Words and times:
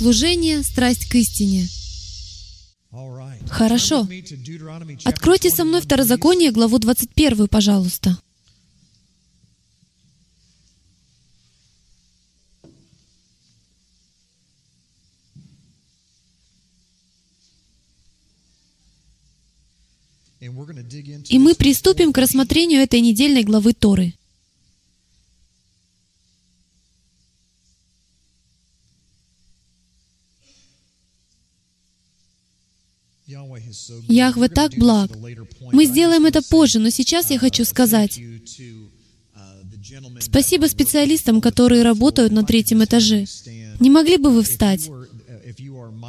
Служение, 0.00 0.62
страсть 0.62 1.10
к 1.10 1.14
истине. 1.16 1.68
Хорошо. 3.50 4.08
Откройте 5.04 5.50
со 5.50 5.64
мной 5.64 5.82
Второзаконие, 5.82 6.52
главу 6.52 6.78
21, 6.78 7.48
пожалуйста. 7.48 8.18
И 21.28 21.38
мы 21.38 21.54
приступим 21.54 22.14
к 22.14 22.16
рассмотрению 22.16 22.80
этой 22.80 23.02
недельной 23.02 23.42
главы 23.42 23.74
Торы. 23.74 24.14
Яхве 34.08 34.48
так 34.48 34.74
благ. 34.76 35.10
Мы 35.72 35.84
сделаем 35.86 36.26
это 36.26 36.42
позже, 36.42 36.78
но 36.78 36.90
сейчас 36.90 37.30
я 37.30 37.38
хочу 37.38 37.64
сказать 37.64 38.20
спасибо 40.20 40.66
специалистам, 40.66 41.40
которые 41.40 41.82
работают 41.82 42.32
на 42.32 42.44
третьем 42.44 42.84
этаже. 42.84 43.26
Не 43.80 43.90
могли 43.90 44.16
бы 44.16 44.30
вы 44.30 44.42
встать? 44.42 44.88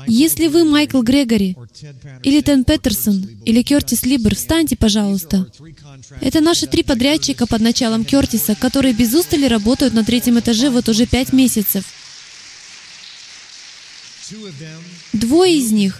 Если 0.07 0.47
вы 0.47 0.63
Майкл 0.63 1.01
Грегори, 1.01 1.55
или 2.23 2.41
Тен 2.41 2.63
Петерсон, 2.63 3.27
или 3.45 3.61
Кертис 3.61 4.03
Либер, 4.03 4.35
встаньте, 4.35 4.75
пожалуйста. 4.75 5.47
Это 6.21 6.41
наши 6.41 6.67
три 6.67 6.83
подрядчика 6.83 7.45
под 7.47 7.61
началом 7.61 8.05
Кертиса, 8.05 8.55
которые 8.55 8.93
без 8.93 9.13
устали 9.13 9.45
работают 9.45 9.93
на 9.93 10.03
третьем 10.03 10.39
этаже 10.39 10.69
вот 10.69 10.89
уже 10.89 11.05
пять 11.05 11.33
месяцев. 11.33 11.83
Двое 15.13 15.57
из 15.57 15.71
них 15.71 15.99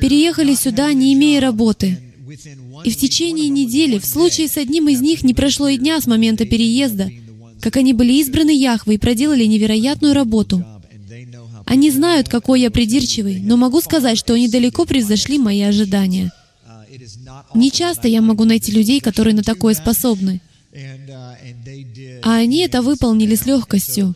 переехали 0.00 0.54
сюда, 0.54 0.92
не 0.92 1.14
имея 1.14 1.40
работы. 1.40 1.98
И 2.84 2.90
в 2.90 2.96
течение 2.96 3.48
недели, 3.48 3.98
в 3.98 4.06
случае 4.06 4.48
с 4.48 4.56
одним 4.56 4.88
из 4.88 5.00
них, 5.00 5.24
не 5.24 5.34
прошло 5.34 5.68
и 5.68 5.76
дня 5.76 6.00
с 6.00 6.06
момента 6.06 6.44
переезда, 6.44 7.10
как 7.60 7.76
они 7.76 7.92
были 7.92 8.12
избраны 8.14 8.50
Яхвой 8.50 8.96
и 8.96 8.98
проделали 8.98 9.44
невероятную 9.44 10.14
работу. 10.14 10.64
Они 11.66 11.90
знают, 11.90 12.28
какой 12.28 12.60
я 12.60 12.70
придирчивый, 12.70 13.40
но 13.40 13.56
могу 13.56 13.80
сказать, 13.80 14.16
что 14.16 14.34
они 14.34 14.48
далеко 14.48 14.84
превзошли 14.84 15.38
мои 15.38 15.60
ожидания. 15.62 16.32
Не 17.54 17.70
часто 17.70 18.08
я 18.08 18.22
могу 18.22 18.44
найти 18.44 18.72
людей, 18.72 19.00
которые 19.00 19.34
на 19.34 19.42
такое 19.42 19.74
способны. 19.74 20.40
А 22.22 22.36
они 22.36 22.58
это 22.60 22.82
выполнили 22.82 23.34
с 23.34 23.46
легкостью. 23.46 24.14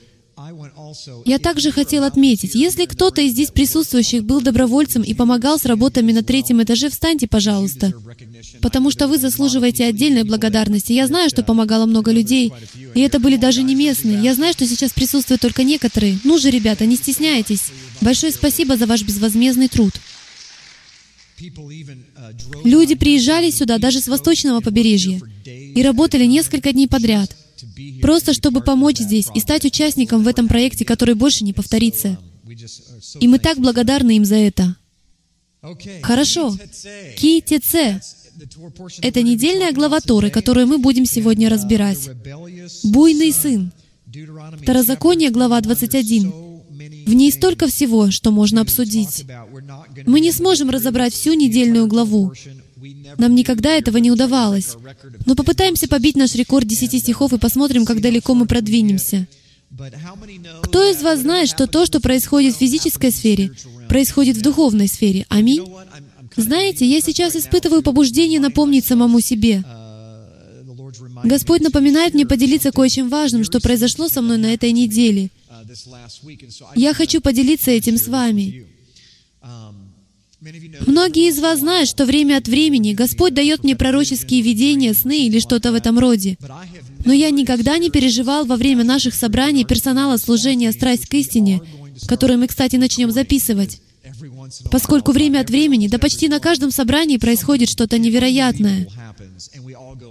Я 1.24 1.38
также 1.38 1.72
хотел 1.72 2.04
отметить, 2.04 2.54
если 2.54 2.86
кто-то 2.86 3.20
из 3.20 3.32
здесь 3.32 3.50
присутствующих 3.50 4.24
был 4.24 4.40
добровольцем 4.40 5.02
и 5.02 5.14
помогал 5.14 5.58
с 5.58 5.64
работами 5.64 6.12
на 6.12 6.22
третьем 6.22 6.62
этаже, 6.62 6.90
встаньте, 6.90 7.26
пожалуйста, 7.26 7.92
потому 8.60 8.90
что 8.90 9.08
вы 9.08 9.18
заслуживаете 9.18 9.84
отдельной 9.84 10.22
благодарности. 10.24 10.92
Я 10.92 11.06
знаю, 11.06 11.30
что 11.30 11.42
помогало 11.42 11.86
много 11.86 12.12
людей, 12.12 12.52
и 12.94 13.00
это 13.00 13.18
были 13.18 13.36
даже 13.36 13.62
не 13.62 13.74
местные. 13.74 14.22
Я 14.22 14.34
знаю, 14.34 14.52
что 14.52 14.66
сейчас 14.66 14.92
присутствуют 14.92 15.40
только 15.40 15.64
некоторые. 15.64 16.18
Ну 16.24 16.38
же, 16.38 16.50
ребята, 16.50 16.86
не 16.86 16.96
стесняйтесь. 16.96 17.72
Большое 18.00 18.32
спасибо 18.32 18.76
за 18.76 18.86
ваш 18.86 19.02
безвозмездный 19.02 19.68
труд. 19.68 19.92
Люди 22.62 22.94
приезжали 22.94 23.50
сюда 23.50 23.78
даже 23.78 24.00
с 24.00 24.06
восточного 24.06 24.60
побережья 24.60 25.20
и 25.44 25.82
работали 25.82 26.24
несколько 26.24 26.72
дней 26.72 26.86
подряд— 26.86 27.36
просто 28.00 28.32
чтобы 28.32 28.62
помочь 28.62 28.98
здесь 28.98 29.26
и 29.34 29.40
стать 29.40 29.64
участником 29.64 30.22
в 30.22 30.28
этом 30.28 30.48
проекте, 30.48 30.84
который 30.84 31.14
больше 31.14 31.44
не 31.44 31.52
повторится. 31.52 32.18
И 33.20 33.28
мы 33.28 33.38
так 33.38 33.58
благодарны 33.58 34.16
им 34.16 34.24
за 34.24 34.36
это. 34.36 34.76
Хорошо. 36.02 36.56
Ки 37.16 37.40
Теце. 37.40 38.00
Это 39.00 39.22
недельная 39.22 39.72
глава 39.72 40.00
Торы, 40.00 40.30
которую 40.30 40.66
мы 40.66 40.78
будем 40.78 41.06
сегодня 41.06 41.48
разбирать. 41.48 42.10
Буйный 42.82 43.32
сын. 43.32 43.72
Второзаконие, 44.62 45.30
глава 45.30 45.60
21. 45.60 46.32
В 47.06 47.14
ней 47.14 47.30
столько 47.30 47.68
всего, 47.68 48.10
что 48.10 48.30
можно 48.30 48.60
обсудить. 48.60 49.24
Мы 50.06 50.20
не 50.20 50.32
сможем 50.32 50.70
разобрать 50.70 51.14
всю 51.14 51.34
недельную 51.34 51.86
главу, 51.86 52.32
нам 53.18 53.34
никогда 53.34 53.70
этого 53.70 53.98
не 53.98 54.10
удавалось. 54.10 54.76
Но 55.26 55.34
попытаемся 55.34 55.88
побить 55.88 56.16
наш 56.16 56.34
рекорд 56.34 56.66
10 56.66 57.00
стихов 57.00 57.32
и 57.32 57.38
посмотрим, 57.38 57.84
как 57.84 58.00
далеко 58.00 58.34
мы 58.34 58.46
продвинемся. 58.46 59.26
Кто 60.62 60.90
из 60.90 61.02
вас 61.02 61.20
знает, 61.20 61.48
что 61.48 61.66
то, 61.66 61.86
что 61.86 62.00
происходит 62.00 62.54
в 62.54 62.58
физической 62.58 63.10
сфере, 63.10 63.52
происходит 63.88 64.36
в 64.36 64.42
духовной 64.42 64.88
сфере? 64.88 65.24
Аминь. 65.28 65.64
Знаете, 66.36 66.86
я 66.86 67.00
сейчас 67.00 67.36
испытываю 67.36 67.82
побуждение 67.82 68.40
напомнить 68.40 68.84
самому 68.84 69.20
себе. 69.20 69.64
Господь 71.24 71.62
напоминает 71.62 72.14
мне 72.14 72.26
поделиться 72.26 72.72
кое-чем 72.72 73.08
важным, 73.08 73.44
что 73.44 73.60
произошло 73.60 74.08
со 74.08 74.20
мной 74.20 74.38
на 74.38 74.52
этой 74.52 74.72
неделе. 74.72 75.30
Я 76.74 76.94
хочу 76.94 77.20
поделиться 77.20 77.70
этим 77.70 77.96
с 77.96 78.08
вами. 78.08 78.66
Многие 80.86 81.28
из 81.28 81.38
вас 81.38 81.60
знают, 81.60 81.88
что 81.88 82.04
время 82.04 82.38
от 82.38 82.48
времени 82.48 82.94
Господь 82.94 83.32
дает 83.32 83.62
мне 83.62 83.76
пророческие 83.76 84.42
видения, 84.42 84.92
сны 84.92 85.26
или 85.26 85.38
что-то 85.38 85.70
в 85.70 85.74
этом 85.76 86.00
роде. 86.00 86.36
Но 87.04 87.12
я 87.12 87.30
никогда 87.30 87.78
не 87.78 87.90
переживал 87.90 88.44
во 88.44 88.56
время 88.56 88.82
наших 88.82 89.14
собраний 89.14 89.64
персонала 89.64 90.16
служения 90.16 90.72
«Страсть 90.72 91.06
к 91.06 91.14
истине», 91.14 91.60
которые 92.08 92.38
мы, 92.38 92.48
кстати, 92.48 92.74
начнем 92.74 93.12
записывать. 93.12 93.80
Поскольку 94.70 95.12
время 95.12 95.40
от 95.40 95.50
времени, 95.50 95.86
да 95.86 95.98
почти 95.98 96.28
на 96.28 96.40
каждом 96.40 96.70
собрании 96.70 97.18
происходит 97.18 97.68
что-то 97.68 97.98
невероятное. 97.98 98.88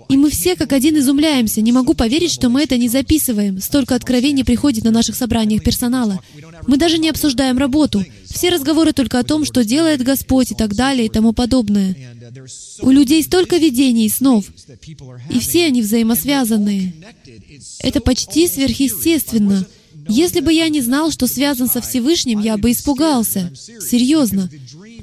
И 0.09 0.17
мы 0.17 0.29
все 0.29 0.55
как 0.55 0.71
один 0.73 0.97
изумляемся. 0.97 1.61
Не 1.61 1.71
могу 1.71 1.93
поверить, 1.93 2.31
что 2.31 2.49
мы 2.49 2.63
это 2.63 2.77
не 2.77 2.87
записываем. 2.87 3.59
Столько 3.59 3.95
откровений 3.95 4.45
приходит 4.45 4.83
на 4.85 4.91
наших 4.91 5.15
собраниях 5.15 5.63
персонала. 5.63 6.19
Мы 6.67 6.77
даже 6.77 6.97
не 6.97 7.09
обсуждаем 7.09 7.57
работу. 7.57 8.03
Все 8.25 8.49
разговоры 8.49 8.93
только 8.93 9.19
о 9.19 9.23
том, 9.23 9.43
что 9.45 9.65
делает 9.65 10.01
Господь 10.03 10.51
и 10.51 10.55
так 10.55 10.73
далее 10.73 11.07
и 11.07 11.09
тому 11.09 11.33
подобное. 11.33 11.95
У 12.81 12.91
людей 12.91 13.21
столько 13.23 13.57
видений 13.57 14.05
и 14.05 14.09
снов, 14.09 14.45
и 15.29 15.39
все 15.39 15.65
они 15.65 15.81
взаимосвязанные. 15.81 16.93
Это 17.79 17.99
почти 17.99 18.47
сверхъестественно. 18.47 19.65
Если 20.07 20.39
бы 20.39 20.53
я 20.53 20.69
не 20.69 20.81
знал, 20.81 21.11
что 21.11 21.27
связан 21.27 21.67
со 21.67 21.81
Всевышним, 21.81 22.39
я 22.39 22.57
бы 22.57 22.71
испугался. 22.71 23.51
Серьезно. 23.55 24.49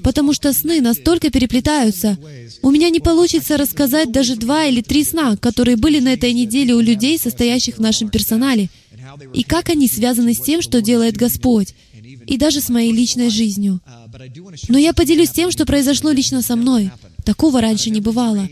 Потому 0.03 0.33
что 0.33 0.53
сны 0.53 0.81
настолько 0.81 1.31
переплетаются. 1.31 2.17
У 2.63 2.71
меня 2.71 2.91
не 2.91 3.01
получится 3.01 3.57
рассказать 3.57 4.13
даже 4.13 4.37
два 4.37 4.67
или 4.67 4.81
три 4.81 5.05
сна, 5.05 5.37
которые 5.37 5.77
были 5.77 6.01
на 6.01 6.13
этой 6.15 6.33
неделе 6.33 6.75
у 6.75 6.81
людей, 6.81 7.19
состоящих 7.19 7.77
в 7.77 7.81
нашем 7.81 8.09
персонале, 8.09 8.69
и 9.33 9.43
как 9.43 9.69
они 9.71 9.89
связаны 9.89 10.35
с 10.35 10.41
тем, 10.41 10.63
что 10.63 10.81
делает 10.81 11.17
Господь, 11.17 11.75
и 12.27 12.37
даже 12.37 12.61
с 12.61 12.69
моей 12.69 12.93
личной 12.93 13.31
жизнью. 13.31 13.81
Но 14.69 14.79
я 14.79 14.93
поделюсь 14.93 15.31
тем, 15.31 15.51
что 15.51 15.67
произошло 15.67 16.11
лично 16.11 16.43
со 16.43 16.57
мной. 16.57 16.91
Такого 17.25 17.61
раньше 17.61 17.91
не 17.91 18.01
бывало. 18.01 18.49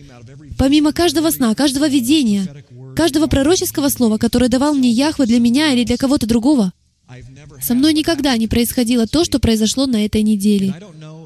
Помимо 0.59 0.93
каждого 0.93 1.31
сна, 1.31 1.55
каждого 1.55 1.89
видения, 1.89 2.65
каждого 2.97 3.27
пророческого 3.29 3.89
слова, 3.89 4.19
которое 4.19 4.49
давал 4.49 4.75
мне 4.75 4.91
Яхве 4.91 5.27
для 5.27 5.39
меня 5.39 5.73
или 5.73 5.85
для 5.85 5.97
кого-то 5.97 6.27
другого, 6.27 6.73
со 7.63 7.75
мной 7.75 7.93
никогда 7.93 8.37
не 8.37 8.49
происходило 8.49 9.07
то, 9.07 9.25
что 9.25 9.39
произошло 9.39 9.87
на 9.87 10.05
этой 10.05 10.23
неделе. 10.23 10.75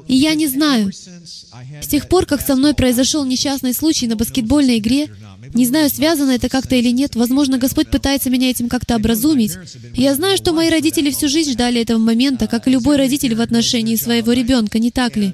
И 0.07 0.15
я 0.15 0.35
не 0.35 0.47
знаю. 0.47 0.91
С 0.91 1.87
тех 1.87 2.07
пор, 2.07 2.25
как 2.25 2.41
со 2.41 2.55
мной 2.55 2.73
произошел 2.73 3.25
несчастный 3.25 3.73
случай 3.73 4.07
на 4.07 4.15
баскетбольной 4.15 4.77
игре, 4.77 5.09
не 5.53 5.65
знаю, 5.65 5.89
связано 5.89 6.31
это 6.31 6.49
как-то 6.49 6.75
или 6.75 6.89
нет, 6.91 7.15
возможно, 7.15 7.57
Господь 7.57 7.89
пытается 7.89 8.29
меня 8.29 8.49
этим 8.49 8.69
как-то 8.69 8.95
образумить. 8.95 9.53
Я 9.95 10.13
знаю, 10.15 10.37
что 10.37 10.53
мои 10.53 10.69
родители 10.69 11.09
всю 11.09 11.27
жизнь 11.27 11.51
ждали 11.53 11.81
этого 11.81 11.97
момента, 11.97 12.47
как 12.47 12.67
и 12.67 12.71
любой 12.71 12.97
родитель 12.97 13.35
в 13.35 13.41
отношении 13.41 13.95
своего 13.95 14.33
ребенка, 14.33 14.79
не 14.79 14.91
так 14.91 15.17
ли? 15.17 15.33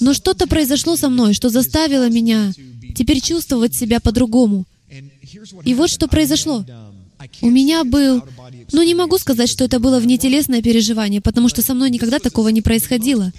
Но 0.00 0.14
что-то 0.14 0.46
произошло 0.46 0.96
со 0.96 1.08
мной, 1.08 1.34
что 1.34 1.48
заставило 1.48 2.08
меня 2.08 2.52
теперь 2.94 3.20
чувствовать 3.20 3.74
себя 3.74 4.00
по-другому. 4.00 4.64
И 5.64 5.74
вот 5.74 5.90
что 5.90 6.08
произошло. 6.08 6.64
У 7.42 7.50
меня 7.50 7.84
был 7.84 8.22
но 8.72 8.82
не 8.82 8.94
могу 8.94 9.18
сказать, 9.18 9.48
что 9.48 9.64
это 9.64 9.80
было 9.80 9.98
внетелесное 9.98 10.62
переживание, 10.62 11.20
потому 11.20 11.48
что 11.48 11.62
со 11.62 11.74
мной 11.74 11.90
никогда 11.90 12.18
такого 12.18 12.48
не 12.48 12.62
происходило. 12.62 13.32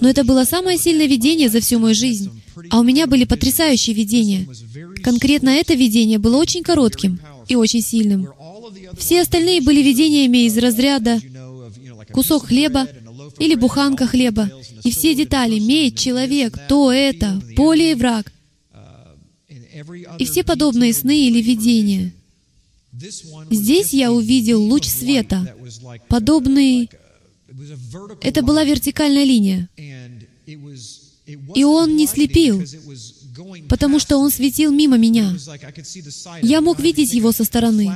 Но 0.00 0.08
это 0.08 0.24
было 0.24 0.44
самое 0.44 0.78
сильное 0.78 1.06
видение 1.06 1.48
за 1.48 1.60
всю 1.60 1.78
мою 1.78 1.94
жизнь. 1.94 2.30
А 2.70 2.80
у 2.80 2.82
меня 2.82 3.06
были 3.06 3.24
потрясающие 3.24 3.94
видения. 3.94 4.46
Конкретно 5.02 5.50
это 5.50 5.74
видение 5.74 6.18
было 6.18 6.36
очень 6.36 6.62
коротким 6.62 7.18
и 7.48 7.56
очень 7.56 7.82
сильным. 7.82 8.28
Все 8.98 9.22
остальные 9.22 9.62
были 9.62 9.82
видениями 9.82 10.46
из 10.46 10.56
разряда 10.58 11.20
кусок 12.12 12.46
хлеба 12.46 12.86
или 13.38 13.54
буханка 13.54 14.06
хлеба. 14.06 14.50
И 14.84 14.90
все 14.90 15.14
детали— 15.14 15.58
медь, 15.60 15.98
человек, 15.98 16.56
то, 16.68 16.92
это, 16.92 17.42
поле 17.56 17.92
и 17.92 17.94
враг. 17.94 18.32
И 20.18 20.24
все 20.24 20.44
подобные 20.44 20.92
сны 20.92 21.26
или 21.26 21.42
видения— 21.42 22.12
Здесь 23.50 23.92
я 23.92 24.12
увидел 24.12 24.62
луч 24.62 24.86
света, 24.86 25.54
подобный... 26.08 26.88
Это 28.22 28.42
была 28.42 28.64
вертикальная 28.64 29.24
линия. 29.24 29.68
И 31.54 31.64
он 31.64 31.96
не 31.96 32.06
слепил, 32.06 32.62
потому 33.68 33.98
что 33.98 34.18
он 34.18 34.30
светил 34.30 34.72
мимо 34.72 34.96
меня. 34.96 35.34
Я 36.42 36.60
мог 36.60 36.80
видеть 36.80 37.12
его 37.12 37.32
со 37.32 37.44
стороны. 37.44 37.94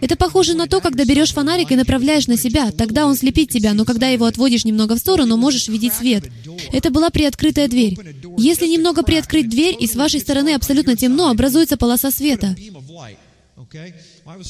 Это 0.00 0.16
похоже 0.16 0.54
на 0.54 0.66
то, 0.66 0.80
когда 0.80 1.04
берешь 1.04 1.32
фонарик 1.32 1.70
и 1.72 1.76
направляешь 1.76 2.26
на 2.26 2.36
себя. 2.36 2.70
Тогда 2.72 3.06
он 3.06 3.16
слепит 3.16 3.50
тебя, 3.50 3.74
но 3.74 3.84
когда 3.84 4.08
его 4.08 4.26
отводишь 4.26 4.64
немного 4.64 4.96
в 4.96 4.98
сторону, 4.98 5.36
можешь 5.36 5.68
видеть 5.68 5.94
свет. 5.94 6.24
Это 6.72 6.90
была 6.90 7.10
приоткрытая 7.10 7.68
дверь. 7.68 7.96
Если 8.38 8.66
немного 8.66 9.02
приоткрыть 9.02 9.48
дверь, 9.48 9.76
и 9.78 9.86
с 9.86 9.94
вашей 9.94 10.20
стороны 10.20 10.54
абсолютно 10.54 10.96
темно, 10.96 11.30
образуется 11.30 11.76
полоса 11.76 12.10
света. 12.10 12.56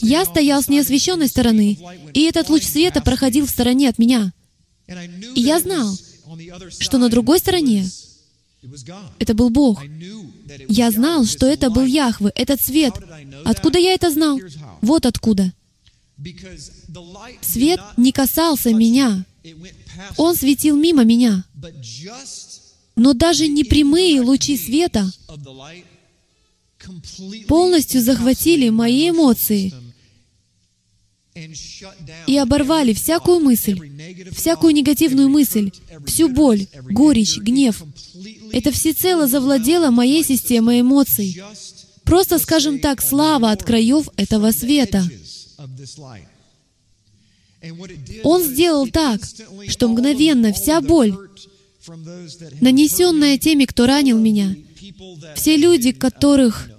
Я 0.00 0.24
стоял 0.24 0.62
с 0.62 0.68
неосвещенной 0.68 1.28
стороны, 1.28 1.78
и 2.14 2.22
этот 2.22 2.48
луч 2.48 2.64
света 2.64 3.00
проходил 3.00 3.46
в 3.46 3.50
стороне 3.50 3.88
от 3.88 3.98
меня. 3.98 4.32
И 5.34 5.40
я 5.40 5.60
знал, 5.60 5.96
что 6.78 6.98
на 6.98 7.08
другой 7.08 7.38
стороне 7.38 7.86
это 9.18 9.34
был 9.34 9.50
Бог. 9.50 9.82
Я 10.68 10.90
знал, 10.90 11.24
что 11.24 11.46
это 11.46 11.70
был 11.70 11.84
Яхве, 11.84 12.30
этот 12.34 12.60
свет. 12.60 12.94
Откуда 13.44 13.78
я 13.78 13.94
это 13.94 14.10
знал? 14.10 14.38
Вот 14.80 15.06
откуда. 15.06 15.52
Свет 17.40 17.80
не 17.96 18.12
касался 18.12 18.74
меня. 18.74 19.24
Он 20.16 20.34
светил 20.34 20.76
мимо 20.76 21.04
меня. 21.04 21.44
Но 22.96 23.14
даже 23.14 23.48
непрямые 23.48 24.20
лучи 24.20 24.58
света 24.58 25.10
полностью 27.48 28.02
захватили 28.02 28.68
мои 28.68 29.10
эмоции 29.10 29.72
и 32.26 32.36
оборвали 32.36 32.92
всякую 32.92 33.40
мысль, 33.40 33.78
всякую 34.32 34.74
негативную 34.74 35.28
мысль, 35.28 35.70
всю 36.06 36.28
боль, 36.28 36.66
горечь, 36.90 37.38
гнев. 37.38 37.82
Это 38.52 38.70
всецело 38.70 39.26
завладело 39.26 39.90
моей 39.90 40.24
системой 40.24 40.80
эмоций. 40.80 41.42
Просто, 42.04 42.38
скажем 42.38 42.78
так, 42.78 43.02
слава 43.02 43.50
от 43.52 43.62
краев 43.62 44.08
этого 44.16 44.50
света. 44.50 45.08
Он 48.24 48.42
сделал 48.42 48.88
так, 48.88 49.20
что 49.68 49.88
мгновенно 49.88 50.52
вся 50.52 50.80
боль, 50.80 51.14
нанесенная 52.60 53.38
теми, 53.38 53.64
кто 53.64 53.86
ранил 53.86 54.18
меня, 54.18 54.54
все 55.36 55.56
люди, 55.56 55.92
которых 55.92 56.70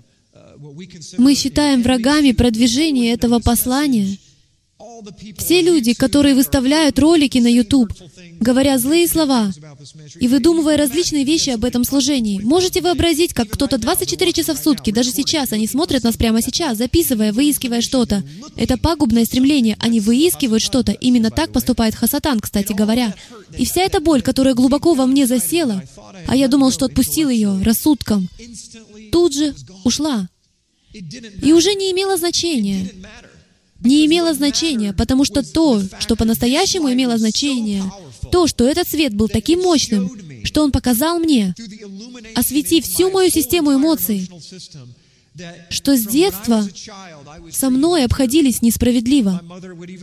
мы 1.17 1.35
считаем 1.35 1.81
врагами 1.81 2.31
продвижения 2.31 3.13
этого 3.13 3.39
послания, 3.39 4.17
все 5.37 5.61
люди, 5.61 5.93
которые 5.93 6.35
выставляют 6.35 6.99
ролики 6.99 7.37
на 7.37 7.47
YouTube, 7.47 7.91
говоря 8.39 8.77
злые 8.77 9.07
слова 9.07 9.51
и 10.19 10.27
выдумывая 10.27 10.77
различные 10.77 11.23
вещи 11.23 11.49
об 11.51 11.65
этом 11.65 11.83
служении, 11.83 12.39
можете 12.41 12.81
вообразить, 12.81 13.33
как 13.33 13.49
кто-то 13.49 13.77
24 13.77 14.33
часа 14.33 14.53
в 14.53 14.57
сутки, 14.57 14.91
даже 14.91 15.11
сейчас, 15.11 15.51
они 15.51 15.67
смотрят 15.67 16.03
нас 16.03 16.17
прямо 16.17 16.41
сейчас, 16.41 16.77
записывая, 16.77 17.33
выискивая 17.33 17.81
что-то. 17.81 18.23
Это 18.55 18.77
пагубное 18.77 19.25
стремление. 19.25 19.77
Они 19.79 19.99
выискивают 19.99 20.63
что-то. 20.63 20.91
Именно 20.91 21.31
так 21.31 21.51
поступает 21.51 21.95
Хасатан, 21.95 22.39
кстати 22.39 22.73
говоря. 22.73 23.13
И 23.57 23.65
вся 23.65 23.81
эта 23.81 23.99
боль, 23.99 24.21
которая 24.21 24.53
глубоко 24.53 24.93
во 24.93 25.05
мне 25.05 25.27
засела, 25.27 25.83
а 26.27 26.35
я 26.35 26.47
думал, 26.47 26.71
что 26.71 26.85
отпустил 26.85 27.29
ее 27.29 27.61
рассудком, 27.63 28.29
тут 29.11 29.33
же 29.33 29.55
ушла. 29.83 30.27
И 30.93 31.53
уже 31.53 31.73
не 31.73 31.91
имело 31.91 32.17
значения 32.17 32.89
не 33.81 34.05
имело 34.05 34.33
значения, 34.33 34.93
потому 34.93 35.25
что 35.25 35.43
то, 35.43 35.81
что 35.99 36.15
по-настоящему 36.15 36.91
имело 36.91 37.17
значение, 37.17 37.83
то, 38.31 38.47
что 38.47 38.65
этот 38.65 38.87
свет 38.87 39.13
был 39.13 39.27
таким 39.27 39.61
мощным, 39.61 40.11
что 40.43 40.63
он 40.63 40.71
показал 40.71 41.19
мне, 41.19 41.55
осветив 42.35 42.85
всю 42.85 43.11
мою 43.11 43.29
систему 43.29 43.73
эмоций, 43.73 44.29
что 45.69 45.95
с 45.95 46.05
детства 46.05 46.67
со 47.51 47.69
мной 47.69 48.03
обходились 48.03 48.61
несправедливо. 48.61 49.41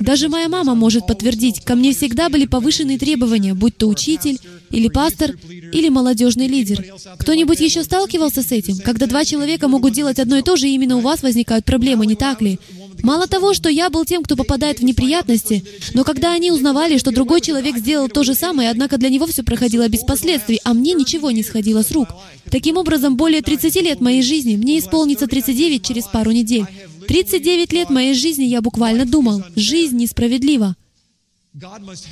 Даже 0.00 0.28
моя 0.28 0.48
мама 0.48 0.74
может 0.74 1.06
подтвердить, 1.06 1.60
ко 1.60 1.74
мне 1.74 1.92
всегда 1.92 2.28
были 2.30 2.46
повышенные 2.46 2.98
требования, 2.98 3.54
будь 3.54 3.76
то 3.76 3.88
учитель, 3.88 4.38
или 4.70 4.88
пастор, 4.88 5.36
или 5.72 5.88
молодежный 5.90 6.46
лидер. 6.46 6.84
Кто-нибудь 7.18 7.60
еще 7.60 7.82
сталкивался 7.84 8.42
с 8.42 8.52
этим? 8.52 8.78
Когда 8.78 9.06
два 9.06 9.24
человека 9.24 9.68
могут 9.68 9.92
делать 9.92 10.18
одно 10.18 10.38
и 10.38 10.42
то 10.42 10.56
же, 10.56 10.68
и 10.68 10.74
именно 10.74 10.96
у 10.96 11.00
вас 11.00 11.22
возникают 11.22 11.64
проблемы, 11.64 12.06
не 12.06 12.16
так 12.16 12.40
ли? 12.40 12.58
Мало 13.02 13.26
того, 13.26 13.54
что 13.54 13.68
я 13.68 13.90
был 13.90 14.04
тем, 14.04 14.22
кто 14.22 14.36
попадает 14.36 14.80
в 14.80 14.84
неприятности, 14.84 15.64
но 15.94 16.04
когда 16.04 16.32
они 16.32 16.50
узнавали, 16.50 16.98
что 16.98 17.10
другой 17.10 17.40
человек 17.40 17.76
сделал 17.78 18.08
то 18.08 18.24
же 18.24 18.34
самое, 18.34 18.70
однако 18.70 18.98
для 18.98 19.08
него 19.08 19.26
все 19.26 19.42
проходило 19.42 19.88
без 19.88 20.00
последствий, 20.00 20.60
а 20.64 20.74
мне 20.74 20.92
ничего 20.94 21.30
не 21.30 21.42
сходило 21.42 21.82
с 21.82 21.90
рук. 21.92 22.08
Таким 22.50 22.76
образом, 22.76 23.16
более 23.16 23.42
30 23.42 23.74
лет 23.76 24.00
моей 24.00 24.22
жизни, 24.22 24.56
мне 24.56 24.78
исполнится 24.78 25.26
39 25.26 25.84
через 25.84 26.04
пару 26.04 26.30
недель. 26.32 26.66
39 27.06 27.72
лет 27.72 27.90
моей 27.90 28.14
жизни 28.14 28.44
я 28.44 28.60
буквально 28.60 29.06
думал, 29.06 29.42
жизнь 29.56 29.96
несправедлива. 29.96 30.76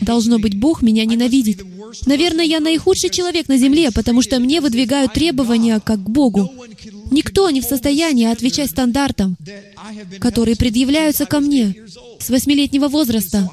Должно 0.01 0.39
быть, 0.39 0.59
Бог 0.59 0.83
меня 0.83 1.05
ненавидит. 1.05 1.63
Наверное, 2.07 2.45
я 2.45 2.61
наихудший 2.61 3.11
человек 3.11 3.49
на 3.49 3.59
земле, 3.59 3.91
потому 3.91 4.23
что 4.23 4.41
мне 4.41 4.61
выдвигают 4.61 5.13
требования 5.13 5.81
как 5.81 6.03
к 6.03 6.09
Богу. 6.09 6.53
Никто 7.11 7.49
не 7.51 7.61
в 7.61 7.65
состоянии 7.65 8.27
отвечать 8.27 8.71
стандартам, 8.71 9.37
которые 10.21 10.57
предъявляются 10.57 11.27
ко 11.27 11.41
мне 11.41 11.77
с 12.19 12.31
восьмилетнего 12.31 12.89
возраста. 12.89 13.51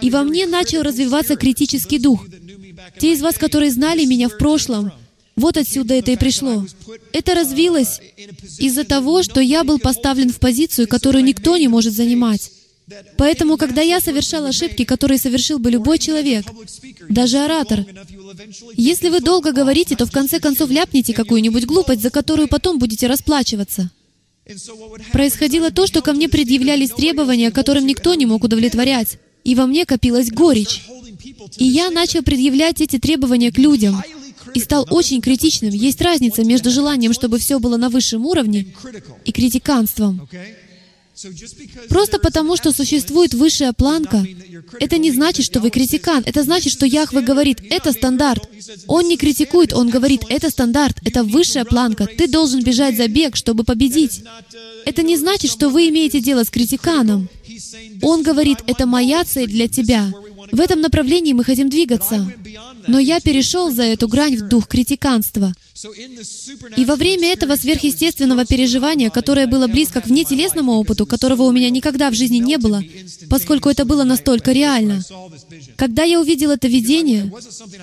И 0.00 0.10
во 0.10 0.22
мне 0.22 0.46
начал 0.46 0.82
развиваться 0.82 1.36
критический 1.36 1.98
дух. 1.98 2.26
Те 2.98 3.12
из 3.12 3.22
вас, 3.22 3.36
которые 3.36 3.70
знали 3.70 4.04
меня 4.04 4.28
в 4.28 4.38
прошлом, 4.38 4.92
вот 5.36 5.56
отсюда 5.56 5.94
это 5.94 6.10
и 6.10 6.16
пришло. 6.16 6.66
Это 7.12 7.34
развилось 7.34 8.00
из-за 8.58 8.84
того, 8.84 9.22
что 9.22 9.40
я 9.40 9.64
был 9.64 9.78
поставлен 9.78 10.30
в 10.30 10.38
позицию, 10.38 10.88
которую 10.88 11.24
никто 11.24 11.56
не 11.56 11.68
может 11.68 11.94
занимать. 11.94 12.50
Поэтому, 13.16 13.56
когда 13.56 13.82
я 13.82 14.00
совершал 14.00 14.44
ошибки, 14.46 14.84
которые 14.84 15.18
совершил 15.18 15.58
бы 15.58 15.70
любой 15.70 15.98
человек, 15.98 16.44
даже 17.08 17.38
оратор, 17.38 17.84
если 18.74 19.08
вы 19.08 19.20
долго 19.20 19.52
говорите, 19.52 19.96
то 19.96 20.06
в 20.06 20.10
конце 20.10 20.40
концов 20.40 20.70
ляпнете 20.70 21.12
какую-нибудь 21.12 21.66
глупость, 21.66 22.02
за 22.02 22.10
которую 22.10 22.48
потом 22.48 22.78
будете 22.78 23.06
расплачиваться. 23.06 23.90
Происходило 25.12 25.70
то, 25.70 25.86
что 25.86 26.02
ко 26.02 26.12
мне 26.12 26.28
предъявлялись 26.28 26.90
требования, 26.90 27.50
которым 27.50 27.86
никто 27.86 28.14
не 28.14 28.26
мог 28.26 28.44
удовлетворять, 28.44 29.18
и 29.44 29.54
во 29.54 29.66
мне 29.66 29.84
копилась 29.86 30.30
горечь. 30.30 30.84
И 31.56 31.64
я 31.64 31.90
начал 31.90 32.22
предъявлять 32.22 32.80
эти 32.80 32.98
требования 32.98 33.52
к 33.52 33.58
людям, 33.58 34.02
и 34.54 34.60
стал 34.60 34.86
очень 34.90 35.20
критичным. 35.20 35.70
Есть 35.70 36.00
разница 36.00 36.44
между 36.44 36.70
желанием, 36.70 37.12
чтобы 37.12 37.38
все 37.38 37.58
было 37.58 37.76
на 37.76 37.88
высшем 37.88 38.26
уровне, 38.26 38.66
и 39.24 39.32
критиканством. 39.32 40.28
Просто 41.88 42.18
потому, 42.18 42.56
что 42.56 42.72
существует 42.72 43.34
высшая 43.34 43.72
планка, 43.72 44.24
это 44.80 44.98
не 44.98 45.10
значит, 45.10 45.44
что 45.44 45.60
вы 45.60 45.70
критикан. 45.70 46.22
Это 46.24 46.42
значит, 46.42 46.72
что 46.72 46.86
Яхве 46.86 47.20
говорит, 47.20 47.60
это 47.70 47.92
стандарт. 47.92 48.48
Он 48.86 49.06
не 49.06 49.16
критикует, 49.16 49.72
он 49.72 49.90
говорит, 49.90 50.22
это 50.28 50.50
стандарт, 50.50 50.96
это 51.04 51.22
высшая 51.22 51.64
планка. 51.64 52.06
Ты 52.06 52.28
должен 52.28 52.62
бежать 52.62 52.96
за 52.96 53.08
бег, 53.08 53.36
чтобы 53.36 53.64
победить. 53.64 54.22
Это 54.84 55.02
не 55.02 55.16
значит, 55.16 55.50
что 55.50 55.68
вы 55.68 55.88
имеете 55.88 56.20
дело 56.20 56.44
с 56.44 56.50
критиканом. 56.50 57.28
Он 58.00 58.22
говорит, 58.22 58.58
это 58.66 58.86
моя 58.86 59.24
цель 59.24 59.48
для 59.48 59.68
тебя. 59.68 60.10
В 60.50 60.60
этом 60.60 60.80
направлении 60.80 61.32
мы 61.34 61.44
хотим 61.44 61.68
двигаться. 61.68 62.32
Но 62.88 62.98
я 62.98 63.20
перешел 63.20 63.70
за 63.70 63.82
эту 63.84 64.08
грань 64.08 64.36
в 64.36 64.48
дух 64.48 64.66
критиканства. 64.66 65.54
И 66.76 66.84
во 66.84 66.96
время 66.96 67.32
этого 67.32 67.56
сверхъестественного 67.56 68.44
переживания, 68.44 69.10
которое 69.10 69.46
было 69.46 69.66
близко 69.66 70.00
к 70.00 70.06
внетелесному 70.06 70.72
опыту, 70.72 71.06
которого 71.06 71.42
у 71.44 71.52
меня 71.52 71.70
никогда 71.70 72.10
в 72.10 72.14
жизни 72.14 72.38
не 72.38 72.58
было, 72.58 72.82
поскольку 73.30 73.70
это 73.70 73.84
было 73.84 74.04
настолько 74.04 74.52
реально, 74.52 75.02
когда 75.76 76.02
я 76.02 76.20
увидел 76.20 76.50
это 76.50 76.68
видение, 76.68 77.32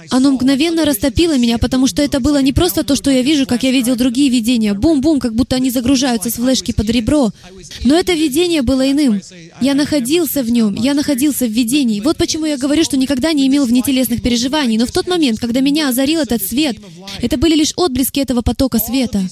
оно 0.10 0.31
мгновенно 0.31 0.86
растопило 0.86 1.38
меня, 1.38 1.58
потому 1.58 1.88
что 1.88 2.01
это 2.01 2.19
было 2.19 2.41
не 2.41 2.53
просто 2.53 2.84
то, 2.84 2.96
что 2.96 3.10
я 3.10 3.24
вижу, 3.24 3.48
как 3.48 3.63
я 3.63 3.72
видел 3.72 3.96
другие 3.96 4.29
видения, 4.29 4.74
бум-бум, 4.74 5.19
как 5.19 5.34
будто 5.34 5.55
они 5.55 5.72
загружаются 5.72 6.29
с 6.29 6.34
флешки 6.34 6.72
под 6.72 6.89
ребро. 6.89 7.31
Но 7.84 7.96
это 7.96 8.13
видение 8.13 8.62
было 8.62 8.89
иным. 8.89 9.19
Я 9.62 9.74
находился 9.74 10.43
в 10.43 10.50
нем, 10.51 10.75
я 10.75 10.93
находился 10.93 11.46
в 11.46 11.51
видении. 11.51 12.01
Вот 12.01 12.17
почему 12.17 12.46
я 12.46 12.58
говорю, 12.58 12.84
что 12.84 12.98
никогда 12.98 13.34
не 13.34 13.48
имел 13.48 13.65
внетелесных 13.65 14.22
переживаний, 14.22 14.77
но 14.77 14.86
в 14.86 14.91
тот 14.91 15.08
момент, 15.08 15.39
когда 15.39 15.60
меня 15.60 15.89
озарил 15.89 16.19
этот 16.22 16.43
свет, 16.43 16.77
это 17.22 17.38
были 17.38 17.55
лишь 17.55 17.74
отблески 17.79 18.19
этого 18.19 18.41
потока 18.41 18.79
света. 18.79 19.27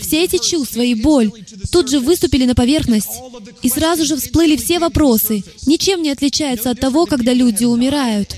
Все 0.00 0.24
эти 0.24 0.38
чувства 0.38 0.82
и 0.82 0.94
боль 0.94 1.30
тут 1.70 1.88
же 1.88 2.00
выступили 2.00 2.44
на 2.44 2.54
поверхность, 2.54 3.20
и 3.62 3.68
сразу 3.68 4.04
же 4.04 4.16
всплыли 4.16 4.56
все 4.56 4.78
вопросы. 4.78 5.44
Ничем 5.66 6.02
не 6.02 6.10
отличается 6.10 6.70
от 6.70 6.80
того, 6.80 7.06
когда 7.06 7.32
люди 7.32 7.64
умирают. 7.64 8.36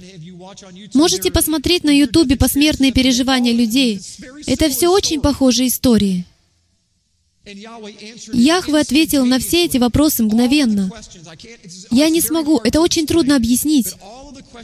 Можете 0.93 1.31
посмотреть 1.31 1.85
на 1.85 1.91
Ютубе 1.91 2.37
посмертные 2.37 2.93
переживания 2.93 3.53
людей. 3.53 4.01
Это 4.47 4.69
все 4.69 4.89
очень 4.89 5.21
похожие 5.21 5.69
истории. 5.69 6.27
Яхве 8.33 8.81
ответил 8.81 9.27
на 9.27 9.39
все 9.39 9.67
эти 9.67 9.77
вопросы 9.77 10.23
мгновенно. 10.23 10.91
Я 11.91 12.09
не 12.09 12.21
смогу, 12.23 12.59
это 12.65 12.81
очень 12.81 13.07
трудно 13.07 13.37
объяснить. 13.37 13.95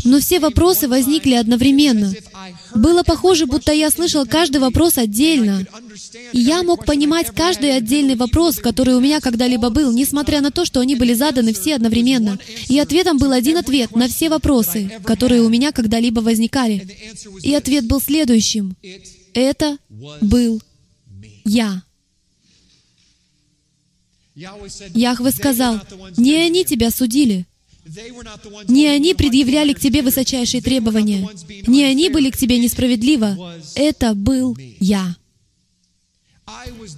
Но 0.05 0.21
все 0.21 0.41
вопросы 0.41 0.89
возникли 0.89 1.35
одновременно. 1.35 2.13
Было 2.75 3.03
похоже, 3.03 3.47
будто 3.47 3.73
я 3.73 3.91
слышал 3.91 4.27
каждый 4.27 4.59
вопрос 4.59 4.99
отдельно. 4.99 5.67
И 6.33 6.41
я 6.41 6.63
мог 6.63 6.87
понимать 6.87 7.31
каждый 7.35 7.77
отдельный 7.77 8.17
вопрос, 8.17 8.57
который 8.57 8.95
у 8.95 9.01
меня 9.01 9.21
когда-либо 9.21 9.71
был, 9.71 9.93
несмотря 9.93 10.41
на 10.41 10.51
то, 10.51 10.65
что 10.65 10.81
они 10.81 10.95
были 10.95 11.15
заданы 11.15 11.53
все 11.53 11.75
одновременно. 11.75 12.39
И 12.69 12.79
ответом 12.79 13.19
был 13.19 13.33
один 13.33 13.57
ответ 13.57 13.95
на 13.97 14.09
все 14.09 14.29
вопросы, 14.29 14.91
которые 15.05 15.43
у 15.43 15.49
меня 15.49 15.73
когда-либо 15.73 16.21
возникали. 16.21 16.87
И 17.43 17.55
ответ 17.55 17.87
был 17.87 18.01
следующим. 18.01 18.77
Это 19.35 19.79
был 20.21 20.61
я. 21.45 21.83
Яхве 24.35 25.31
сказал, 25.33 25.81
«Не 26.17 26.37
они 26.37 26.65
тебя 26.65 26.91
судили, 26.91 27.47
не 28.69 28.87
они 28.89 29.15
предъявляли 29.15 29.73
к 29.73 29.81
тебе 29.81 30.03
высочайшие 30.03 30.63
требования, 30.63 31.29
не 31.67 31.85
они 31.85 32.09
были 32.09 32.31
к 32.31 32.37
тебе 32.37 32.59
несправедливо, 32.59 33.37
это 33.75 34.15
был 34.15 34.57
я». 34.81 35.17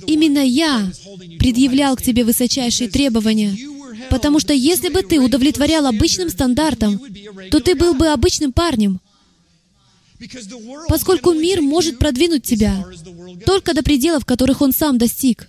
Именно 0.07 0.45
я 0.45 0.91
предъявлял 1.39 1.97
к 1.97 2.03
тебе 2.03 2.25
высочайшие 2.25 2.89
требования, 2.89 3.57
потому 4.11 4.41
что 4.41 4.53
если 4.53 4.89
бы 4.89 5.03
ты 5.03 5.21
удовлетворял 5.21 5.87
обычным 5.87 6.29
стандартам, 6.29 7.01
то 7.51 7.61
ты 7.61 7.75
был 7.75 7.95
бы 7.95 8.09
обычным 8.09 8.53
парнем, 8.53 9.01
поскольку 10.89 11.33
мир 11.33 11.61
может 11.61 11.99
продвинуть 11.99 12.45
тебя 12.45 12.85
только 13.45 13.75
до 13.75 13.83
пределов, 13.83 14.25
которых 14.25 14.61
он 14.63 14.73
сам 14.73 14.99
достиг. 14.99 15.49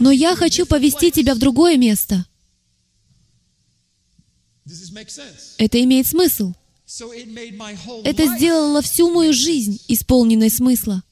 Но 0.00 0.10
я 0.10 0.34
хочу 0.36 0.66
повести 0.66 1.10
тебя 1.10 1.34
в 1.34 1.38
другое 1.38 1.76
место. 1.76 2.26
Это 5.58 5.82
имеет 5.82 6.06
смысл. 6.06 6.54
Это 8.04 8.36
сделало 8.36 8.82
всю 8.82 9.10
мою 9.10 9.32
жизнь 9.32 9.80
исполненной 9.88 10.50
смысла. 10.50 11.02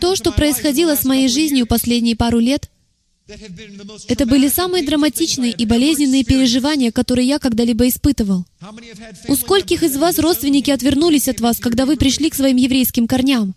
То, 0.00 0.16
что 0.16 0.32
происходило 0.32 0.96
с 0.96 1.04
моей 1.04 1.28
жизнью 1.28 1.66
последние 1.66 2.16
пару 2.16 2.38
лет, 2.38 2.70
это 4.08 4.26
были 4.26 4.48
самые 4.48 4.84
драматичные 4.84 5.52
и 5.52 5.64
болезненные 5.64 6.24
переживания, 6.24 6.92
которые 6.92 7.26
я 7.26 7.38
когда-либо 7.38 7.88
испытывал. 7.88 8.44
У 9.28 9.36
скольких 9.36 9.82
из 9.82 9.96
вас 9.96 10.18
родственники 10.18 10.70
отвернулись 10.70 11.28
от 11.28 11.40
вас, 11.40 11.58
когда 11.58 11.86
вы 11.86 11.96
пришли 11.96 12.28
к 12.28 12.34
своим 12.34 12.56
еврейским 12.56 13.06
корням? 13.06 13.54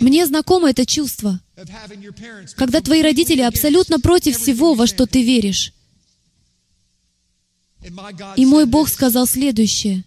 Мне 0.00 0.26
знакомо 0.26 0.70
это 0.70 0.86
чувство, 0.86 1.40
когда 2.56 2.80
твои 2.80 3.02
родители 3.02 3.40
абсолютно 3.40 3.98
против 4.00 4.38
всего, 4.38 4.74
во 4.74 4.86
что 4.86 5.06
ты 5.06 5.22
веришь. 5.22 5.72
И 8.36 8.46
мой 8.46 8.66
Бог 8.66 8.88
сказал 8.88 9.26
следующее. 9.26 10.04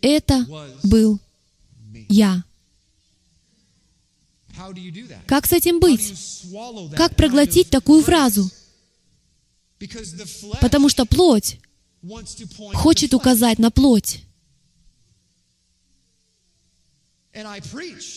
Это 0.00 0.46
был 0.82 1.18
я. 2.08 2.44
Как 5.26 5.46
с 5.46 5.52
этим 5.52 5.80
быть? 5.80 6.14
Как 6.96 7.16
проглотить 7.16 7.70
такую 7.70 8.02
фразу? 8.02 8.50
Потому 10.60 10.88
что 10.88 11.06
плоть 11.06 11.58
хочет 12.74 13.14
указать 13.14 13.58
на 13.58 13.70
плоть. 13.70 14.22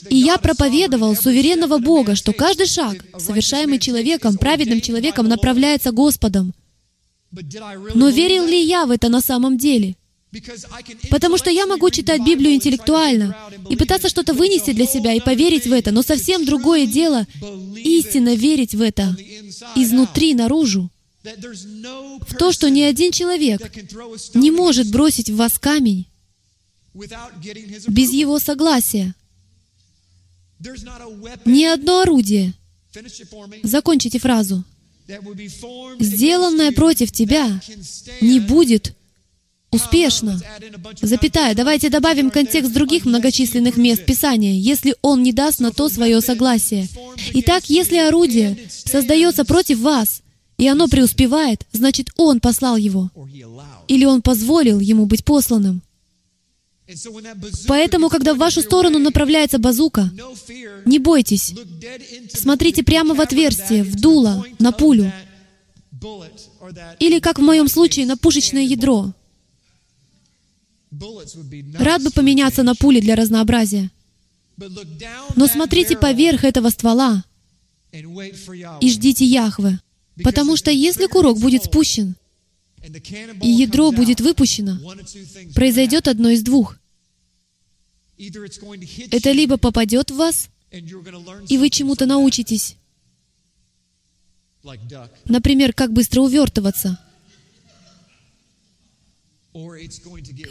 И 0.10 0.18
я 0.18 0.38
проповедовал 0.38 1.16
суверенного 1.16 1.78
Бога, 1.78 2.16
что 2.16 2.34
каждый 2.34 2.68
шаг, 2.68 2.98
совершаемый 3.18 3.80
человеком, 3.80 4.38
праведным 4.38 4.82
человеком, 4.82 5.30
направляется 5.30 5.92
Господом. 5.92 6.54
Но 7.94 8.10
верил 8.10 8.46
ли 8.46 8.62
я 8.62 8.86
в 8.86 8.92
это 8.92 9.10
на 9.10 9.22
самом 9.22 9.58
деле? 9.58 9.96
Потому 11.10 11.38
что 11.38 11.50
я 11.50 11.66
могу 11.66 11.90
читать 11.90 12.22
Библию 12.26 12.56
интеллектуально 12.56 13.36
и 13.70 13.76
пытаться 13.76 14.10
что-то 14.10 14.34
вынести 14.34 14.72
для 14.72 14.86
себя 14.86 15.14
и 15.14 15.20
поверить 15.20 15.66
в 15.66 15.72
это, 15.72 15.92
но 15.92 16.02
совсем 16.02 16.46
другое 16.46 16.86
дело— 16.86 17.26
истинно 17.84 18.36
верить 18.36 18.76
в 18.76 18.82
это 18.82 19.16
изнутри 19.76 20.34
наружу. 20.34 20.90
В 21.24 22.36
то, 22.38 22.52
что 22.52 22.70
ни 22.70 22.82
один 22.82 23.12
человек 23.12 23.62
не 24.34 24.52
может 24.52 24.92
бросить 24.92 25.30
в 25.30 25.36
вас 25.36 25.58
камень 25.58 26.08
без 27.88 28.12
его 28.12 28.40
согласия. 28.40 29.16
Ни 31.46 31.66
одно 31.66 32.02
орудие, 32.02 32.54
закончите 33.64 34.20
фразу, 34.20 34.64
сделанное 36.00 36.72
против 36.72 37.12
тебя, 37.12 37.62
не 38.22 38.40
будет 38.40 38.96
успешно. 39.72 40.40
Запятая. 41.02 41.54
Давайте 41.54 41.90
добавим 41.90 42.32
контекст 42.32 42.74
других 42.74 43.06
многочисленных 43.06 43.78
мест 43.78 44.06
Писания, 44.06 44.54
если 44.54 44.96
он 45.02 45.22
не 45.24 45.34
даст 45.34 45.60
на 45.60 45.72
то 45.72 45.90
свое 45.90 46.22
согласие. 46.22 46.88
Итак, 47.34 47.66
если 47.68 47.98
орудие 47.98 48.58
создается 48.70 49.46
против 49.46 49.80
вас, 49.80 50.22
и 50.58 50.68
оно 50.68 50.88
преуспевает, 50.88 51.66
значит, 51.74 52.10
он 52.16 52.40
послал 52.40 52.78
его. 52.78 53.12
Или 53.88 54.06
он 54.06 54.22
позволил 54.22 54.80
ему 54.80 55.06
быть 55.06 55.26
посланным. 55.26 55.82
Поэтому, 57.68 58.10
когда 58.10 58.34
в 58.34 58.38
вашу 58.38 58.62
сторону 58.62 59.00
направляется 59.00 59.58
базука, 59.58 60.12
не 60.86 61.00
бойтесь. 61.00 61.54
Смотрите 62.32 62.84
прямо 62.84 63.16
в 63.16 63.22
отверстие, 63.22 63.84
в 63.84 63.96
дуло, 63.96 64.46
на 64.60 64.72
пулю. 64.72 65.12
Или, 67.00 67.20
как 67.20 67.40
в 67.40 67.42
моем 67.42 67.68
случае, 67.68 68.06
на 68.06 68.18
пушечное 68.18 68.64
ядро. 68.64 69.14
Рад 71.80 72.04
бы 72.04 72.12
поменяться 72.12 72.64
на 72.64 72.76
пули 72.76 73.00
для 73.00 73.16
разнообразия. 73.16 73.90
Но 75.36 75.48
смотрите 75.48 75.98
поверх 75.98 76.44
этого 76.44 76.70
ствола 76.70 77.24
и 77.92 78.90
ждите 78.90 79.26
Яхве. 79.26 79.80
Потому 80.24 80.56
что 80.56 80.72
если 80.72 81.08
курок 81.08 81.40
будет 81.40 81.66
спущен, 81.66 82.16
и 83.42 83.50
ядро 83.50 83.92
будет 83.92 84.22
выпущено, 84.22 84.78
произойдет 85.54 86.08
одно 86.08 86.30
из 86.30 86.44
двух. 86.44 86.78
Это 89.12 89.32
либо 89.32 89.58
попадет 89.58 90.12
в 90.12 90.16
вас, 90.16 90.50
и 91.50 91.58
вы 91.58 91.70
чему-то 91.70 92.06
научитесь. 92.06 92.78
Например, 95.26 95.74
как 95.74 95.94
быстро 95.94 96.22
увертываться. 96.22 97.00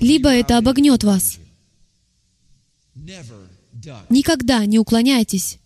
Либо 0.01 0.31
это 0.31 0.59
обогнет 0.59 1.05
вас. 1.05 1.39
Никогда 4.09 4.65
не 4.67 4.79
уклоняйтесь, 4.79 5.59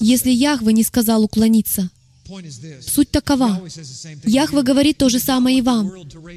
если 0.00 0.30
Яхве 0.30 0.72
не 0.72 0.84
сказал 0.84 1.24
уклониться. 1.24 1.90
Суть 2.80 3.10
такова. 3.10 3.60
Яхва 4.24 4.62
говорит 4.62 4.98
то 4.98 5.08
же 5.08 5.18
самое 5.18 5.58
и 5.58 5.62
вам. 5.62 5.92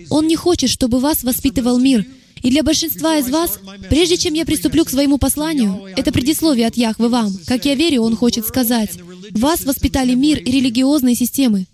Он 0.10 0.28
не 0.28 0.36
хочет, 0.36 0.70
чтобы 0.70 1.00
вас 1.00 1.24
воспитывал 1.24 1.80
мир. 1.80 2.06
И 2.42 2.50
для 2.50 2.64
большинства 2.64 3.18
из 3.18 3.30
вас, 3.30 3.60
прежде 3.90 4.18
чем 4.18 4.34
я 4.34 4.46
приступлю 4.46 4.84
к 4.84 4.90
своему 4.90 5.18
посланию, 5.18 5.86
это 5.96 6.12
предисловие 6.12 6.68
от 6.68 6.76
Яхвы 6.76 7.10
вам. 7.10 7.32
Как 7.46 7.66
я 7.66 7.76
верю, 7.76 8.02
Он 8.02 8.16
хочет 8.16 8.48
сказать. 8.48 8.92
Вас 9.32 9.64
воспитали 9.64 10.16
мир 10.16 10.40
и 10.40 10.52
религиозные 10.52 11.16
системы. 11.16 11.68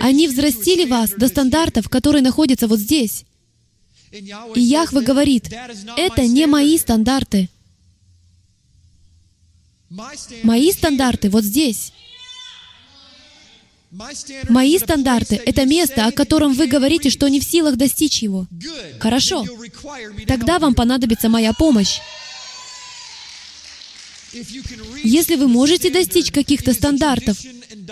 Они 0.00 0.28
взрастили 0.28 0.84
вас 0.86 1.10
до 1.10 1.28
стандартов, 1.28 1.88
которые 1.88 2.22
находятся 2.22 2.66
вот 2.66 2.80
здесь. 2.80 3.24
И 4.10 4.60
Яхве 4.60 5.00
говорит, 5.02 5.50
это 5.96 6.26
не 6.26 6.46
мои 6.46 6.76
стандарты. 6.78 7.48
Мои 10.42 10.72
стандарты 10.72 11.28
вот 11.28 11.44
здесь. 11.44 11.92
Мои 14.48 14.78
стандарты— 14.78 15.40
это 15.46 15.66
место, 15.66 16.06
о 16.06 16.12
котором 16.12 16.54
вы 16.54 16.66
говорите, 16.66 17.10
что 17.10 17.28
не 17.28 17.40
в 17.40 17.44
силах 17.44 17.76
достичь 17.76 18.22
его. 18.22 18.46
Хорошо. 18.98 19.44
Тогда 20.26 20.58
вам 20.58 20.74
понадобится 20.74 21.28
моя 21.28 21.52
помощь. 21.52 22.00
Если 25.04 25.36
вы 25.36 25.46
можете 25.48 25.90
достичь 25.90 26.30
каких-то 26.30 26.72
стандартов, 26.72 27.36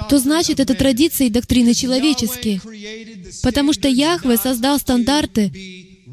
то 0.08 0.18
значит 0.18 0.58
это 0.58 0.74
традиции 0.74 1.26
и 1.26 1.30
доктрины 1.30 1.74
человеческие. 1.74 2.62
Потому 3.42 3.74
что 3.74 3.88
Яхве 3.88 4.38
создал 4.38 4.78
стандарты 4.78 5.52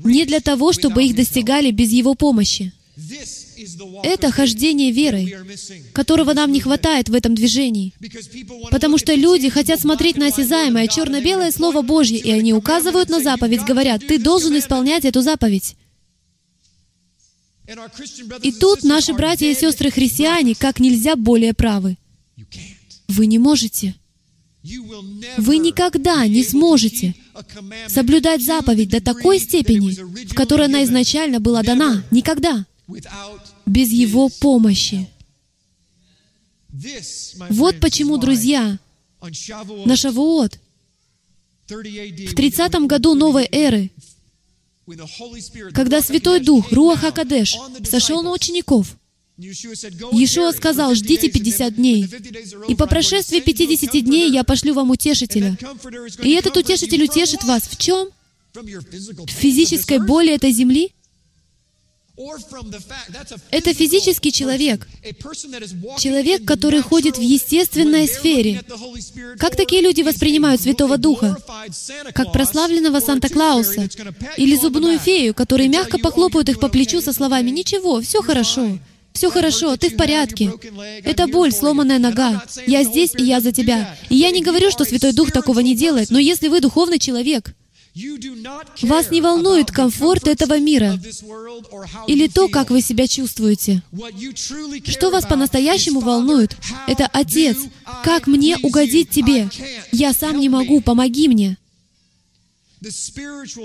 не 0.03 0.25
для 0.25 0.41
того, 0.41 0.74
чтобы 0.74 1.06
их 1.06 1.15
достигали 1.15 1.72
без 1.72 1.91
Его 1.91 2.13
помощи. 2.13 2.74
Это 4.04 4.32
хождение 4.32 4.92
верой, 4.92 5.36
которого 5.94 6.34
нам 6.34 6.52
не 6.52 6.60
хватает 6.60 7.10
в 7.10 7.14
этом 7.14 7.36
движении. 7.36 7.94
Потому 8.72 8.98
что 8.98 9.14
люди 9.14 9.50
хотят 9.50 9.80
смотреть 9.80 10.18
на 10.18 10.28
осязаемое 10.28 10.88
черно-белое 10.88 11.52
Слово 11.52 11.82
Божье, 11.82 12.20
и 12.20 12.32
они 12.32 12.54
указывают 12.54 13.10
на 13.10 13.22
заповедь, 13.22 13.64
говорят, 13.64 14.06
ты 14.06 14.20
должен 14.20 14.58
исполнять 14.58 15.06
эту 15.06 15.22
заповедь. 15.22 15.76
И 18.44 18.52
тут 18.52 18.84
наши 18.84 19.14
братья 19.14 19.48
и 19.48 19.56
сестры 19.56 19.92
христиане 19.92 20.56
как 20.56 20.80
нельзя 20.80 21.16
более 21.16 21.54
правы. 21.54 21.98
Вы 23.08 23.26
не 23.26 23.40
можете. 23.40 23.96
Вы 25.38 25.58
никогда 25.58 26.28
не 26.28 26.44
сможете 26.44 27.16
соблюдать 27.88 28.44
заповедь 28.44 28.90
до 28.90 29.02
такой 29.02 29.40
степени, 29.40 29.92
в 30.26 30.34
которой 30.34 30.68
она 30.68 30.84
изначально 30.84 31.40
была 31.40 31.64
дана. 31.64 32.04
Никогда. 32.12 32.66
Без 33.65 33.89
Его 33.91 34.29
помощи. 34.29 35.10
Вот 37.50 37.79
почему, 37.79 38.17
друзья, 38.17 38.77
на 39.86 39.96
Шавуот, 39.96 40.60
в 41.67 42.36
30 42.36 42.74
году 42.88 43.15
новой 43.15 43.48
эры, 43.51 43.91
когда 45.74 46.01
Святой 46.01 46.39
Дух, 46.39 46.72
Руах 46.72 47.03
Акадеш, 47.03 47.58
сошел 47.84 48.22
на 48.22 48.32
учеников, 48.32 48.96
Иешуа 49.38 50.51
сказал, 50.51 50.96
«Ждите 50.96 51.29
50 51.29 51.75
дней, 51.75 52.10
и 52.67 52.75
по 52.75 52.88
прошествии 52.88 53.39
50 53.39 54.03
дней 54.03 54.32
я 54.32 54.44
пошлю 54.44 54.74
вам 54.74 54.89
утешителя». 54.89 55.56
И 56.24 56.32
этот 56.32 56.58
утешитель 56.58 57.03
утешит 57.03 57.44
вас 57.44 57.63
в 57.63 57.77
чем? 57.77 58.10
В 58.56 59.29
физической 59.29 60.00
боли 60.00 60.34
этой 60.34 60.51
земли? 60.51 60.91
Это 63.51 63.74
физический 63.74 64.31
человек, 64.31 64.88
человек, 66.00 66.45
который 66.45 66.81
ходит 66.81 67.17
в 67.17 67.21
естественной 67.21 68.07
сфере. 68.07 68.63
Как 69.38 69.55
такие 69.55 69.81
люди 69.83 70.01
воспринимают 70.01 70.62
Святого 70.62 70.97
Духа? 70.97 71.38
Как 72.15 72.31
прославленного 72.31 73.00
Санта-Клауса 73.01 73.88
или 74.36 74.55
зубную 74.55 74.97
фею, 74.97 75.36
которые 75.36 75.69
мягко 75.69 76.00
похлопают 76.00 76.50
их 76.50 76.59
по 76.59 76.69
плечу 76.69 77.01
со 77.01 77.13
словами 77.13 77.51
«Ничего, 77.51 78.01
все 78.01 78.21
хорошо». 78.21 78.79
Все 79.13 79.31
хорошо, 79.31 79.75
ты 79.77 79.89
в 79.89 79.95
порядке. 79.95 80.53
Это 81.03 81.25
боль, 81.25 81.51
сломанная 81.51 81.97
нога. 81.97 82.43
Я 82.67 82.83
здесь, 82.83 83.15
и 83.17 83.24
я 83.24 83.41
за 83.41 83.51
тебя. 83.51 83.97
И 84.09 84.15
я 84.15 84.29
не 84.29 84.43
говорю, 84.43 84.69
что 84.69 84.86
Святой 84.86 85.12
Дух 85.12 85.31
такого 85.31 85.59
не 85.62 85.75
делает, 85.75 86.12
но 86.12 86.19
если 86.19 86.50
вы 86.50 86.62
духовный 86.62 87.00
человек, 87.00 87.55
вас 88.82 89.12
не 89.12 89.22
волнует 89.22 89.72
комфорт 89.72 90.27
этого 90.27 90.60
мира 90.60 91.00
или 92.08 92.27
то, 92.27 92.48
как 92.48 92.70
вы 92.70 92.82
себя 92.82 93.08
чувствуете. 93.08 93.82
Что 94.86 95.10
вас 95.10 95.25
по-настоящему 95.25 96.00
волнует? 96.00 96.56
Это 96.88 97.08
Отец. 97.08 97.58
Как 98.04 98.27
мне 98.27 98.58
угодить 98.58 99.10
Тебе? 99.10 99.50
Я 99.92 100.13
сам 100.13 100.39
не 100.39 100.50
могу, 100.50 100.82
помоги 100.82 101.27
мне. 101.27 101.58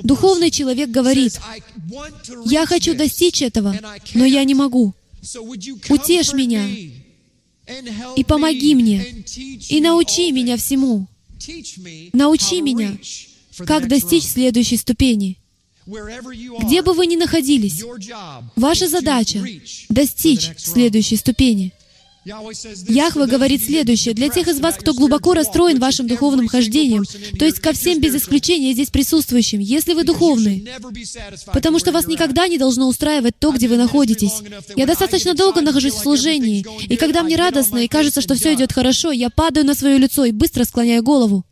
Духовный 0.03 0.51
человек 0.51 0.89
говорит, 0.89 1.39
«Я 2.47 2.67
хочу 2.67 2.95
достичь 2.95 3.43
этого, 3.43 3.77
но 4.15 4.25
я 4.25 4.45
не 4.45 4.55
могу. 4.55 4.95
Утешь 5.89 6.33
меня 6.33 6.67
и 8.17 8.25
помоги 8.25 8.75
мне, 8.75 9.25
и 9.69 9.81
научи 9.81 10.33
меня 10.33 10.57
всему. 10.57 11.07
Научи 12.13 12.61
меня, 12.61 12.97
как 13.59 13.89
достичь 13.89 14.25
следующей 14.25 14.77
ступени. 14.77 15.39
Где 15.87 16.83
бы 16.83 16.93
вы 16.95 17.07
ни 17.07 17.17
находились, 17.17 17.83
ваша 18.57 18.89
задача— 18.89 19.45
достичь 19.89 20.51
следующей 20.57 21.17
ступени. 21.17 21.73
Яхва 22.25 23.27
говорит 23.27 23.65
следующее. 23.65 24.15
Для 24.15 24.29
тех 24.29 24.47
из 24.47 24.61
вас, 24.61 24.77
кто 24.77 24.95
глубоко 24.95 25.35
расстроен 25.35 25.81
вашим 25.81 26.07
духовным 26.07 26.47
хождением, 26.47 27.05
то 27.37 27.45
есть 27.45 27.59
ко 27.59 27.73
всем 27.73 28.01
без 28.01 28.15
исключения 28.15 28.73
здесь 28.73 28.91
присутствующим, 28.91 29.59
если 29.59 29.93
вы 29.93 30.05
духовны, 30.05 30.65
потому 31.53 31.81
что 31.81 31.91
вас 31.91 32.07
никогда 32.07 32.47
не 32.47 32.59
должно 32.59 32.87
устраивать 32.87 33.37
то, 33.39 33.51
где 33.51 33.67
вы 33.67 33.77
находитесь. 33.77 34.41
Я 34.77 34.87
достаточно 34.87 35.35
долго 35.35 35.63
нахожусь 35.63 35.95
в 35.95 35.99
служении, 35.99 36.65
и 36.87 36.97
когда 36.97 37.25
мне 37.25 37.35
радостно 37.35 37.79
и 37.79 37.89
кажется, 37.89 38.21
что 38.21 38.37
все 38.37 38.55
идет 38.55 38.73
хорошо, 38.73 39.11
я 39.11 39.29
падаю 39.29 39.67
на 39.67 39.75
свое 39.75 39.99
лицо 39.99 40.25
и 40.25 40.31
быстро 40.31 40.63
склоняю 40.63 41.03
голову. 41.03 41.45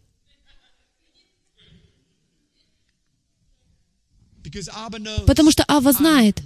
Потому 5.26 5.50
что 5.50 5.64
Ава 5.68 5.92
знает, 5.92 6.42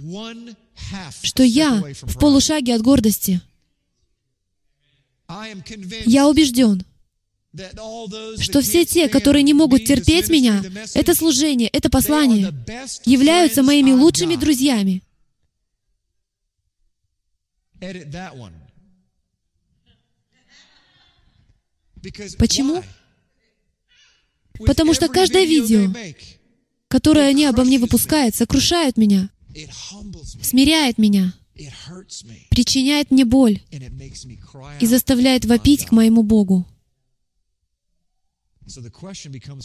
что 1.23 1.43
я 1.43 1.83
в 2.01 2.19
полушаге 2.19 2.75
от 2.75 2.81
гордости— 2.81 3.41
я 6.05 6.27
убежден, 6.27 6.83
что 8.39 8.61
все 8.61 8.85
те, 8.85 9.07
которые 9.09 9.43
не 9.43 9.53
могут 9.53 9.85
терпеть 9.85 10.29
меня, 10.29 10.63
это 10.93 11.15
служение, 11.15 11.69
это 11.69 11.89
послание, 11.89 12.53
являются 13.05 13.63
моими 13.63 13.91
лучшими 13.91 14.35
друзьями. 14.35 15.01
Почему? 22.37 22.83
Потому 24.65 24.93
что 24.93 25.09
каждое 25.09 25.45
видео, 25.45 25.91
которое 26.87 27.27
они 27.27 27.45
обо 27.45 27.63
мне 27.63 27.79
выпускают, 27.79 28.35
сокрушает 28.35 28.97
меня, 28.97 29.29
смиряет 30.41 30.97
меня, 30.97 31.33
причиняет 32.49 33.11
мне 33.11 33.25
боль 33.25 33.61
и 34.79 34.85
заставляет 34.85 35.45
вопить 35.45 35.85
к 35.85 35.91
моему 35.91 36.23
Богу. 36.23 36.65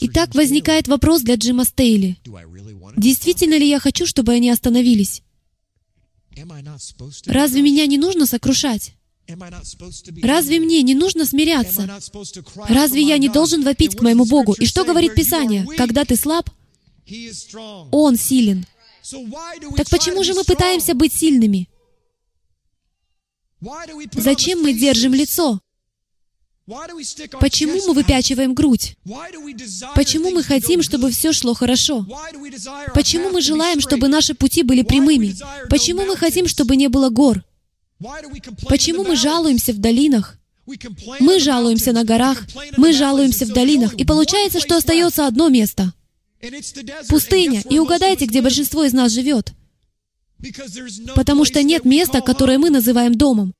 Итак, 0.01 0.35
возникает 0.35 0.89
вопрос 0.89 1.23
для 1.23 1.37
Джима 1.37 1.65
Стейли. 1.65 2.19
Действительно 2.97 3.57
ли 3.59 3.69
я 3.69 3.81
хочу, 3.81 4.07
чтобы 4.07 4.33
они 4.33 4.51
остановились? 4.51 5.23
Разве 7.27 7.63
меня 7.63 7.87
не 7.87 7.99
нужно 7.99 8.27
сокрушать? 8.27 8.95
Разве 10.23 10.61
мне 10.61 10.83
не 10.83 10.95
нужно 10.95 11.25
смиряться? 11.25 11.89
Разве 12.69 13.03
я 13.03 13.19
не 13.19 13.29
должен 13.29 13.63
вопить 13.63 13.97
к 13.97 14.03
моему 14.03 14.27
Богу? 14.27 14.55
И 14.55 14.67
что 14.67 14.85
говорит 14.85 15.15
Писание? 15.15 15.67
Когда 15.77 16.05
ты 16.05 16.17
слаб, 16.17 16.51
Он 17.91 18.17
силен. 18.17 18.67
Так 19.77 19.89
почему 19.91 20.23
же 20.23 20.35
мы 20.35 20.45
пытаемся 20.45 20.95
быть 20.95 21.13
сильными? 21.13 21.69
Зачем 24.15 24.63
мы 24.63 24.73
держим 24.73 25.15
лицо? 25.15 25.61
Почему 27.41 27.85
мы 27.87 27.95
выпячиваем 27.95 28.55
грудь? 28.55 28.97
Почему 29.95 30.31
мы 30.31 30.43
хотим, 30.43 30.83
чтобы 30.83 31.11
все 31.11 31.33
шло 31.33 31.55
хорошо? 31.55 32.07
Почему 32.95 33.31
мы 33.31 33.41
желаем, 33.41 33.81
чтобы 33.81 34.09
наши 34.09 34.35
пути 34.35 34.63
были 34.63 34.83
прямыми? 34.83 35.35
Почему 35.69 36.05
мы 36.07 36.17
хотим, 36.17 36.47
чтобы 36.47 36.77
не 36.77 36.89
было 36.89 37.09
гор? 37.09 37.45
Почему 38.69 39.05
мы 39.05 39.17
жалуемся 39.17 39.73
в 39.73 39.79
долинах? 39.79 40.37
Мы 41.19 41.41
жалуемся 41.41 41.93
на 41.93 42.05
горах, 42.05 42.45
мы 42.77 42.93
жалуемся 42.93 43.45
в 43.45 43.49
долинах, 43.49 43.95
и 43.95 44.05
получается, 44.05 44.61
что 44.61 44.77
остается 44.77 45.27
одно 45.27 45.49
место— 45.49 45.93
пустыня. 47.09 47.63
И 47.69 47.79
угадайте, 47.79 48.27
где 48.27 48.43
большинство 48.43 48.85
из 48.85 48.93
нас 48.93 49.13
живет. 49.13 49.53
Потому 51.15 51.45
что 51.45 51.63
нет 51.63 51.85
места, 51.85 52.21
которое 52.21 52.59
мы 52.59 52.71
называем 52.71 53.15
домом. 53.15 53.55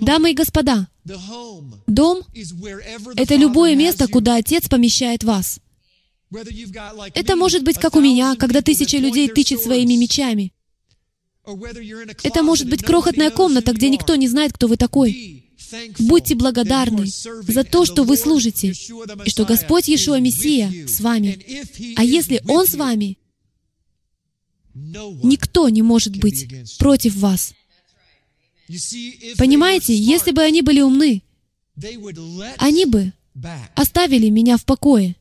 Дамы 0.00 0.32
и 0.32 0.34
господа, 0.34 0.88
дом— 1.86 2.22
это 3.16 3.36
любое 3.36 3.76
место, 3.76 4.08
куда 4.08 4.36
Отец 4.36 4.68
помещает 4.68 5.22
вас. 5.22 5.60
Это 7.14 7.36
может 7.36 7.62
быть 7.62 7.78
как 7.78 7.94
у 7.94 8.00
меня, 8.00 8.34
когда 8.36 8.62
тысяча 8.62 8.98
людей 8.98 9.28
тычет 9.28 9.60
своими 9.60 9.94
мечами. 9.94 10.52
Это 12.22 12.42
может 12.42 12.68
быть 12.68 12.82
крохотная 12.82 13.30
комната, 13.30 13.72
где 13.72 13.88
никто 13.88 14.16
не 14.16 14.28
знает, 14.28 14.52
кто 14.52 14.66
вы 14.66 14.76
такой. 14.76 15.47
Будьте 15.98 16.34
благодарны 16.34 17.06
за 17.06 17.64
то, 17.64 17.84
что 17.84 18.04
вы 18.04 18.16
служите, 18.16 18.72
и 19.24 19.30
что 19.30 19.44
Господь 19.44 19.88
Иешуа 19.88 20.20
Мессия 20.20 20.86
с 20.86 21.00
вами. 21.00 21.38
А 21.96 22.04
если 22.04 22.42
Он 22.46 22.66
с 22.66 22.74
вами, 22.74 23.18
Никто 25.22 25.68
не 25.68 25.82
может 25.82 26.16
быть 26.18 26.46
против 26.78 27.16
вас. 27.16 27.54
Понимаете, 29.38 29.94
если 29.96 30.30
бы 30.30 30.42
они 30.42 30.62
были 30.62 30.80
умны, 30.80 31.22
они 32.58 32.84
бы 32.84 33.12
оставили 33.74 34.28
меня 34.28 34.56
в 34.56 34.64
покое. 34.64 35.16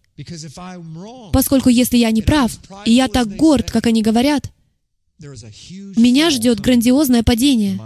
Поскольку 1.32 1.70
если 1.70 1.98
я 1.98 2.12
не 2.12 2.22
прав, 2.22 2.52
и 2.86 2.92
я 2.92 3.08
так 3.08 3.36
горд, 3.36 3.72
как 3.72 3.88
они 3.88 4.02
говорят, 4.02 4.52
меня 5.20 6.30
ждет 6.30 6.60
грандиозное 6.60 7.24
падение. 7.24 7.80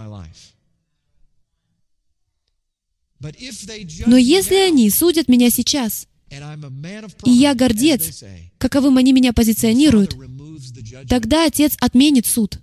Но 4.06 4.16
если 4.16 4.54
они 4.56 4.90
судят 4.90 5.28
меня 5.28 5.50
сейчас, 5.50 6.06
и 7.24 7.30
я 7.30 7.54
гордец, 7.54 8.24
каковым 8.58 8.96
они 8.96 9.12
меня 9.12 9.32
позиционируют, 9.32 10.16
тогда 11.08 11.46
Отец 11.46 11.76
отменит 11.80 12.26
суд. 12.26 12.58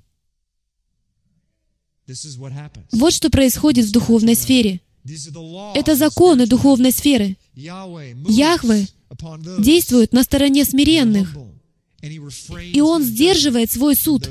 Вот 2.91 3.13
что 3.13 3.29
происходит 3.29 3.85
в 3.85 3.91
духовной 3.91 4.35
сфере. 4.35 4.81
Это 5.75 5.95
законы 5.95 6.47
духовной 6.47 6.91
сферы. 6.91 7.37
Яхве 7.53 8.87
действует 9.59 10.13
на 10.13 10.23
стороне 10.23 10.65
смиренных 10.65 11.35
И 12.01 12.81
Он 12.81 13.03
сдерживает 13.03 13.71
свой 13.71 13.95
суд 13.95 14.29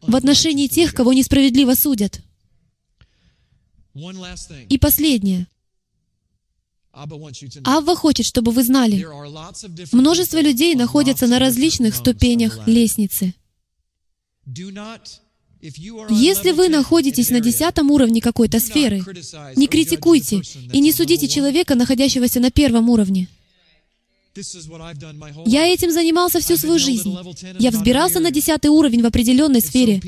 в 0.00 0.16
отношении 0.16 0.68
тех, 0.68 0.94
кого 0.94 1.12
несправедливо 1.12 1.74
судят. 1.74 2.22
И 3.94 4.78
последнее. 4.78 5.46
Авва 7.64 7.96
хочет, 7.96 8.26
чтобы 8.26 8.52
вы 8.52 8.62
знали, 8.64 9.06
множество 9.92 10.40
людей 10.40 10.74
находятся 10.74 11.26
на 11.26 11.38
различных 11.38 11.94
ступенях 11.94 12.66
лестницы. 12.66 13.34
Если 16.10 16.50
вы 16.50 16.68
находитесь 16.68 17.30
на 17.30 17.40
десятом 17.40 17.90
уровне 17.90 18.20
какой-то 18.20 18.60
сферы, 18.60 19.02
не 19.56 19.68
критикуйте 19.68 20.42
и 20.72 20.80
не 20.80 20.92
судите 20.92 21.28
человека, 21.28 21.74
находящегося 21.74 22.40
на 22.40 22.50
первом 22.50 22.90
уровне. 22.90 23.28
Я 25.46 25.66
этим 25.66 25.90
занимался 25.90 26.40
всю 26.40 26.56
свою 26.56 26.78
жизнь. 26.78 27.14
Я 27.58 27.70
взбирался 27.70 28.18
на 28.20 28.30
десятый 28.30 28.70
уровень 28.70 29.02
в 29.02 29.06
определенной 29.06 29.60
сфере. 29.60 30.00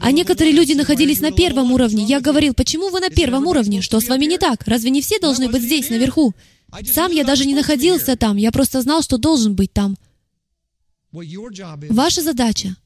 А 0.00 0.10
некоторые 0.10 0.52
люди 0.52 0.72
находились 0.72 1.20
на 1.20 1.30
первом 1.30 1.72
уровне. 1.72 2.04
Я 2.04 2.20
говорил, 2.20 2.54
почему 2.54 2.90
вы 2.90 3.00
на 3.00 3.10
первом 3.10 3.46
уровне? 3.46 3.80
Что 3.80 4.00
с 4.00 4.08
вами 4.08 4.24
не 4.24 4.38
так? 4.38 4.64
Разве 4.66 4.90
не 4.90 5.00
все 5.00 5.20
должны 5.20 5.48
быть 5.48 5.62
здесь, 5.62 5.88
наверху? 5.90 6.34
Сам 6.84 7.12
я 7.12 7.24
даже 7.24 7.46
не 7.46 7.54
находился 7.54 8.16
там, 8.16 8.36
я 8.36 8.52
просто 8.52 8.80
знал, 8.80 9.02
что 9.02 9.18
должен 9.18 9.54
быть 9.54 9.72
там. 9.72 9.96
Ваша 11.12 12.22
задача 12.22 12.76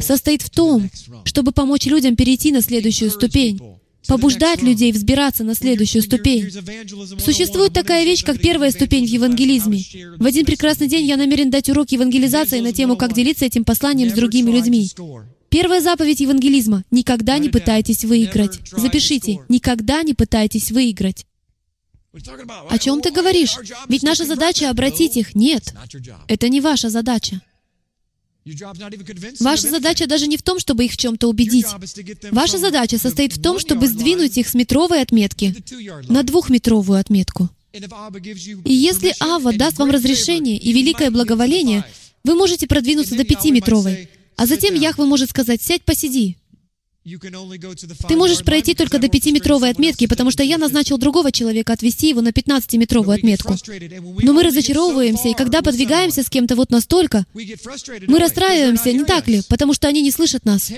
состоит 0.00 0.40
в 0.40 0.48
том, 0.48 0.90
чтобы 1.24 1.52
помочь 1.52 1.84
людям 1.84 2.16
перейти 2.16 2.52
на 2.52 2.62
следующую 2.62 3.10
ступень 3.10 3.60
побуждать 4.06 4.62
людей 4.62 4.92
взбираться 4.92 5.44
на 5.44 5.54
следующую 5.54 6.02
ступень. 6.02 6.50
Существует 7.18 7.72
такая 7.72 8.04
вещь, 8.04 8.24
как 8.24 8.40
первая 8.40 8.70
ступень 8.70 9.06
в 9.06 9.10
евангелизме. 9.10 9.82
В 10.16 10.26
один 10.26 10.44
прекрасный 10.44 10.88
день 10.88 11.06
я 11.06 11.16
намерен 11.16 11.50
дать 11.50 11.68
урок 11.68 11.90
евангелизации 11.90 12.60
на 12.60 12.72
тему, 12.72 12.96
как 12.96 13.14
делиться 13.14 13.44
этим 13.44 13.64
посланием 13.64 14.10
с 14.10 14.14
другими 14.14 14.50
людьми. 14.50 14.88
Первая 15.48 15.82
заповедь 15.82 16.20
евангелизма— 16.20 16.82
никогда 16.90 17.36
не 17.38 17.50
пытайтесь 17.50 18.04
выиграть. 18.04 18.58
Запишите, 18.70 19.40
никогда 19.50 20.02
не 20.02 20.14
пытайтесь 20.14 20.72
выиграть. 20.72 21.26
О 22.68 22.78
чем 22.78 23.00
ты 23.00 23.10
говоришь? 23.10 23.56
Ведь 23.88 24.02
наша 24.02 24.24
задача— 24.24 24.70
обратить 24.70 25.16
их. 25.16 25.34
Нет, 25.34 25.74
это 26.28 26.48
не 26.48 26.60
ваша 26.60 26.88
задача. 26.88 27.40
Ваша 29.40 29.70
задача 29.70 30.06
даже 30.06 30.26
не 30.26 30.36
в 30.36 30.42
том, 30.42 30.58
чтобы 30.58 30.84
их 30.84 30.92
в 30.92 30.96
чем-то 30.96 31.28
убедить. 31.28 31.66
Ваша 32.30 32.58
задача 32.58 32.98
состоит 32.98 33.36
в 33.36 33.42
том, 33.42 33.58
чтобы 33.58 33.86
сдвинуть 33.86 34.36
их 34.36 34.48
с 34.48 34.54
метровой 34.54 35.00
отметки 35.00 35.54
на 36.08 36.22
двухметровую 36.22 36.98
отметку. 36.98 37.48
И 37.72 38.74
если 38.74 39.14
Ава 39.20 39.52
даст 39.52 39.78
вам 39.78 39.90
разрешение 39.90 40.58
и 40.58 40.72
великое 40.72 41.10
благоволение, 41.10 41.84
вы 42.24 42.34
можете 42.34 42.66
продвинуться 42.66 43.16
до 43.16 43.24
пятиметровой, 43.24 44.08
а 44.36 44.46
затем 44.46 44.74
Яхва 44.74 45.04
может 45.04 45.30
сказать 45.30 45.62
«сядь, 45.62 45.82
посиди». 45.82 46.36
Ты 47.04 48.16
можешь 48.16 48.44
пройти 48.44 48.74
только 48.74 48.98
до 48.98 49.08
пятиметровой 49.08 49.70
отметки, 49.70 50.06
потому 50.06 50.30
что 50.30 50.44
я 50.44 50.56
назначил 50.56 50.98
другого 50.98 51.32
человека 51.32 51.72
отвести 51.72 52.08
его 52.08 52.20
на 52.20 52.28
15-метровую 52.28 53.14
отметку. 53.14 53.56
Но 54.22 54.32
мы 54.32 54.44
разочаровываемся, 54.44 55.28
и 55.28 55.34
когда 55.34 55.62
подвигаемся 55.62 56.22
с 56.22 56.30
кем-то 56.30 56.54
вот 56.54 56.70
настолько, 56.70 57.26
мы 57.34 58.18
расстраиваемся, 58.18 58.92
не 58.92 59.04
так 59.04 59.26
ли, 59.26 59.42
потому 59.48 59.74
что 59.74 59.88
они 59.88 60.00
не 60.00 60.12
слышат 60.12 60.44
нас. 60.44 60.70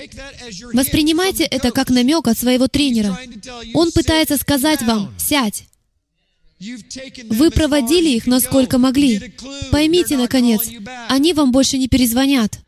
Воспринимайте 0.73 1.43
это 1.43 1.71
как 1.71 1.89
намек 1.89 2.27
от 2.27 2.37
своего 2.37 2.67
тренера. 2.67 3.17
Он 3.73 3.91
пытается 3.91 4.37
сказать 4.37 4.81
вам 4.81 5.13
«сядь». 5.19 5.65
Вы 7.29 7.51
проводили 7.51 8.09
их, 8.09 8.27
насколько 8.27 8.77
могли. 8.77 9.33
Поймите, 9.71 10.17
наконец, 10.17 10.61
они 11.09 11.33
вам 11.33 11.51
больше 11.51 11.77
не 11.77 11.87
перезвонят. 11.87 12.59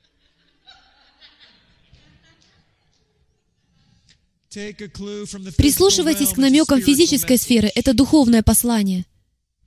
Прислушивайтесь 5.58 6.30
к 6.30 6.38
намекам 6.38 6.82
физической 6.82 7.38
сферы. 7.38 7.72
Это 7.76 7.94
духовное 7.94 8.44
послание. 8.44 9.06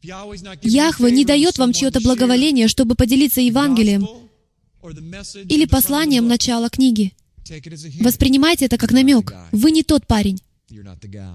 Яхва 0.02 1.08
не 1.08 1.24
дает 1.24 1.58
вам 1.58 1.72
чье-то 1.72 2.00
благоволение, 2.00 2.68
чтобы 2.68 2.94
поделиться 2.94 3.40
Евангелием 3.40 4.08
или 5.48 5.66
посланием 5.66 6.26
начала 6.26 6.70
книги. 6.70 7.12
Воспринимайте 8.00 8.66
это 8.66 8.78
как 8.78 8.92
намек. 8.92 9.34
Вы 9.52 9.70
не 9.70 9.82
тот 9.82 10.06
парень. 10.06 10.40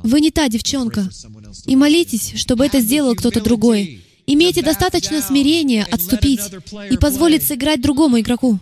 Вы 0.04 0.22
не 0.22 0.32
та 0.32 0.48
девчонка. 0.48 1.10
И 1.66 1.76
молитесь, 1.76 2.34
чтобы 2.36 2.66
это 2.66 2.80
сделал 2.80 3.16
кто-то 3.16 3.42
другой. 3.42 4.02
Имейте 4.28 4.64
достаточно 4.64 5.22
смирения 5.22 5.86
отступить 5.92 6.42
и 6.90 6.98
позволить 6.98 7.44
сыграть 7.44 7.82
другому 7.82 8.20
игроку. 8.20 8.60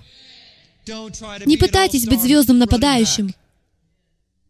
Не 1.45 1.57
пытайтесь 1.57 2.05
быть 2.05 2.21
звездным 2.21 2.57
нападающим. 2.57 3.33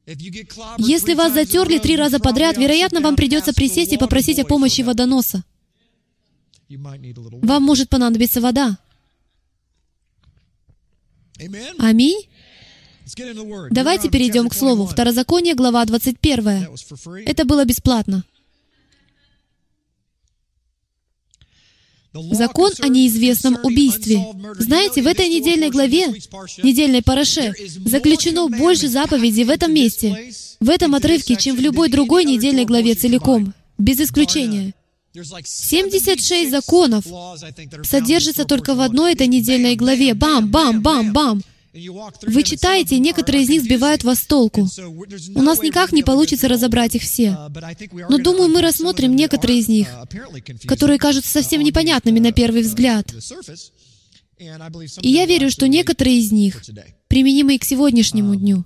Если 0.05 1.13
вас 1.13 1.33
затерли 1.33 1.77
три 1.77 1.95
раза 1.95 2.19
подряд, 2.19 2.57
вероятно, 2.57 2.99
вам 2.99 3.15
придется 3.15 3.53
присесть 3.53 3.93
и 3.93 3.97
попросить 3.97 4.39
о 4.39 4.45
помощи 4.45 4.81
водоноса. 4.81 5.43
Вам 6.69 7.63
может 7.63 7.89
понадобиться 7.89 8.41
вода. 8.41 8.77
Аминь. 11.79 12.27
Давайте 13.71 14.09
перейдем 14.09 14.49
к 14.49 14.53
Слову. 14.53 14.85
Второзаконие, 14.85 15.55
глава 15.55 15.85
21. 15.85 16.67
Это 17.25 17.45
было 17.45 17.65
бесплатно. 17.65 18.23
Закон 22.13 22.71
о 22.79 22.87
неизвестном 22.89 23.57
убийстве. 23.63 24.23
Знаете, 24.59 25.01
в 25.01 25.07
этой 25.07 25.27
недельной 25.27 25.69
главе, 25.69 26.07
недельной 26.61 27.01
параше, 27.01 27.53
заключено 27.85 28.47
больше 28.49 28.87
заповедей 28.87 29.45
в 29.45 29.49
этом 29.49 29.73
месте, 29.73 30.31
в 30.59 30.69
этом 30.69 30.93
отрывке, 30.93 31.35
чем 31.35 31.55
в 31.55 31.59
любой 31.59 31.89
другой 31.89 32.25
недельной 32.25 32.65
главе 32.65 32.93
целиком, 32.93 33.53
без 33.77 33.99
исключения. 33.99 34.73
76 35.13 36.49
законов 36.49 37.05
содержится 37.83 38.45
только 38.45 38.73
в 38.73 38.81
одной 38.81 39.13
этой 39.13 39.27
недельной 39.27 39.75
главе. 39.75 40.13
Бам, 40.13 40.49
бам, 40.49 40.81
бам, 40.81 41.13
бам. 41.13 41.41
Вы 41.73 42.43
читаете, 42.43 42.99
некоторые 42.99 43.43
из 43.43 43.49
них 43.49 43.63
сбивают 43.63 44.03
вас 44.03 44.19
с 44.19 44.27
толку. 44.27 44.67
У 45.35 45.41
нас 45.41 45.59
никак 45.61 45.91
не 45.91 46.03
получится 46.03 46.47
разобрать 46.47 46.93
их 46.95 47.01
все. 47.01 47.31
Но 48.09 48.19
думаю, 48.19 48.49
мы 48.49 48.61
рассмотрим 48.61 49.15
некоторые 49.15 49.59
из 49.59 49.67
них, 49.67 49.87
которые 50.67 50.99
кажутся 50.99 51.31
совсем 51.31 51.63
непонятными 51.63 52.19
на 52.19 52.31
первый 52.31 52.61
взгляд. 52.61 53.11
И 55.01 55.09
я 55.09 55.25
верю, 55.25 55.49
что 55.49 55.67
некоторые 55.67 56.19
из 56.19 56.31
них 56.31 56.61
применимы 57.07 57.55
и 57.55 57.57
к 57.57 57.63
сегодняшнему 57.63 58.35
дню. 58.35 58.65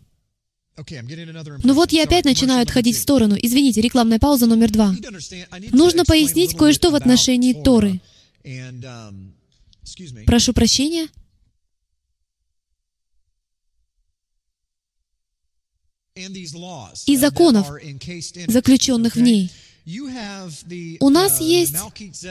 Ну 1.64 1.74
вот 1.74 1.92
я 1.92 2.04
опять 2.04 2.26
начинаю 2.26 2.62
отходить 2.62 2.98
в 2.98 3.02
сторону. 3.02 3.36
Извините, 3.42 3.82
рекламная 3.82 4.20
пауза 4.20 4.48
номер 4.48 4.70
два. 4.72 4.94
Нужно 5.72 6.04
пояснить 6.04 6.56
кое-что 6.56 6.92
в 6.92 6.96
отношении 6.96 7.54
Торы. 7.54 8.02
Прошу 10.26 10.54
прощения. 10.54 11.08
И 17.06 17.18
законов, 17.18 17.68
заключенных 18.48 19.16
в 19.16 19.22
ней. 19.22 19.52
У 21.00 21.10
нас 21.10 21.40
есть 21.40 21.76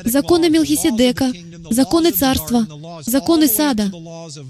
законы 0.05 0.51
Мелхиседека, 0.51 1.33
законы 1.71 2.11
царства, 2.11 2.67
законы 3.07 3.49
сада, 3.49 3.91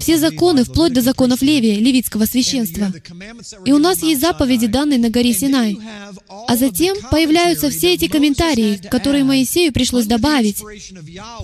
все 0.01 0.17
законы, 0.17 0.65
вплоть 0.65 0.91
до 0.91 0.99
законов 0.99 1.41
Левия, 1.41 1.79
левитского 1.79 2.25
священства. 2.25 2.91
И 3.65 3.71
у 3.71 3.77
нас 3.77 4.03
есть 4.03 4.19
заповеди, 4.19 4.67
данные 4.67 4.99
на 4.99 5.09
горе 5.09 5.33
Синай. 5.33 5.77
А 6.47 6.57
затем 6.57 6.97
появляются 7.09 7.69
все 7.69 7.93
эти 7.93 8.09
комментарии, 8.09 8.75
которые 8.75 9.23
Моисею 9.23 9.71
пришлось 9.71 10.05
добавить 10.05 10.61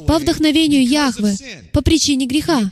по 0.06 0.20
вдохновению 0.20 0.86
Яхвы, 0.86 1.38
по 1.72 1.82
причине 1.82 2.26
греха. 2.26 2.70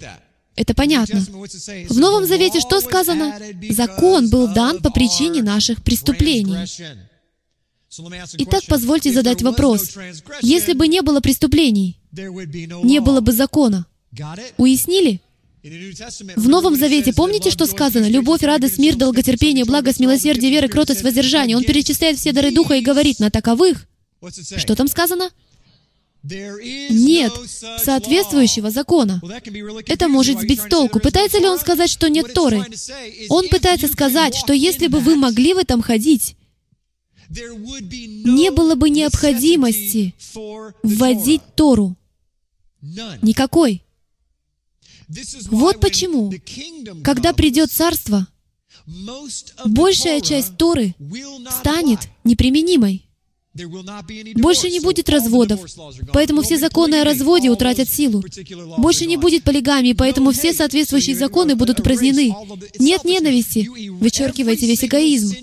Это 0.56 0.74
понятно. 0.74 1.20
В 1.22 1.98
Новом 1.98 2.26
Завете 2.26 2.60
что 2.60 2.82
сказано? 2.82 3.40
Закон 3.70 4.30
был 4.30 4.48
дан 4.54 4.82
по 4.82 4.90
причине 4.90 5.42
наших 5.42 5.84
преступлений. 5.84 6.56
Итак, 8.38 8.64
позвольте 8.68 9.12
задать 9.12 9.42
вопрос. 9.42 9.98
Если 10.42 10.74
бы 10.74 10.88
не 10.88 11.02
было 11.02 11.20
преступлений, 11.20 12.00
не 12.12 13.00
было 13.00 13.22
бы 13.22 13.32
закона. 13.32 13.86
Уяснили? 14.58 15.22
В 15.64 16.50
Новом 16.50 16.76
Завете 16.76 17.14
помните, 17.14 17.52
что 17.52 17.66
сказано? 17.66 18.10
Любовь, 18.10 18.42
радость, 18.42 18.80
мир, 18.80 18.96
долготерпение, 18.96 19.64
благость, 19.64 20.00
милосердие, 20.00 20.52
вера, 20.52 20.68
кротость, 20.68 21.04
воздержание. 21.04 21.56
Он 21.56 21.64
перечисляет 21.64 22.18
все 22.18 22.32
дары 22.32 22.52
Духа 22.52 22.76
и 22.76 22.82
говорит, 22.82 23.20
на 23.20 23.30
таковых. 23.30 23.86
Что 24.58 24.76
там 24.76 24.88
сказано? 24.88 25.30
Нет 26.24 27.34
соответствующего 27.84 28.70
закона. 28.70 29.22
Это 29.88 30.08
может 30.08 30.40
сбить 30.40 30.62
с 30.62 30.68
толку. 30.68 31.00
Пытается 31.00 31.40
ли 31.40 31.48
он 31.48 31.60
сказать, 31.60 31.90
что 31.90 32.10
нет 32.10 32.34
Торы? 32.34 32.64
Он 33.30 33.48
пытается 33.50 33.88
сказать, 33.88 34.36
что 34.36 34.54
если 34.54 34.88
бы 34.88 35.00
вы 35.00 35.16
могли 35.16 35.54
в 35.54 35.58
этом 35.58 35.82
ходить, 35.82 36.36
не 37.30 38.52
было 38.52 38.76
бы 38.76 38.90
необходимости 38.90 40.14
вводить 40.84 41.42
Тору. 41.56 41.96
Никакой. 43.22 43.84
Вот 45.50 45.80
почему, 45.80 46.32
когда 47.04 47.34
придет 47.34 47.72
Царство, 47.72 48.28
большая 49.66 50.22
часть 50.22 50.58
Торы 50.58 50.96
станет 51.50 52.00
неприменимой. 52.24 53.08
Больше 53.54 54.70
не 54.70 54.80
будет 54.80 55.10
разводов, 55.10 55.60
поэтому 56.14 56.42
все 56.42 56.58
законы 56.58 57.02
о 57.02 57.04
разводе 57.04 57.50
утратят 57.50 57.90
силу. 57.90 58.24
Больше 58.78 59.06
не 59.06 59.18
будет 59.18 59.44
полигамии, 59.44 59.92
поэтому 59.92 60.32
все 60.32 60.54
соответствующие 60.54 61.18
законы 61.18 61.56
будут 61.56 61.80
упразднены. 61.82 62.34
Нет 62.80 63.04
ненависти. 63.04 63.68
Вычеркивайте 63.90 64.68
весь 64.68 64.86
эгоизм. 64.86 65.36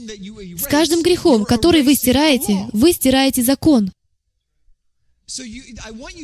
С 0.57 0.63
каждым 0.63 1.03
грехом, 1.03 1.45
который 1.45 1.83
вы 1.83 1.95
стираете, 1.95 2.69
вы 2.73 2.93
стираете 2.93 3.43
закон. 3.43 3.91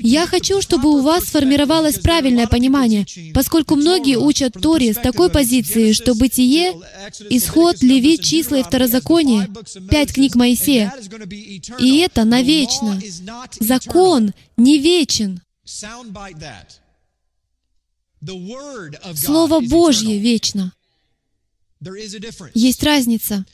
Я 0.02 0.26
хочу, 0.26 0.62
чтобы 0.62 0.90
у 0.90 1.02
вас 1.02 1.24
сформировалось 1.24 1.98
правильное 1.98 2.46
понимание, 2.46 3.06
поскольку 3.34 3.76
многие 3.76 4.16
учат 4.16 4.54
Торе 4.54 4.94
с 4.94 4.96
такой 4.96 5.30
позиции, 5.30 5.92
что 5.92 6.14
Бытие, 6.14 6.72
Исход, 7.28 7.82
Левит, 7.82 8.22
Числа 8.22 8.60
и 8.60 8.62
Второзаконие— 8.62 9.50
пять 9.90 10.14
книг 10.14 10.36
Моисея. 10.36 10.94
И 11.78 11.98
это 11.98 12.24
навечно. 12.24 13.00
Закон 13.60 14.32
не 14.56 14.78
вечен. 14.78 15.42
Слово 19.14 19.60
Божье 19.60 20.18
вечно. 20.18 20.72
Есть 22.54 22.82
разница. 22.82 23.44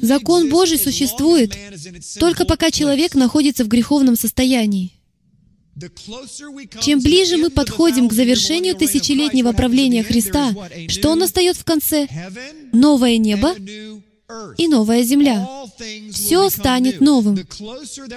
Закон 0.00 0.48
Божий 0.48 0.78
существует 0.78 1.56
только 2.18 2.44
пока 2.44 2.70
человек 2.70 3.14
находится 3.14 3.64
в 3.64 3.68
греховном 3.68 4.16
состоянии. 4.16 4.92
Чем 6.82 7.00
ближе 7.00 7.38
мы 7.38 7.48
подходим 7.48 8.08
к 8.08 8.12
завершению 8.12 8.74
тысячелетнего 8.74 9.52
правления 9.52 10.02
Христа, 10.02 10.54
что 10.88 11.10
Он 11.10 11.20
настает 11.20 11.56
в 11.56 11.64
конце? 11.64 12.08
Новое 12.72 13.16
небо 13.16 13.54
и 14.56 14.68
новая 14.68 15.02
земля. 15.02 15.48
Все 16.12 16.48
станет 16.50 17.00
новым. 17.00 17.38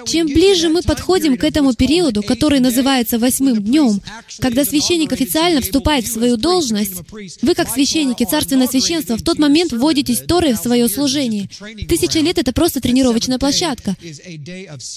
Чем 0.06 0.26
ближе 0.26 0.68
мы 0.68 0.82
подходим 0.82 1.36
к 1.36 1.44
этому 1.44 1.74
периоду, 1.74 2.22
который 2.22 2.60
называется 2.60 3.18
восьмым 3.18 3.62
днем, 3.62 4.00
когда 4.38 4.64
священник 4.64 5.12
официально 5.12 5.60
вступает 5.60 6.06
в 6.06 6.12
свою 6.12 6.36
должность, 6.36 6.94
вы, 7.42 7.54
как 7.54 7.68
священники, 7.68 8.24
царственное 8.24 8.68
священство, 8.68 9.16
в 9.16 9.22
тот 9.22 9.38
момент 9.38 9.72
вводитесь 9.72 10.20
Торой 10.20 10.54
в 10.54 10.58
свое 10.58 10.88
служение. 10.88 11.48
Тысяча 11.88 12.20
лет— 12.20 12.38
это 12.38 12.52
просто 12.52 12.80
тренировочная 12.80 13.38
площадка. 13.38 13.96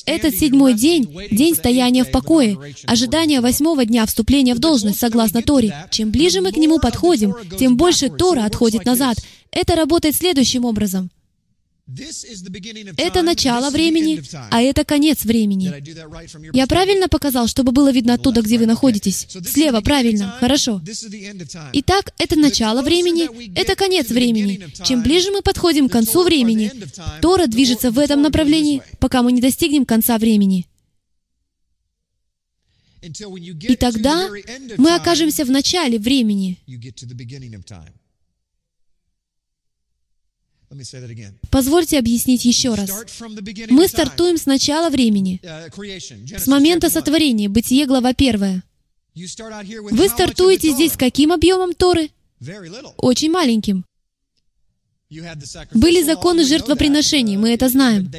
Этот 0.05 0.35
седьмой 0.35 0.73
день— 0.73 1.09
день 1.31 1.55
стояния 1.55 2.03
в 2.03 2.11
покое, 2.11 2.57
ожидание 2.85 3.41
восьмого 3.41 3.85
дня 3.85 4.05
вступления 4.05 4.55
в 4.55 4.59
должность, 4.59 4.99
согласно 4.99 5.41
Торе. 5.41 5.87
Чем 5.91 6.11
ближе 6.11 6.41
мы 6.41 6.51
к 6.51 6.57
нему 6.57 6.79
подходим, 6.79 7.35
тем 7.57 7.77
больше 7.77 8.09
Тора 8.09 8.45
отходит 8.45 8.85
назад. 8.85 9.17
Это 9.51 9.75
работает 9.75 10.15
следующим 10.15 10.65
образом. 10.65 11.09
Это 12.97 13.23
начало 13.23 13.71
времени, 13.71 14.21
а 14.51 14.61
это 14.61 14.85
конец 14.85 15.25
времени. 15.25 15.73
Я 16.55 16.67
правильно 16.67 17.07
показал, 17.07 17.47
чтобы 17.47 17.71
было 17.71 17.91
видно 17.91 18.13
оттуда, 18.13 18.41
где 18.41 18.59
вы 18.59 18.67
находитесь? 18.67 19.27
Слева, 19.45 19.81
правильно, 19.81 20.37
хорошо. 20.39 20.81
Итак, 21.73 22.13
это 22.19 22.35
начало 22.37 22.83
времени, 22.83 23.55
это 23.55 23.75
конец 23.75 24.09
времени. 24.09 24.67
Чем 24.83 25.01
ближе 25.01 25.31
мы 25.31 25.41
подходим 25.41 25.89
к 25.89 25.91
концу 25.91 26.23
времени, 26.23 26.71
Тора 27.21 27.47
движется 27.47 27.89
в 27.89 27.97
этом 27.97 28.21
направлении, 28.21 28.83
пока 28.99 29.23
мы 29.23 29.31
не 29.31 29.41
достигнем 29.41 29.85
конца 29.85 30.19
времени. 30.19 30.67
И 33.01 33.75
тогда 33.77 34.29
мы 34.77 34.93
окажемся 34.93 35.43
в 35.43 35.49
начале 35.49 35.97
времени. 35.97 36.59
Позвольте 41.49 41.97
объяснить 41.97 42.45
еще 42.45 42.75
раз. 42.75 42.91
Мы 43.69 43.87
стартуем 43.87 44.37
с 44.37 44.45
начала 44.45 44.89
времени, 44.89 45.41
с 46.37 46.47
момента 46.47 46.89
сотворения, 46.89 47.49
Бытие, 47.49 47.85
глава 47.85 48.09
1. 48.09 48.61
Вы 49.91 50.09
стартуете 50.09 50.71
здесь 50.71 50.93
с 50.93 50.97
каким 50.97 51.31
объемом 51.31 51.73
Торы? 51.73 52.09
Очень 52.97 53.31
маленьким. 53.31 53.83
Были 55.73 56.03
законы 56.03 56.45
жертвоприношений, 56.45 57.35
мы 57.35 57.51
это 57.53 57.67
знаем. 57.67 58.11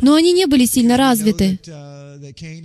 Но 0.00 0.14
они 0.14 0.32
не 0.32 0.46
были 0.46 0.64
сильно 0.64 0.96
развиты. 0.96 1.58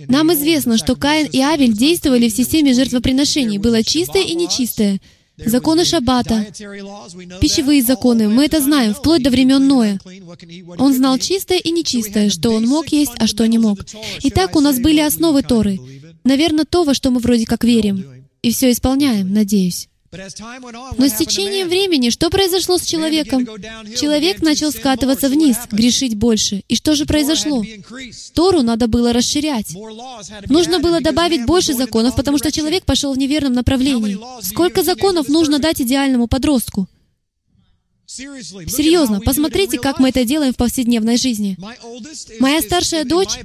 Нам 0.06 0.32
известно, 0.34 0.78
что 0.78 0.94
Каин 0.94 1.26
и 1.26 1.40
Авель 1.40 1.76
действовали 1.76 2.28
в 2.28 2.32
системе 2.32 2.74
жертвоприношений. 2.74 3.58
Было 3.58 3.82
чистое 3.82 4.22
и 4.22 4.36
нечистое. 4.36 5.00
Законы 5.46 5.84
Шаббата, 5.84 6.46
пищевые 7.40 7.82
законы, 7.82 8.28
мы 8.28 8.44
это 8.44 8.60
знаем, 8.60 8.94
вплоть 8.94 9.22
до 9.22 9.30
времен 9.30 9.66
Ноя. 9.66 9.98
Он 10.78 10.94
знал 10.94 11.18
чистое 11.18 11.58
и 11.58 11.70
нечистое, 11.70 12.30
что 12.30 12.50
он 12.50 12.66
мог 12.66 12.88
есть, 12.88 13.12
а 13.18 13.26
что 13.26 13.46
не 13.46 13.58
мог. 13.58 13.80
Итак, 14.22 14.56
у 14.56 14.60
нас 14.60 14.78
были 14.78 15.00
основы 15.00 15.42
Торы. 15.42 15.78
Наверное, 16.24 16.64
то, 16.64 16.84
во 16.84 16.94
что 16.94 17.10
мы 17.10 17.20
вроде 17.20 17.46
как 17.46 17.64
верим. 17.64 18.04
И 18.42 18.50
все 18.52 18.70
исполняем, 18.70 19.32
надеюсь. 19.32 19.89
Но 20.12 21.06
с 21.06 21.14
течением 21.14 21.68
времени 21.68 22.10
что 22.10 22.30
произошло 22.30 22.78
с 22.78 22.84
человеком? 22.84 23.46
Человек 23.96 24.42
начал 24.42 24.72
скатываться 24.72 25.28
вниз, 25.28 25.56
грешить 25.70 26.16
больше. 26.16 26.64
И 26.66 26.74
что 26.74 26.96
же 26.96 27.06
произошло? 27.06 27.64
Тору 28.34 28.62
надо 28.62 28.88
было 28.88 29.12
расширять. 29.12 29.76
Нужно 30.48 30.80
было 30.80 31.00
добавить 31.00 31.46
больше 31.46 31.74
законов, 31.74 32.16
потому 32.16 32.38
что 32.38 32.50
человек 32.50 32.84
пошел 32.84 33.14
в 33.14 33.18
неверном 33.18 33.52
направлении. 33.52 34.18
Сколько 34.42 34.82
законов 34.82 35.28
нужно 35.28 35.60
дать 35.60 35.80
идеальному 35.80 36.26
подростку? 36.26 36.88
Серьезно, 38.06 39.20
посмотрите, 39.20 39.78
как 39.78 40.00
мы 40.00 40.08
это 40.08 40.24
делаем 40.24 40.52
в 40.52 40.56
повседневной 40.56 41.16
жизни. 41.16 41.56
Моя 42.40 42.60
старшая 42.60 43.04
дочь, 43.04 43.38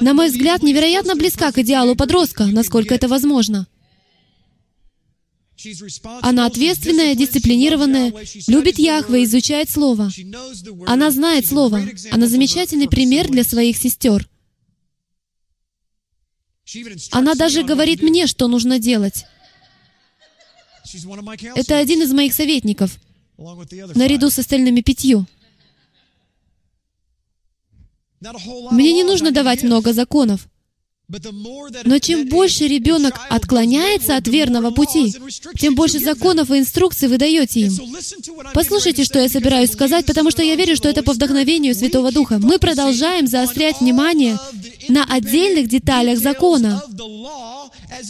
на 0.00 0.14
мой 0.14 0.28
взгляд, 0.28 0.62
невероятно 0.62 1.14
близка 1.14 1.52
к 1.52 1.58
идеалу 1.58 1.94
подростка, 1.94 2.46
насколько 2.46 2.94
это 2.94 3.08
возможно. 3.08 3.66
Она 6.22 6.46
ответственная, 6.46 7.14
дисциплинированная, 7.14 8.12
любит 8.46 8.78
Яхве, 8.78 9.24
изучает 9.24 9.70
Слово. 9.70 10.10
Она 10.86 11.10
знает 11.10 11.46
Слово. 11.46 11.82
Она 12.10 12.26
замечательный 12.26 12.88
пример 12.88 13.28
для 13.28 13.42
своих 13.42 13.76
сестер. 13.76 14.28
Она 17.12 17.34
даже 17.34 17.62
говорит 17.62 18.02
мне, 18.02 18.26
что 18.26 18.48
нужно 18.48 18.78
делать. 18.78 19.24
Это 21.54 21.78
один 21.78 22.02
из 22.02 22.12
моих 22.12 22.32
советников, 22.32 22.98
наряду 23.36 24.30
с 24.30 24.38
остальными 24.38 24.80
пятью. 24.80 25.26
Мне 28.20 28.92
не 28.92 29.04
нужно 29.04 29.30
давать 29.30 29.62
много 29.62 29.92
законов. 29.92 30.48
Но 31.08 31.98
чем 32.00 32.28
больше 32.28 32.66
ребенок 32.66 33.14
отклоняется 33.30 34.16
от 34.16 34.26
верного 34.26 34.72
пути, 34.72 35.14
тем 35.56 35.76
больше 35.76 36.00
законов 36.00 36.50
и 36.50 36.58
инструкций 36.58 37.06
вы 37.06 37.16
даете 37.16 37.60
им. 37.60 37.96
Послушайте, 38.52 39.04
что 39.04 39.20
я 39.20 39.28
собираюсь 39.28 39.70
сказать, 39.70 40.04
потому 40.04 40.32
что 40.32 40.42
я 40.42 40.56
верю, 40.56 40.74
что 40.74 40.88
это 40.88 41.04
по 41.04 41.12
вдохновению 41.12 41.76
Святого 41.76 42.10
Духа. 42.10 42.40
Мы 42.40 42.58
продолжаем 42.58 43.28
заострять 43.28 43.80
внимание 43.80 44.36
на 44.88 45.04
отдельных 45.04 45.68
деталях 45.68 46.18
закона, 46.18 46.82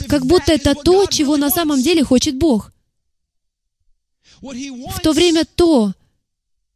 как 0.08 0.24
будто 0.24 0.52
это 0.52 0.74
то, 0.74 1.04
чего 1.06 1.36
на 1.36 1.50
самом 1.50 1.82
деле 1.82 2.02
хочет 2.02 2.36
Бог. 2.36 2.72
В 4.40 5.00
то 5.02 5.12
время 5.12 5.44
то, 5.44 5.92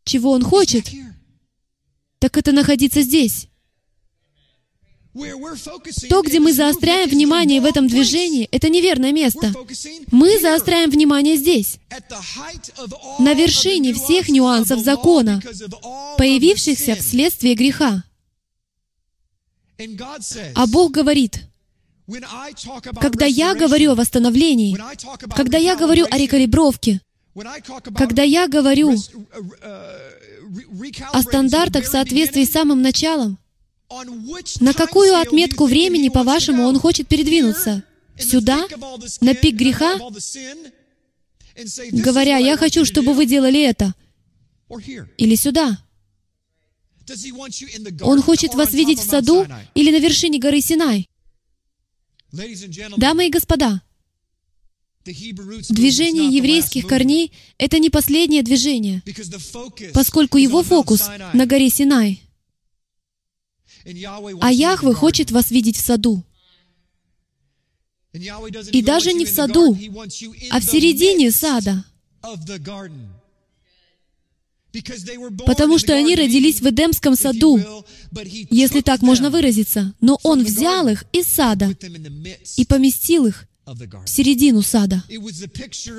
чего 0.05 0.33
Он 0.33 0.43
хочет, 0.43 0.87
так 2.19 2.37
это 2.37 2.53
находиться 2.53 3.01
здесь. 3.01 3.50
То, 6.09 6.23
где 6.23 6.39
мы 6.39 6.53
заостряем 6.53 7.09
внимание 7.09 7.61
в 7.61 7.65
этом 7.65 7.89
движении, 7.89 8.49
это 8.53 8.69
неверное 8.69 9.11
место. 9.11 9.53
Мы 10.13 10.39
заостряем 10.39 10.89
внимание 10.91 11.37
здесь, 11.37 11.79
на 13.19 13.35
вершине 13.35 13.93
всех 13.93 14.29
нюансов 14.29 14.79
закона, 14.81 15.43
появившихся 16.17 16.95
вследствие 16.95 17.55
греха. 17.55 18.05
А 20.55 20.67
Бог 20.69 20.93
говорит, 20.93 21.41
когда 23.01 23.27
я 23.27 23.55
говорю 23.55 23.93
о 23.93 23.95
восстановлении, 23.97 24.79
когда 25.35 25.59
я 25.59 25.75
говорю 25.75 26.07
о 26.09 26.19
рекалибровке, 26.19 27.01
когда 27.97 28.23
я 28.23 28.47
говорю 28.47 28.95
о 31.13 31.23
стандартах 31.23 31.85
в 31.85 31.91
соответствии 31.91 32.45
с 32.45 32.53
самым 32.53 32.81
началом, 32.81 33.39
на 34.61 34.73
какую 34.73 35.17
отметку 35.17 35.67
времени, 35.67 36.09
по-вашему, 36.09 36.65
он 36.65 36.79
хочет 36.79 37.09
передвинуться? 37.09 37.83
Сюда? 38.19 38.67
На 39.21 39.35
пик 39.35 39.57
греха? 39.57 39.99
Говоря, 41.93 42.39
я 42.39 42.57
хочу, 42.57 42.85
чтобы 42.85 43.15
вы 43.15 43.27
делали 43.27 43.63
это. 43.63 43.95
Или 45.17 45.35
сюда? 45.35 45.79
Он 48.03 48.23
хочет 48.23 48.55
вас 48.55 48.73
видеть 48.73 49.01
в 49.01 49.09
саду 49.09 49.47
или 49.75 49.91
на 49.91 49.99
вершине 49.99 50.39
горы 50.39 50.61
Синай? 50.61 51.09
Дамы 52.97 53.27
и 53.27 53.31
господа, 53.31 53.83
Движение 55.05 56.29
еврейских 56.29 56.87
корней— 56.87 57.33
это 57.59 57.79
не 57.79 57.89
последнее 57.89 58.43
движение, 58.43 59.03
поскольку 59.95 60.37
его 60.37 60.63
фокус 60.63 61.09
на 61.33 61.47
горе 61.47 61.71
Синай. 61.71 62.23
А 64.41 64.53
Яхве 64.53 64.93
хочет 64.93 65.31
вас 65.31 65.51
видеть 65.51 65.77
в 65.77 65.81
саду. 65.81 66.25
И 68.13 68.83
даже 68.83 69.13
не 69.13 69.25
в 69.25 69.29
саду, 69.29 69.77
а 70.51 70.61
в 70.61 70.65
середине 70.65 71.31
сада. 71.31 71.85
Потому 75.47 75.79
что 75.79 75.95
они 75.95 76.15
родились 76.15 76.61
в 76.61 76.69
Эдемском 76.69 77.17
саду, 77.17 77.61
если 78.51 78.81
так 78.81 79.03
можно 79.03 79.31
выразиться. 79.31 79.95
Но 80.01 80.19
Он 80.23 80.45
взял 80.45 80.89
их 80.89 81.05
из 81.13 81.27
сада 81.27 81.77
и 82.57 82.65
поместил 82.65 83.27
их 83.27 83.47
в 83.65 84.07
середину 84.09 84.63
сада. 84.63 85.05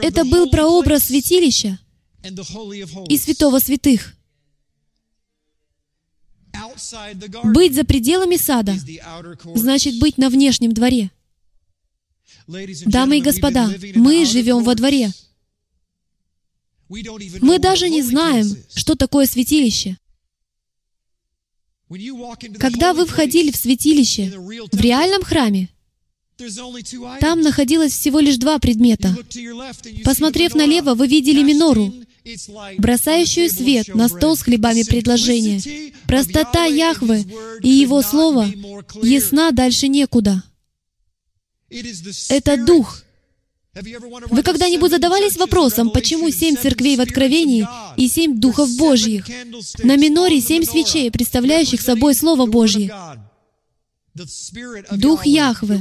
Это 0.01 0.25
был 0.25 0.49
прообраз 0.49 1.05
святилища 1.05 1.79
и 3.09 3.17
святого 3.17 3.59
святых. 3.59 4.15
Быть 7.43 7.75
за 7.75 7.83
пределами 7.83 8.37
сада 8.37 8.75
значит 9.55 9.99
быть 9.99 10.17
на 10.17 10.29
внешнем 10.29 10.73
дворе. 10.73 11.11
Дамы 12.85 13.19
и 13.19 13.21
господа, 13.21 13.69
мы 13.95 14.25
живем 14.25 14.63
во 14.63 14.75
дворе. 14.75 15.11
Мы 16.89 17.59
даже 17.59 17.89
не 17.89 18.01
знаем, 18.01 18.45
что 18.73 18.95
такое 18.95 19.25
святилище. 19.25 19.97
Когда 22.59 22.93
вы 22.93 23.05
входили 23.05 23.51
в 23.51 23.55
святилище, 23.55 24.31
в 24.71 24.79
реальном 24.79 25.23
храме, 25.23 25.69
там 27.19 27.41
находилось 27.41 27.93
всего 27.93 28.19
лишь 28.19 28.37
два 28.37 28.59
предмета. 28.59 29.15
Посмотрев 30.03 30.55
налево, 30.55 30.95
вы 30.95 31.07
видели 31.07 31.43
минору, 31.43 31.93
бросающую 32.77 33.49
свет 33.49 33.87
на 33.95 34.07
стол 34.07 34.35
с 34.35 34.43
хлебами 34.43 34.83
предложения. 34.83 35.91
Простота 36.07 36.65
Яхвы 36.65 37.25
и 37.61 37.69
Его 37.69 38.01
Слово 38.01 38.47
ясна 39.01 39.51
дальше 39.51 39.87
некуда. 39.87 40.43
Это 42.29 42.57
Дух. 42.57 43.03
Вы 43.73 44.43
когда-нибудь 44.43 44.91
задавались 44.91 45.37
вопросом, 45.37 45.91
почему 45.91 46.29
семь 46.29 46.57
церквей 46.57 46.97
в 46.97 47.01
Откровении 47.01 47.65
и 47.95 48.09
семь 48.09 48.37
Духов 48.37 48.69
Божьих? 48.75 49.25
На 49.81 49.95
миноре 49.95 50.41
семь 50.41 50.65
свечей, 50.65 51.09
представляющих 51.09 51.79
собой 51.79 52.13
Слово 52.13 52.47
Божье. 52.47 52.93
Дух 54.91 55.25
Яхвы, 55.25 55.79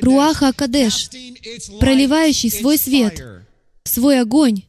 Руаха 0.00 0.48
Акадеш, 0.48 1.10
проливающий 1.78 2.50
свой 2.50 2.78
свет, 2.78 3.22
свой 3.86 4.20
огонь 4.20 4.62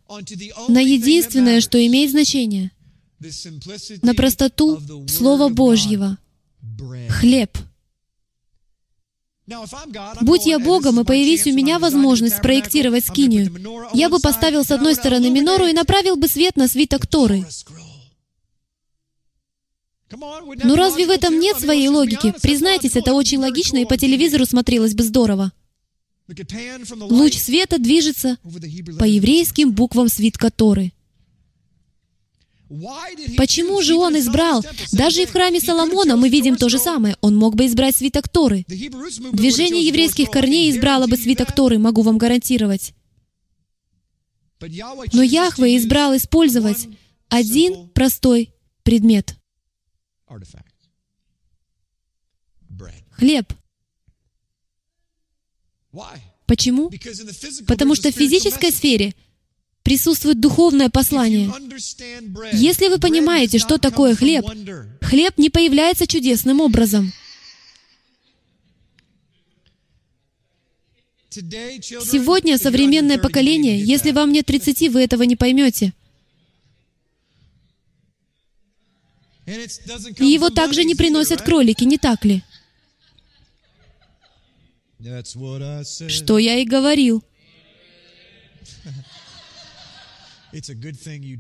на 0.68 0.80
единственное, 0.80 1.62
что 1.62 1.86
имеет 1.86 2.12
значение, 2.12 2.72
на 4.02 4.14
простоту 4.14 4.80
Слова 5.08 5.50
Божьего, 5.50 6.18
хлеб. 7.10 7.58
Будь 10.22 10.46
я 10.46 10.60
Богом, 10.60 11.00
и 11.00 11.06
появись 11.06 11.48
у 11.48 11.54
меня 11.54 11.80
возможность 11.80 12.38
спроектировать 12.38 13.06
скинию, 13.06 13.54
я 13.94 14.10
бы 14.10 14.20
поставил 14.20 14.66
с 14.66 14.72
одной 14.72 14.94
стороны 14.94 15.30
минору 15.30 15.66
и 15.66 15.74
направил 15.74 16.18
бы 16.18 16.28
свет 16.28 16.58
на 16.58 16.68
свиток 16.68 17.08
Торы. 17.08 17.46
Ну 20.12 20.76
разве 20.76 21.06
в 21.06 21.10
этом 21.10 21.40
нет 21.40 21.58
своей 21.60 21.88
логики? 21.88 22.34
Признайтесь, 22.42 22.96
это 22.96 23.14
очень 23.14 23.40
логично, 23.40 23.78
и 23.78 23.86
по 23.86 23.98
телевизору 23.98 24.46
смотрелось 24.46 24.94
бы 24.94 25.04
здорово. 25.04 25.52
Луч 26.30 27.38
света 27.38 27.78
движется 27.80 28.38
по 29.00 29.06
еврейским 29.06 29.72
буквам 29.72 30.10
свитка 30.10 30.52
Торы. 30.52 30.92
Почему 33.38 33.82
же 33.82 33.96
он 33.96 34.18
избрал? 34.20 34.64
Даже 34.92 35.24
и 35.24 35.26
в 35.26 35.32
храме 35.32 35.62
Соломона 35.62 36.18
мы 36.18 36.28
видим 36.28 36.58
то 36.58 36.68
же 36.68 36.80
самое. 36.80 37.16
Он 37.22 37.36
мог 37.36 37.56
бы 37.56 37.66
избрать 37.66 37.96
свиток 37.96 38.28
Торы. 38.28 38.66
Движение 38.68 39.86
еврейских 39.86 40.30
корней 40.30 40.70
избрало 40.70 41.08
бы 41.08 41.16
свиток 41.16 41.56
Торы, 41.56 41.80
могу 41.80 42.02
вам 42.02 42.18
гарантировать. 42.18 42.94
Но 44.60 45.22
Яхве 45.22 45.78
избрал 45.78 46.16
использовать 46.18 46.88
один 47.30 47.90
простой 47.90 48.54
предмет. 48.84 49.36
Хлеб. 53.12 53.54
Почему? 56.46 56.92
Потому 57.68 57.96
что 57.96 58.12
в 58.12 58.16
физической 58.16 58.72
сфере 58.72 59.14
присутствует 59.84 60.40
духовное 60.40 60.90
послание. 60.90 61.52
Если 62.54 62.88
вы 62.88 63.00
понимаете, 63.00 63.58
что 63.58 63.78
такое 63.78 64.16
хлеб, 64.16 64.46
хлеб 65.02 65.38
не 65.38 65.50
появляется 65.50 66.08
чудесным 66.08 66.62
образом. 66.62 67.12
Сегодня 71.30 72.58
современное 72.58 73.18
поколение, 73.18 73.82
если 73.82 74.12
вам 74.12 74.32
нет 74.32 74.46
30, 74.46 74.90
вы 74.90 75.04
этого 75.04 75.24
не 75.24 75.36
поймете. 75.36 75.94
И 79.46 80.26
его 80.26 80.50
также 80.50 80.84
не 80.84 80.96
приносят 80.96 81.42
кролики, 81.42 81.86
не 81.86 81.98
так 81.98 82.26
ли? 82.26 82.44
Что 85.00 86.38
я 86.38 86.60
и 86.60 86.66
говорил. 86.66 87.24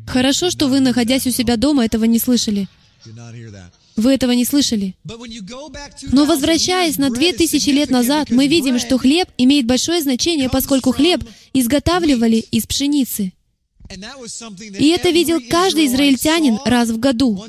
Хорошо, 0.07 0.49
что 0.51 0.67
вы, 0.67 0.79
находясь 0.79 1.25
у 1.27 1.31
себя 1.31 1.57
дома, 1.57 1.85
этого 1.85 2.05
не 2.05 2.19
слышали. 2.19 2.67
Вы 3.95 4.13
этого 4.13 4.31
не 4.31 4.45
слышали. 4.45 4.95
Но 6.11 6.25
возвращаясь 6.25 6.97
на 6.97 7.09
две 7.09 7.33
тысячи 7.33 7.69
лет 7.69 7.89
назад, 7.89 8.29
мы 8.29 8.47
видим, 8.47 8.79
что 8.79 8.97
хлеб 8.97 9.29
имеет 9.37 9.65
большое 9.65 10.01
значение, 10.01 10.49
поскольку 10.49 10.91
хлеб 10.91 11.23
изготавливали 11.53 12.37
из 12.37 12.67
пшеницы. 12.67 13.33
И 13.89 14.87
это 14.89 15.09
видел 15.09 15.41
каждый 15.49 15.87
израильтянин 15.87 16.59
раз 16.65 16.89
в 16.89 16.99
году. 16.99 17.43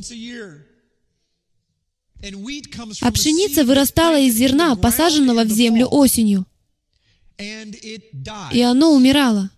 А 3.01 3.13
пшеница 3.13 3.65
вырастала 3.65 4.19
из 4.19 4.35
зерна, 4.35 4.75
посаженного 4.77 5.45
в 5.45 5.51
землю 5.51 5.87
осенью. 5.87 6.47
И 7.39 8.61
оно 8.61 8.93
умирало. 8.93 9.51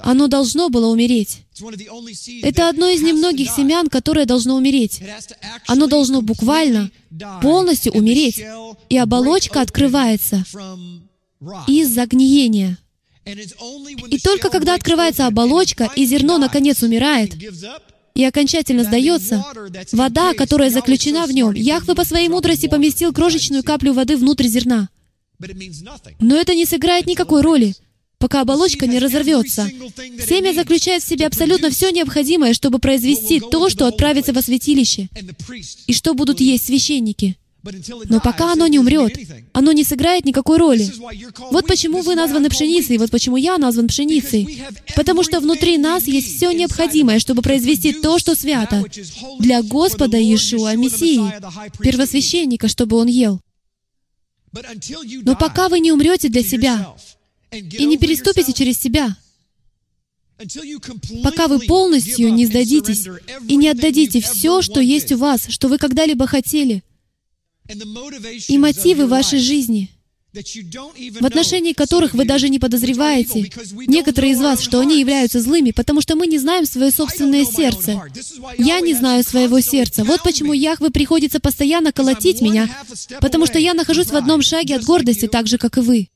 Оно 0.00 0.26
должно 0.26 0.68
было 0.68 0.88
умереть. 0.88 1.44
Это 2.42 2.68
одно 2.68 2.88
из 2.88 3.02
немногих 3.02 3.50
семян, 3.50 3.88
которое 3.88 4.26
должно 4.26 4.56
умереть. 4.56 5.00
Оно 5.66 5.86
должно 5.86 6.22
буквально 6.22 6.90
полностью 7.40 7.92
умереть, 7.92 8.42
и 8.88 8.96
оболочка 8.96 9.60
открывается 9.60 10.44
из-за 11.66 12.06
гниения. 12.06 12.78
И 14.10 14.18
только 14.18 14.50
когда 14.50 14.74
открывается 14.74 15.26
оболочка, 15.26 15.90
и 15.94 16.04
зерно 16.04 16.38
наконец 16.38 16.82
умирает, 16.82 17.36
и 18.18 18.24
окончательно 18.24 18.82
сдается, 18.82 19.44
вода, 19.92 20.34
которая 20.34 20.70
заключена 20.70 21.24
в 21.24 21.30
нем, 21.30 21.54
Яхве 21.54 21.94
по 21.94 22.04
своей 22.04 22.28
мудрости 22.28 22.66
поместил 22.66 23.12
крошечную 23.12 23.62
каплю 23.62 23.92
воды 23.92 24.16
внутрь 24.16 24.48
зерна. 24.48 24.88
Но 26.18 26.36
это 26.36 26.56
не 26.56 26.66
сыграет 26.66 27.06
никакой 27.06 27.42
роли, 27.42 27.76
пока 28.18 28.40
оболочка 28.40 28.88
не 28.88 28.98
разорвется. 28.98 29.70
Семя 30.28 30.52
заключает 30.52 31.04
в 31.04 31.06
себе 31.06 31.28
абсолютно 31.28 31.70
все 31.70 31.90
необходимое, 31.90 32.54
чтобы 32.54 32.80
произвести 32.80 33.38
то, 33.38 33.68
что 33.68 33.86
отправится 33.86 34.32
во 34.32 34.42
святилище, 34.42 35.08
и 35.86 35.92
что 35.92 36.14
будут 36.14 36.40
есть 36.40 36.66
священники. 36.66 37.36
Но 38.08 38.20
пока 38.20 38.52
оно 38.52 38.66
не 38.66 38.78
умрет, 38.78 39.16
оно 39.52 39.72
не 39.72 39.84
сыграет 39.84 40.24
никакой 40.24 40.58
роли. 40.58 40.90
Вот 41.50 41.66
почему 41.66 42.02
вы 42.02 42.14
названы 42.14 42.48
пшеницей, 42.48 42.98
вот 42.98 43.10
почему 43.10 43.36
я 43.36 43.58
назван 43.58 43.88
пшеницей. 43.88 44.62
Потому 44.94 45.22
что 45.22 45.40
внутри 45.40 45.78
нас 45.78 46.04
есть 46.04 46.36
все 46.36 46.52
необходимое, 46.52 47.18
чтобы 47.18 47.42
произвести 47.42 47.92
то, 47.92 48.18
что 48.18 48.34
свято, 48.34 48.84
для 49.38 49.62
Господа 49.62 50.18
Иешуа 50.18 50.74
Мессии, 50.76 51.22
первосвященника, 51.80 52.68
чтобы 52.68 52.96
Он 52.96 53.06
ел. 53.06 53.40
Но 55.22 55.36
пока 55.36 55.68
вы 55.68 55.80
не 55.80 55.92
умрете 55.92 56.28
для 56.28 56.42
себя 56.42 56.94
и 57.52 57.84
не 57.84 57.98
переступите 57.98 58.52
через 58.52 58.78
себя, 58.78 59.16
пока 61.22 61.48
вы 61.48 61.58
полностью 61.60 62.32
не 62.32 62.46
сдадитесь 62.46 63.08
и 63.48 63.56
не 63.56 63.68
отдадите 63.68 64.20
все, 64.20 64.62
что 64.62 64.80
есть 64.80 65.12
у 65.12 65.18
вас, 65.18 65.46
что 65.48 65.68
вы 65.68 65.78
когда-либо 65.78 66.26
хотели, 66.26 66.82
и 67.68 68.58
мотивы 68.58 69.06
вашей 69.06 69.38
жизни, 69.38 69.90
в 70.32 71.24
отношении 71.24 71.72
которых 71.72 72.14
вы 72.14 72.24
даже 72.24 72.48
не 72.48 72.58
подозреваете, 72.58 73.50
некоторые 73.86 74.32
из 74.32 74.40
вас, 74.40 74.60
что 74.60 74.80
они 74.80 75.00
являются 75.00 75.40
злыми, 75.40 75.70
потому 75.72 76.00
что 76.00 76.16
мы 76.16 76.26
не 76.26 76.38
знаем 76.38 76.64
свое 76.64 76.90
собственное 76.90 77.44
сердце. 77.44 78.00
Я 78.58 78.80
не 78.80 78.94
знаю 78.94 79.24
своего 79.24 79.60
сердца. 79.60 80.04
Вот 80.04 80.22
почему 80.22 80.52
Яхве 80.52 80.90
приходится 80.90 81.40
постоянно 81.40 81.92
колотить 81.92 82.40
меня, 82.40 82.68
потому 83.20 83.46
что 83.46 83.58
я 83.58 83.74
нахожусь 83.74 84.08
в 84.08 84.16
одном 84.16 84.42
шаге 84.42 84.76
от 84.76 84.84
гордости, 84.84 85.26
так 85.26 85.46
же, 85.46 85.58
как 85.58 85.78
и 85.78 85.80
вы. 85.80 86.08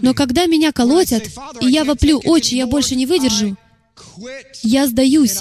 Но 0.00 0.14
когда 0.14 0.46
меня 0.46 0.72
колотят, 0.72 1.28
и 1.60 1.66
я 1.66 1.84
воплю, 1.84 2.20
«Отче, 2.24 2.56
я 2.56 2.66
больше 2.66 2.96
не 2.96 3.06
выдержу», 3.06 3.56
я 4.62 4.86
сдаюсь 4.86 5.38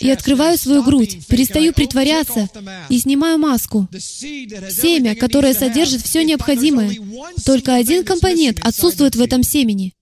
и 0.00 0.10
открываю 0.10 0.56
свою 0.58 0.82
грудь, 0.82 1.26
перестаю 1.26 1.72
притворяться 1.72 2.48
и 2.88 2.98
снимаю 2.98 3.38
маску. 3.38 3.88
Семя, 3.98 5.14
которое 5.14 5.54
содержит 5.54 6.02
все 6.02 6.24
необходимое. 6.24 6.96
Только 7.44 7.74
один 7.74 8.04
компонент 8.04 8.58
отсутствует 8.64 9.16
в 9.16 9.20
этом 9.20 9.42
семени. 9.42 9.94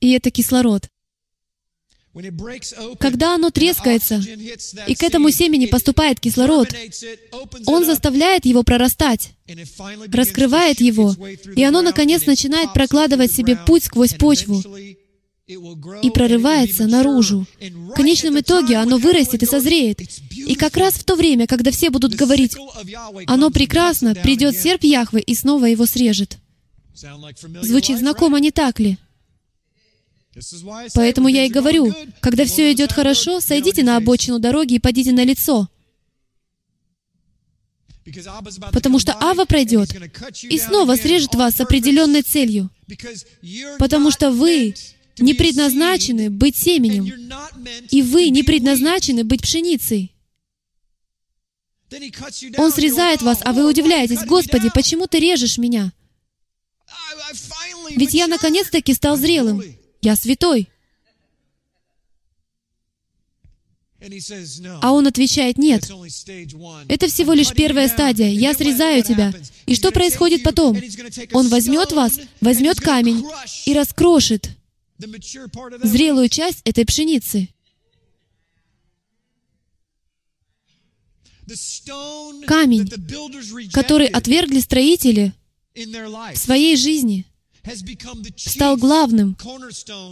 И 0.00 0.12
это 0.12 0.30
кислород. 0.30 0.88
Когда 2.98 3.34
оно 3.34 3.50
трескается, 3.50 4.20
и 4.86 4.94
к 4.94 5.02
этому 5.02 5.30
семени 5.30 5.66
поступает 5.66 6.18
кислород, 6.18 6.74
он 7.66 7.84
заставляет 7.84 8.46
его 8.46 8.64
прорастать, 8.64 9.30
раскрывает 10.12 10.80
его, 10.80 11.14
и 11.54 11.62
оно, 11.62 11.82
наконец, 11.82 12.26
начинает 12.26 12.72
прокладывать 12.72 13.32
себе 13.32 13.56
путь 13.56 13.84
сквозь 13.84 14.14
почву 14.14 14.62
и 15.46 16.10
прорывается 16.10 16.86
наружу. 16.86 17.46
В 17.60 17.94
конечном 17.94 18.40
итоге 18.40 18.76
оно 18.76 18.98
вырастет 18.98 19.42
и 19.42 19.46
созреет. 19.46 20.00
И 20.32 20.54
как 20.56 20.76
раз 20.76 20.94
в 20.94 21.04
то 21.04 21.14
время, 21.14 21.46
когда 21.46 21.70
все 21.70 21.90
будут 21.90 22.14
говорить, 22.14 22.56
«Оно 23.26 23.50
прекрасно», 23.50 24.14
придет 24.16 24.56
серп 24.56 24.82
Яхвы 24.82 25.20
и 25.20 25.34
снова 25.34 25.66
его 25.66 25.86
срежет. 25.86 26.38
Звучит 27.62 27.98
знакомо, 27.98 28.40
не 28.40 28.50
так 28.50 28.80
ли? 28.80 28.98
Поэтому 30.94 31.28
я 31.28 31.44
и 31.44 31.50
говорю, 31.50 31.92
когда 32.20 32.44
все 32.44 32.72
идет 32.72 32.92
хорошо, 32.92 33.40
сойдите 33.40 33.82
на 33.82 33.96
обочину 33.96 34.38
дороги 34.38 34.74
и 34.74 34.78
пойдите 34.78 35.12
на 35.12 35.24
лицо. 35.24 35.68
Потому 38.72 38.98
что 38.98 39.14
Ава 39.20 39.44
пройдет 39.44 39.90
и 40.42 40.58
снова 40.58 40.96
срежет 40.96 41.34
вас 41.34 41.56
с 41.56 41.60
определенной 41.60 42.22
целью. 42.22 42.70
Потому 43.78 44.10
что 44.10 44.30
вы 44.30 44.74
не 45.18 45.34
предназначены 45.34 46.30
быть 46.30 46.56
семенем, 46.56 47.12
и 47.90 48.02
вы 48.02 48.30
не 48.30 48.42
предназначены 48.42 49.24
быть 49.24 49.42
пшеницей. 49.42 50.14
Он 52.56 52.70
срезает 52.72 53.20
вас, 53.20 53.40
а 53.42 53.52
вы 53.52 53.68
удивляетесь, 53.68 54.24
«Господи, 54.24 54.70
почему 54.72 55.06
ты 55.08 55.18
режешь 55.18 55.58
меня?» 55.58 55.92
Ведь 57.90 58.14
я 58.14 58.28
наконец-таки 58.28 58.94
стал 58.94 59.16
зрелым. 59.16 59.62
Я 60.00 60.16
святой. 60.16 60.68
А 64.80 64.92
он 64.92 65.06
отвечает, 65.06 65.58
нет, 65.58 65.90
это 66.88 67.06
всего 67.06 67.34
лишь 67.34 67.52
первая 67.52 67.86
стадия, 67.86 68.30
я 68.30 68.54
срезаю 68.54 69.02
тебя. 69.02 69.32
И 69.66 69.74
что 69.74 69.92
происходит 69.92 70.42
потом? 70.42 70.80
Он 71.32 71.48
возьмет 71.48 71.92
вас, 71.92 72.18
возьмет 72.40 72.80
камень 72.80 73.26
и 73.66 73.74
раскрошит 73.74 74.48
зрелую 75.82 76.30
часть 76.30 76.62
этой 76.64 76.86
пшеницы. 76.86 77.48
Камень, 82.46 82.88
который 83.72 84.06
отвергли 84.06 84.60
строители 84.60 85.34
в 85.74 86.36
своей 86.36 86.76
жизни, 86.76 87.26
стал 88.36 88.76
главным 88.76 89.36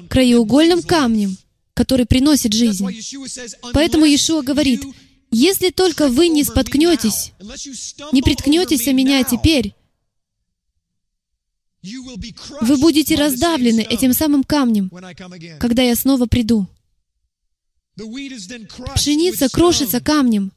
краеугольным 0.09 0.83
камнем, 0.83 1.37
который 1.75 2.07
приносит 2.07 2.53
жизнь. 2.53 2.87
Поэтому 3.73 4.05
Иешуа 4.05 4.43
говорит, 4.43 4.83
если 5.31 5.71
только 5.71 6.09
вы 6.09 6.29
не 6.29 6.45
споткнетесь, 6.45 7.33
не 8.13 8.23
приткнетесь 8.23 8.89
о 8.89 8.93
меня 8.93 9.23
теперь, 9.25 9.75
вы 12.61 12.77
будете 12.79 13.15
раздавлены 13.15 13.81
этим 13.81 14.13
самым 14.13 14.43
камнем, 14.45 14.91
когда 15.61 15.83
я 15.83 15.95
снова 15.95 16.27
приду. 16.27 16.67
Пшеница 18.95 19.49
крошится 19.49 20.01
камнем, 20.01 20.53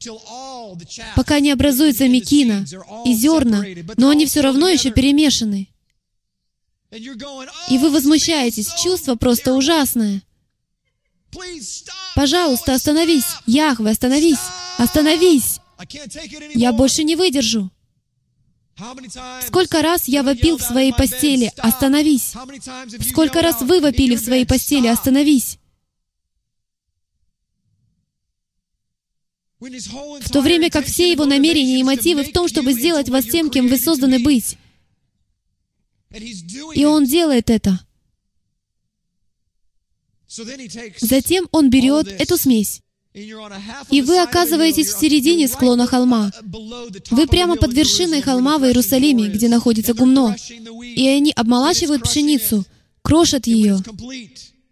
пока 1.16 1.40
не 1.40 1.50
образуется 1.50 2.08
мекина 2.08 2.64
и 3.04 3.14
зерна, 3.14 3.64
но 3.96 4.10
они 4.10 4.26
все 4.26 4.42
равно 4.42 4.68
еще 4.68 4.90
перемешаны. 4.90 5.68
И 6.92 7.78
вы 7.78 7.90
возмущаетесь. 7.90 8.72
Чувство 8.74 9.14
просто 9.14 9.54
ужасное. 9.54 10.22
Пожалуйста, 12.14 12.74
остановись. 12.74 13.24
Яхве, 13.46 13.90
остановись. 13.90 14.40
Остановись. 14.78 15.60
Я 16.54 16.72
больше 16.72 17.02
не 17.04 17.16
выдержу. 17.16 17.70
Сколько 19.46 19.82
раз 19.82 20.08
я 20.08 20.22
вопил 20.22 20.58
в 20.58 20.62
своей 20.62 20.92
постели 20.92 21.52
«Остановись!» 21.58 22.32
Сколько 23.10 23.42
раз 23.42 23.60
вы 23.60 23.80
вопили 23.80 24.16
в 24.16 24.20
своей 24.20 24.46
постели 24.46 24.88
«Остановись!» 24.88 25.58
В 29.60 30.30
то 30.32 30.40
время 30.40 30.70
как 30.70 30.86
все 30.86 31.12
его 31.12 31.24
намерения 31.24 31.78
и 31.78 31.84
мотивы 31.84 32.24
в 32.24 32.32
том, 32.32 32.48
чтобы 32.48 32.72
сделать 32.72 33.08
вас 33.08 33.24
тем, 33.24 33.50
кем 33.50 33.68
вы 33.68 33.78
созданы 33.78 34.18
быть. 34.18 34.56
И 36.74 36.84
он 36.84 37.04
делает 37.04 37.50
это. 37.50 37.80
Затем 40.98 41.48
он 41.52 41.70
берет 41.70 42.08
эту 42.08 42.36
смесь, 42.38 42.80
и 43.14 44.00
вы 44.00 44.22
оказываетесь 44.22 44.88
в 44.88 44.98
середине 44.98 45.46
склона 45.46 45.86
холма. 45.86 46.30
Вы 47.10 47.26
прямо 47.26 47.56
под 47.56 47.74
вершиной 47.74 48.22
холма 48.22 48.58
в 48.58 48.64
Иерусалиме, 48.64 49.28
где 49.28 49.48
находится 49.48 49.92
гумно. 49.92 50.34
И 50.82 51.06
они 51.06 51.32
обмолачивают 51.32 52.04
пшеницу, 52.04 52.64
крошат 53.02 53.46
ее. 53.46 53.78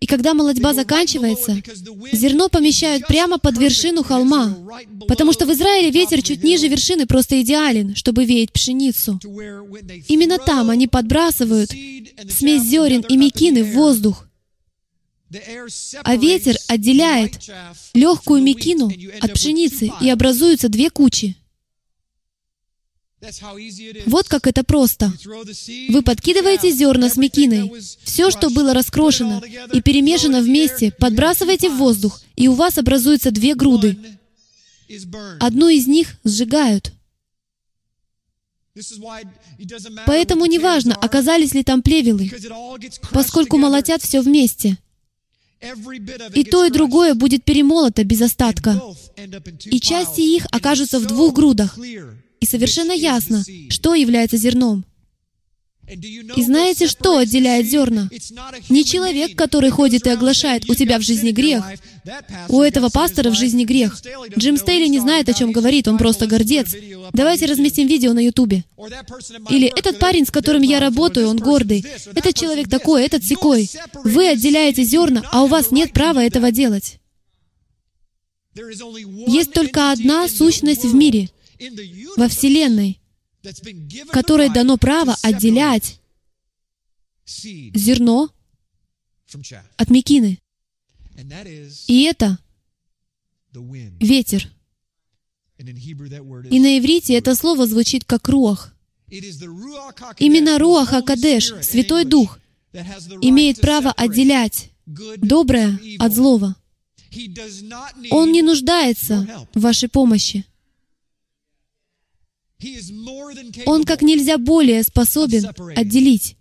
И 0.00 0.06
когда 0.06 0.32
молодьба 0.32 0.72
заканчивается, 0.72 1.62
зерно 2.10 2.48
помещают 2.48 3.06
прямо 3.06 3.38
под 3.38 3.58
вершину 3.58 4.02
холма, 4.02 4.56
потому 5.06 5.32
что 5.34 5.44
в 5.44 5.52
Израиле 5.52 5.90
ветер 5.90 6.22
чуть 6.22 6.42
ниже 6.42 6.68
вершины 6.68 7.06
просто 7.06 7.42
идеален, 7.42 7.94
чтобы 7.94 8.24
веять 8.24 8.50
пшеницу. 8.50 9.20
Именно 10.08 10.38
там 10.38 10.70
они 10.70 10.88
подбрасывают 10.88 11.70
смесь 11.70 12.62
зерен 12.62 13.04
и 13.08 13.16
мекины 13.18 13.62
в 13.62 13.72
воздух. 13.72 14.26
А 16.02 16.16
ветер 16.16 16.56
отделяет 16.66 17.38
легкую 17.94 18.42
мекину 18.42 18.90
от 19.20 19.34
пшеницы, 19.34 19.92
и 20.00 20.08
образуются 20.08 20.68
две 20.68 20.90
кучи. 20.90 21.36
Вот 24.06 24.28
как 24.28 24.46
это 24.46 24.64
просто. 24.64 25.12
Вы 25.88 26.02
подкидываете 26.02 26.70
зерна 26.72 27.10
с 27.10 27.16
мекиной, 27.16 27.70
все, 28.02 28.30
что 28.30 28.48
было 28.50 28.72
раскрошено 28.72 29.42
и 29.72 29.82
перемешано 29.82 30.40
вместе, 30.40 30.92
подбрасываете 30.92 31.68
в 31.68 31.76
воздух, 31.76 32.20
и 32.36 32.48
у 32.48 32.54
вас 32.54 32.78
образуются 32.78 33.30
две 33.30 33.54
груды. 33.54 33.98
Одну 35.38 35.68
из 35.68 35.86
них 35.86 36.16
сжигают. 36.24 36.92
Поэтому 40.06 40.46
неважно, 40.46 40.94
оказались 40.94 41.52
ли 41.52 41.62
там 41.62 41.82
плевелы, 41.82 42.30
поскольку 43.10 43.58
молотят 43.58 44.02
все 44.02 44.20
вместе. 44.20 44.78
И 46.34 46.44
то, 46.44 46.64
и 46.64 46.70
другое 46.70 47.14
будет 47.14 47.44
перемолото 47.44 48.02
без 48.04 48.22
остатка. 48.22 48.80
И 49.66 49.78
части 49.78 50.22
их 50.22 50.46
окажутся 50.50 50.98
в 50.98 51.06
двух 51.06 51.34
грудах. 51.34 51.78
И 52.40 52.46
совершенно 52.46 52.92
ясно, 52.92 53.44
что 53.68 53.94
является 53.94 54.36
зерном. 54.36 54.84
И 56.36 56.42
знаете, 56.42 56.86
что 56.86 57.18
отделяет 57.18 57.66
зерна? 57.66 58.08
Не 58.68 58.84
человек, 58.84 59.36
который 59.36 59.70
ходит 59.70 60.06
и 60.06 60.10
оглашает 60.10 60.68
«У 60.70 60.74
тебя 60.74 60.98
в 60.98 61.02
жизни 61.02 61.32
грех». 61.32 61.64
У 62.48 62.62
этого 62.62 62.88
пастора 62.88 63.30
в 63.30 63.34
жизни 63.34 63.64
грех. 63.64 64.00
Джим 64.38 64.56
Стейли 64.56 64.86
не 64.86 65.00
знает, 65.00 65.28
о 65.28 65.34
чем 65.34 65.50
говорит, 65.50 65.88
он 65.88 65.98
просто 65.98 66.26
гордец. 66.26 66.74
Давайте 67.12 67.46
разместим 67.46 67.88
видео 67.88 68.12
на 68.12 68.20
Ютубе. 68.20 68.64
Или 69.50 69.66
«Этот 69.66 69.98
парень, 69.98 70.26
с 70.26 70.30
которым 70.30 70.62
я 70.62 70.78
работаю, 70.78 71.28
он 71.28 71.38
гордый. 71.38 71.84
Этот 72.14 72.34
человек 72.34 72.68
такой, 72.68 73.04
этот 73.04 73.24
секой». 73.24 73.68
Вы 74.04 74.28
отделяете 74.28 74.84
зерна, 74.84 75.24
а 75.32 75.42
у 75.42 75.48
вас 75.48 75.72
нет 75.72 75.92
права 75.92 76.20
этого 76.22 76.52
делать. 76.52 77.00
Есть 79.26 79.52
только 79.52 79.90
одна 79.90 80.28
сущность 80.28 80.84
в 80.84 80.94
мире— 80.94 81.30
во 82.16 82.28
Вселенной, 82.28 83.00
которой 84.10 84.48
дано 84.50 84.76
право 84.76 85.16
отделять 85.22 86.00
зерно 87.26 88.30
от 89.76 89.90
мекины. 89.90 90.38
И 91.86 92.02
это 92.02 92.38
ветер. 94.00 94.50
И 95.58 96.60
на 96.60 96.78
иврите 96.78 97.14
это 97.14 97.34
слово 97.34 97.66
звучит 97.66 98.04
как 98.04 98.28
руах. 98.28 98.74
Именно 100.18 100.58
руах 100.58 100.92
Акадеш, 100.92 101.52
Святой 101.62 102.04
Дух, 102.04 102.38
имеет 103.20 103.60
право 103.60 103.90
отделять 103.92 104.70
доброе 104.86 105.78
от 105.98 106.14
злого. 106.14 106.56
Он 108.10 108.32
не 108.32 108.42
нуждается 108.42 109.46
в 109.54 109.60
вашей 109.60 109.88
помощи. 109.88 110.44
Он 113.66 113.84
как 113.84 114.02
нельзя 114.02 114.38
более 114.38 114.82
способен 114.82 115.46
отделить. 115.76 116.36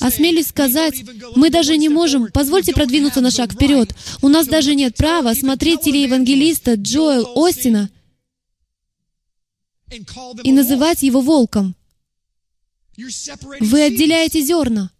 Осмелюсь 0.00 0.48
сказать, 0.48 1.04
мы 1.36 1.50
даже 1.50 1.76
не 1.76 1.88
можем, 1.88 2.28
позвольте 2.32 2.72
продвинуться 2.72 3.20
на 3.20 3.30
шаг 3.30 3.52
вперед, 3.52 3.94
у 4.22 4.28
нас 4.28 4.46
даже 4.46 4.74
нет 4.74 4.96
права 4.96 5.34
смотреть 5.34 5.82
телеевангелиста 5.82 6.74
Джоэл 6.74 7.32
Остина 7.36 7.90
и 10.42 10.52
называть 10.52 11.02
его 11.02 11.20
волком. 11.20 11.76
Вы 13.60 13.82
отделяете 13.82 14.40
зерна. 14.40 14.90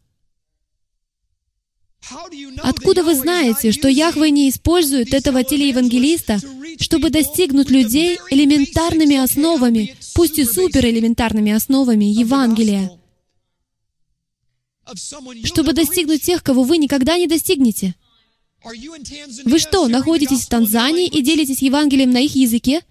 Откуда 2.63 3.03
вы 3.03 3.15
знаете, 3.15 3.73
что 3.73 3.89
Яхве 3.89 4.31
не 4.31 4.49
использует 4.49 5.13
этого 5.13 5.45
телеевангелиста, 5.45 6.39
чтобы 6.81 7.11
достигнуть 7.11 7.71
людей 7.71 8.19
элементарными 8.31 9.17
основами, 9.17 9.97
пусть 10.15 10.39
и 10.39 10.45
суперэлементарными 10.45 11.53
основами 11.53 12.05
Евангелия? 12.05 12.93
Чтобы 15.45 15.75
достигнуть 15.75 16.23
тех, 16.23 16.43
кого 16.43 16.63
вы 16.63 16.79
никогда 16.79 17.19
не 17.19 17.27
достигнете? 17.27 17.95
Вы 19.45 19.59
что, 19.59 19.87
находитесь 19.89 20.43
в 20.43 20.49
Танзании 20.49 21.07
и 21.07 21.23
делитесь 21.23 21.63
Евангелием 21.63 22.11
на 22.11 22.21
их 22.21 22.35
языке? 22.35 22.83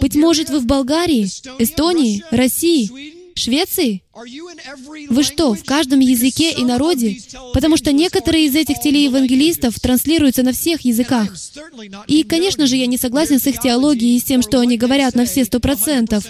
Быть 0.00 0.14
может, 0.14 0.50
вы 0.50 0.60
в 0.60 0.66
Болгарии, 0.66 1.24
Эстонии, 1.58 2.22
России, 2.30 3.19
Швеции? 3.40 4.02
Вы 5.08 5.22
что, 5.22 5.54
в 5.54 5.64
каждом 5.64 6.00
языке 6.00 6.52
и 6.52 6.64
народе? 6.64 7.18
Потому 7.54 7.76
что 7.76 7.92
некоторые 7.92 8.46
из 8.46 8.54
этих 8.54 8.80
телеевангелистов 8.80 9.78
транслируются 9.80 10.42
на 10.42 10.52
всех 10.52 10.82
языках. 10.82 11.34
И, 12.06 12.22
конечно 12.22 12.66
же, 12.66 12.76
я 12.76 12.86
не 12.86 12.98
согласен 12.98 13.40
с 13.40 13.46
их 13.46 13.60
теологией 13.60 14.16
и 14.16 14.20
с 14.20 14.24
тем, 14.24 14.42
что 14.42 14.60
они 14.60 14.76
говорят 14.76 15.14
на 15.14 15.24
все 15.24 15.44
сто 15.44 15.58
процентов. 15.58 16.24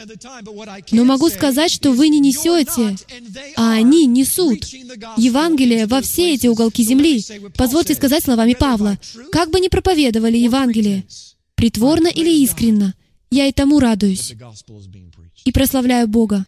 Но 0.93 1.05
могу 1.05 1.29
сказать, 1.29 1.71
что 1.71 1.93
вы 1.93 2.09
не 2.09 2.21
несете, 2.21 2.97
а 3.57 3.73
они 3.73 4.07
несут 4.07 4.65
Евангелие 5.17 5.87
во 5.87 6.01
все 6.01 6.35
эти 6.35 6.47
уголки 6.47 6.83
земли. 6.83 7.25
Позвольте 7.57 7.95
сказать 7.95 8.25
словами 8.25 8.55
Павла. 8.55 8.99
Как 9.33 9.51
бы 9.51 9.61
ни 9.61 9.69
проповедовали 9.69 10.39
Евангелие, 10.39 11.05
притворно 11.57 12.09
или 12.09 12.31
искренно, 12.43 12.95
я 13.31 13.47
и 13.47 13.53
тому 13.53 13.79
радуюсь 13.81 14.35
и 15.45 15.53
прославляю 15.53 16.09
Бога. 16.09 16.47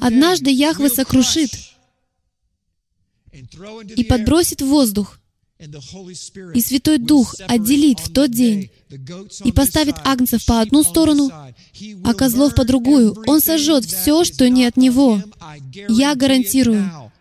Однажды 0.00 0.50
Яхве 0.50 0.88
сокрушит 0.88 1.50
и 3.32 4.04
подбросит 4.04 4.62
в 4.62 4.66
воздух, 4.66 5.20
и 5.58 6.60
Святой 6.60 6.98
Дух 6.98 7.34
отделит 7.46 8.00
в 8.00 8.12
тот 8.12 8.30
день 8.30 8.70
и 9.44 9.52
поставит 9.52 9.96
агнцев 10.04 10.44
по 10.46 10.60
одну 10.60 10.82
сторону, 10.82 11.30
а 12.04 12.14
козлов 12.14 12.54
по 12.54 12.64
другую. 12.64 13.16
Он 13.26 13.40
сожжет 13.40 13.84
все, 13.84 14.24
что 14.24 14.48
не 14.48 14.66
от 14.66 14.76
Него. 14.76 15.22
Я 15.88 16.14
гарантирую. 16.14 17.12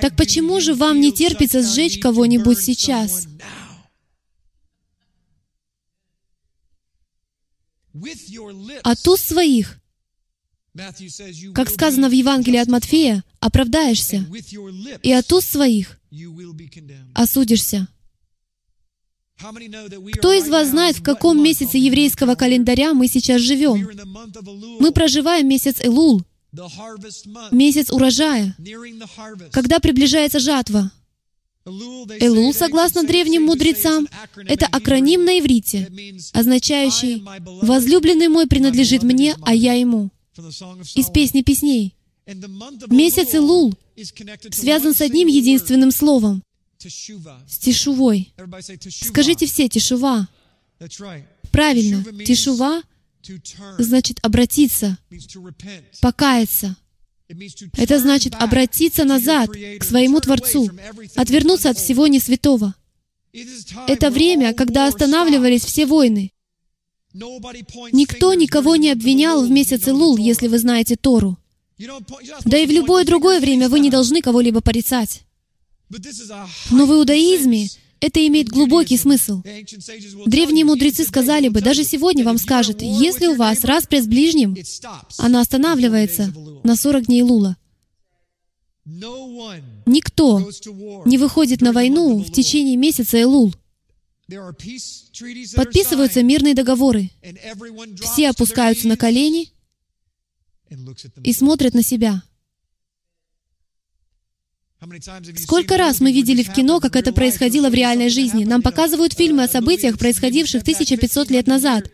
Так 0.00 0.16
почему 0.16 0.60
же 0.60 0.74
вам 0.74 1.00
не 1.00 1.12
терпится 1.12 1.62
сжечь 1.62 2.00
кого-нибудь 2.00 2.58
сейчас? 2.58 3.26
От 8.82 9.08
уст 9.08 9.24
своих 9.24 9.78
как 11.54 11.70
сказано 11.70 12.08
в 12.08 12.12
Евангелии 12.12 12.58
от 12.58 12.68
Матфея, 12.68 13.24
оправдаешься, 13.40 14.26
и 15.02 15.12
от 15.12 15.32
уст 15.32 15.50
своих 15.50 15.98
осудишься. 17.14 17.88
Кто 20.14 20.32
из 20.32 20.48
вас 20.48 20.68
знает, 20.68 20.96
в 20.96 21.02
каком 21.02 21.42
месяце 21.42 21.76
еврейского 21.76 22.34
календаря 22.34 22.94
мы 22.94 23.06
сейчас 23.06 23.42
живем? 23.42 23.88
Мы 24.80 24.92
проживаем 24.92 25.46
месяц 25.46 25.76
Элул, 25.80 26.22
месяц 27.50 27.90
урожая, 27.90 28.56
когда 29.52 29.78
приближается 29.78 30.38
жатва. 30.38 30.90
Элул, 31.66 32.54
согласно 32.54 33.02
древним 33.02 33.44
мудрецам, 33.44 34.08
это 34.46 34.66
акроним 34.66 35.24
на 35.24 35.40
иврите, 35.40 35.90
означающий 36.32 37.24
«возлюбленный 37.62 38.28
мой 38.28 38.46
принадлежит 38.46 39.02
мне, 39.02 39.34
а 39.42 39.52
я 39.52 39.74
ему» 39.74 40.10
из 40.94 41.10
песни 41.10 41.42
песней. 41.42 41.94
Месяц 42.88 43.34
Илул 43.34 43.74
связан 44.50 44.94
с 44.94 45.00
одним 45.00 45.28
единственным 45.28 45.90
словом— 45.90 46.42
с 46.78 47.58
тишувой. 47.58 48.32
Скажите 48.90 49.46
все 49.46 49.68
«тишува». 49.68 50.28
Правильно, 51.50 52.04
тишува 52.24 52.82
значит 53.78 54.18
обратиться, 54.22 54.98
покаяться. 56.00 56.76
Это 57.76 57.98
значит 57.98 58.34
обратиться 58.34 59.04
назад 59.04 59.50
к 59.50 59.84
своему 59.84 60.20
Творцу, 60.20 60.70
отвернуться 61.16 61.70
от 61.70 61.78
всего 61.78 62.06
несвятого. 62.06 62.74
Это 63.88 64.10
время, 64.10 64.54
когда 64.54 64.86
останавливались 64.86 65.64
все 65.64 65.86
войны, 65.86 66.32
Никто 67.92 68.34
никого 68.34 68.76
не 68.76 68.90
обвинял 68.90 69.44
в 69.44 69.50
месяце 69.50 69.92
Лул, 69.92 70.16
если 70.16 70.48
вы 70.48 70.58
знаете 70.58 70.96
Тору. 70.96 71.38
Да 72.44 72.58
и 72.58 72.66
в 72.66 72.70
любое 72.70 73.04
другое 73.04 73.40
время 73.40 73.68
вы 73.68 73.80
не 73.80 73.90
должны 73.90 74.22
кого-либо 74.22 74.60
порицать. 74.60 75.22
Но 76.70 76.86
в 76.86 76.92
иудаизме 76.92 77.68
это 78.00 78.26
имеет 78.26 78.48
глубокий 78.48 78.96
смысл. 78.96 79.42
Древние 80.26 80.64
мудрецы 80.64 81.04
сказали 81.04 81.48
бы, 81.48 81.60
даже 81.60 81.84
сегодня 81.84 82.24
вам 82.24 82.38
скажут, 82.38 82.82
если 82.82 83.26
у 83.28 83.36
вас 83.36 83.64
распря 83.64 84.02
с 84.02 84.06
ближним, 84.06 84.56
она 85.18 85.40
останавливается 85.40 86.32
на 86.64 86.76
40 86.76 87.06
дней 87.06 87.22
Лула. 87.22 87.56
Никто 88.84 90.48
не 91.04 91.18
выходит 91.18 91.60
на 91.60 91.72
войну 91.72 92.18
в 92.18 92.30
течение 92.30 92.76
месяца 92.76 93.20
Элул. 93.20 93.52
Подписываются 94.28 96.22
мирные 96.22 96.54
договоры. 96.54 97.10
Все 98.00 98.30
опускаются 98.30 98.88
на 98.88 98.96
колени 98.96 99.52
и 101.22 101.32
смотрят 101.32 101.74
на 101.74 101.82
себя. 101.82 102.22
Сколько 105.38 105.78
раз 105.78 106.00
мы 106.00 106.12
видели 106.12 106.42
в 106.42 106.52
кино, 106.52 106.80
как 106.80 106.96
это 106.96 107.12
происходило 107.12 107.70
в 107.70 107.74
реальной 107.74 108.08
жизни? 108.08 108.44
Нам 108.44 108.62
показывают 108.62 109.14
фильмы 109.14 109.44
о 109.44 109.48
событиях, 109.48 109.98
происходивших 109.98 110.62
1500 110.62 111.30
лет 111.30 111.46
назад. 111.46 111.90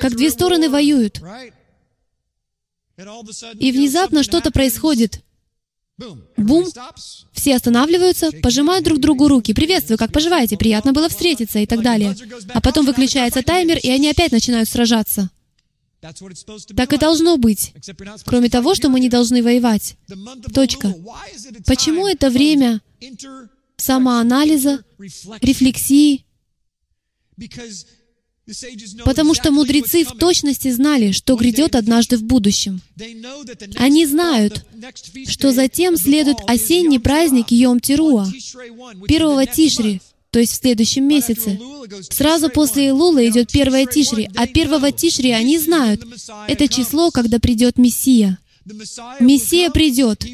Как 0.00 0.14
две 0.16 0.30
стороны 0.30 0.68
воюют. 0.68 1.20
И 3.58 3.72
внезапно 3.72 4.22
что-то 4.22 4.50
происходит. 4.50 5.22
Бум! 6.36 6.66
Все 7.32 7.56
останавливаются, 7.56 8.30
пожимают 8.42 8.84
друг 8.84 9.00
другу 9.00 9.28
руки. 9.28 9.52
«Приветствую, 9.52 9.98
как 9.98 10.12
поживаете? 10.12 10.56
Приятно 10.56 10.92
было 10.92 11.08
встретиться» 11.08 11.58
и 11.58 11.66
так 11.66 11.82
далее. 11.82 12.16
А 12.54 12.60
потом 12.60 12.86
выключается 12.86 13.42
таймер, 13.42 13.78
и 13.78 13.90
они 13.90 14.08
опять 14.08 14.32
начинают 14.32 14.68
сражаться. 14.68 15.30
Так 16.00 16.92
и 16.92 16.96
должно 16.96 17.36
быть. 17.36 17.74
Кроме 18.24 18.48
того, 18.48 18.74
что 18.74 18.88
мы 18.88 19.00
не 19.00 19.10
должны 19.10 19.42
воевать. 19.42 19.96
Точка. 20.54 20.94
Почему 21.66 22.06
это 22.06 22.30
время 22.30 22.80
самоанализа, 23.76 24.82
рефлексии? 25.42 26.24
Потому 29.04 29.34
что 29.34 29.50
мудрецы 29.50 30.04
в 30.04 30.12
точности 30.12 30.70
знали, 30.70 31.12
что 31.12 31.36
грядет 31.36 31.74
однажды 31.74 32.16
в 32.16 32.24
будущем. 32.24 32.80
Они 33.76 34.06
знают, 34.06 34.64
что 35.28 35.52
затем 35.52 35.96
следует 35.96 36.38
осенний 36.46 36.98
праздник 36.98 37.50
Йом-Тируа, 37.50 38.26
первого 39.06 39.46
Тишри, 39.46 40.00
то 40.30 40.38
есть 40.38 40.52
в 40.52 40.56
следующем 40.56 41.06
месяце. 41.06 41.58
Сразу 42.10 42.50
после 42.50 42.88
Илула 42.88 43.26
идет 43.28 43.50
первое 43.50 43.86
Тишри, 43.86 44.28
а 44.36 44.46
первого 44.46 44.92
Тишри 44.92 45.30
они 45.32 45.58
знают. 45.58 46.04
Это 46.46 46.68
число, 46.68 47.10
когда 47.10 47.38
придет 47.38 47.78
Мессия. 47.78 48.38
Мессия 49.18 49.70
придет. 49.70 50.24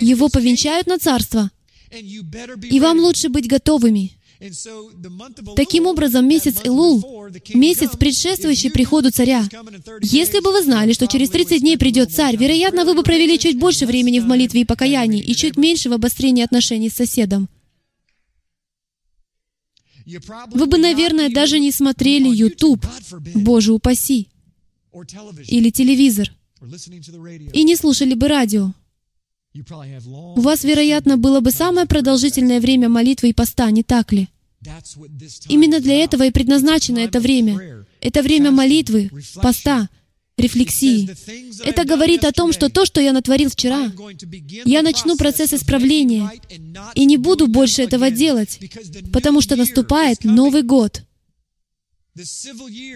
Его 0.00 0.28
повенчают 0.28 0.86
на 0.86 0.98
царство. 0.98 1.50
И 1.90 2.80
вам 2.80 2.98
лучше 3.00 3.28
быть 3.28 3.48
готовыми. 3.48 4.12
Таким 5.54 5.86
образом, 5.86 6.26
месяц 6.26 6.56
Элул, 6.64 7.28
месяц, 7.52 7.90
предшествующий 7.98 8.70
приходу 8.70 9.10
царя. 9.10 9.46
Если 10.00 10.40
бы 10.40 10.50
вы 10.50 10.62
знали, 10.62 10.94
что 10.94 11.06
через 11.06 11.28
30 11.28 11.60
дней 11.60 11.76
придет 11.76 12.10
царь, 12.10 12.36
вероятно, 12.36 12.86
вы 12.86 12.94
бы 12.94 13.02
провели 13.02 13.38
чуть 13.38 13.58
больше 13.58 13.84
времени 13.84 14.18
в 14.18 14.26
молитве 14.26 14.62
и 14.62 14.64
покаянии 14.64 15.22
и 15.22 15.34
чуть 15.34 15.58
меньше 15.58 15.90
в 15.90 15.92
обострении 15.92 16.42
отношений 16.42 16.88
с 16.88 16.94
соседом. 16.94 17.48
Вы 20.06 20.66
бы, 20.66 20.78
наверное, 20.78 21.28
даже 21.28 21.60
не 21.60 21.70
смотрели 21.70 22.28
YouTube, 22.28 22.84
Боже 23.34 23.72
упаси, 23.72 24.28
или 25.46 25.70
телевизор, 25.70 26.32
и 27.52 27.62
не 27.62 27.76
слушали 27.76 28.14
бы 28.14 28.26
радио. 28.26 28.72
У 29.52 30.40
вас, 30.40 30.62
вероятно, 30.64 31.16
было 31.16 31.40
бы 31.40 31.50
самое 31.50 31.86
продолжительное 31.86 32.60
время 32.60 32.88
молитвы 32.88 33.30
и 33.30 33.32
поста, 33.32 33.70
не 33.70 33.82
так 33.82 34.12
ли? 34.12 34.28
Именно 35.48 35.80
для 35.80 36.04
этого 36.04 36.24
и 36.26 36.30
предназначено 36.30 36.98
это 36.98 37.18
время. 37.18 37.84
Это 38.00 38.22
время 38.22 38.50
молитвы, 38.52 39.10
поста, 39.42 39.88
рефлексии. 40.36 41.10
Это 41.64 41.84
говорит 41.84 42.24
о 42.24 42.32
том, 42.32 42.52
что 42.52 42.68
то, 42.68 42.84
что 42.84 43.00
я 43.00 43.12
натворил 43.12 43.50
вчера, 43.50 43.90
я 44.64 44.82
начну 44.82 45.16
процесс 45.16 45.52
исправления 45.52 46.30
и 46.94 47.04
не 47.04 47.16
буду 47.16 47.48
больше 47.48 47.82
этого 47.82 48.10
делать, 48.10 48.60
потому 49.12 49.40
что 49.40 49.56
наступает 49.56 50.24
Новый 50.24 50.62
год. 50.62 51.02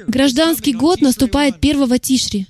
Гражданский 0.07 0.73
год 0.73 1.01
наступает 1.01 1.57
1 1.61 1.99
Тишри. 1.99 2.47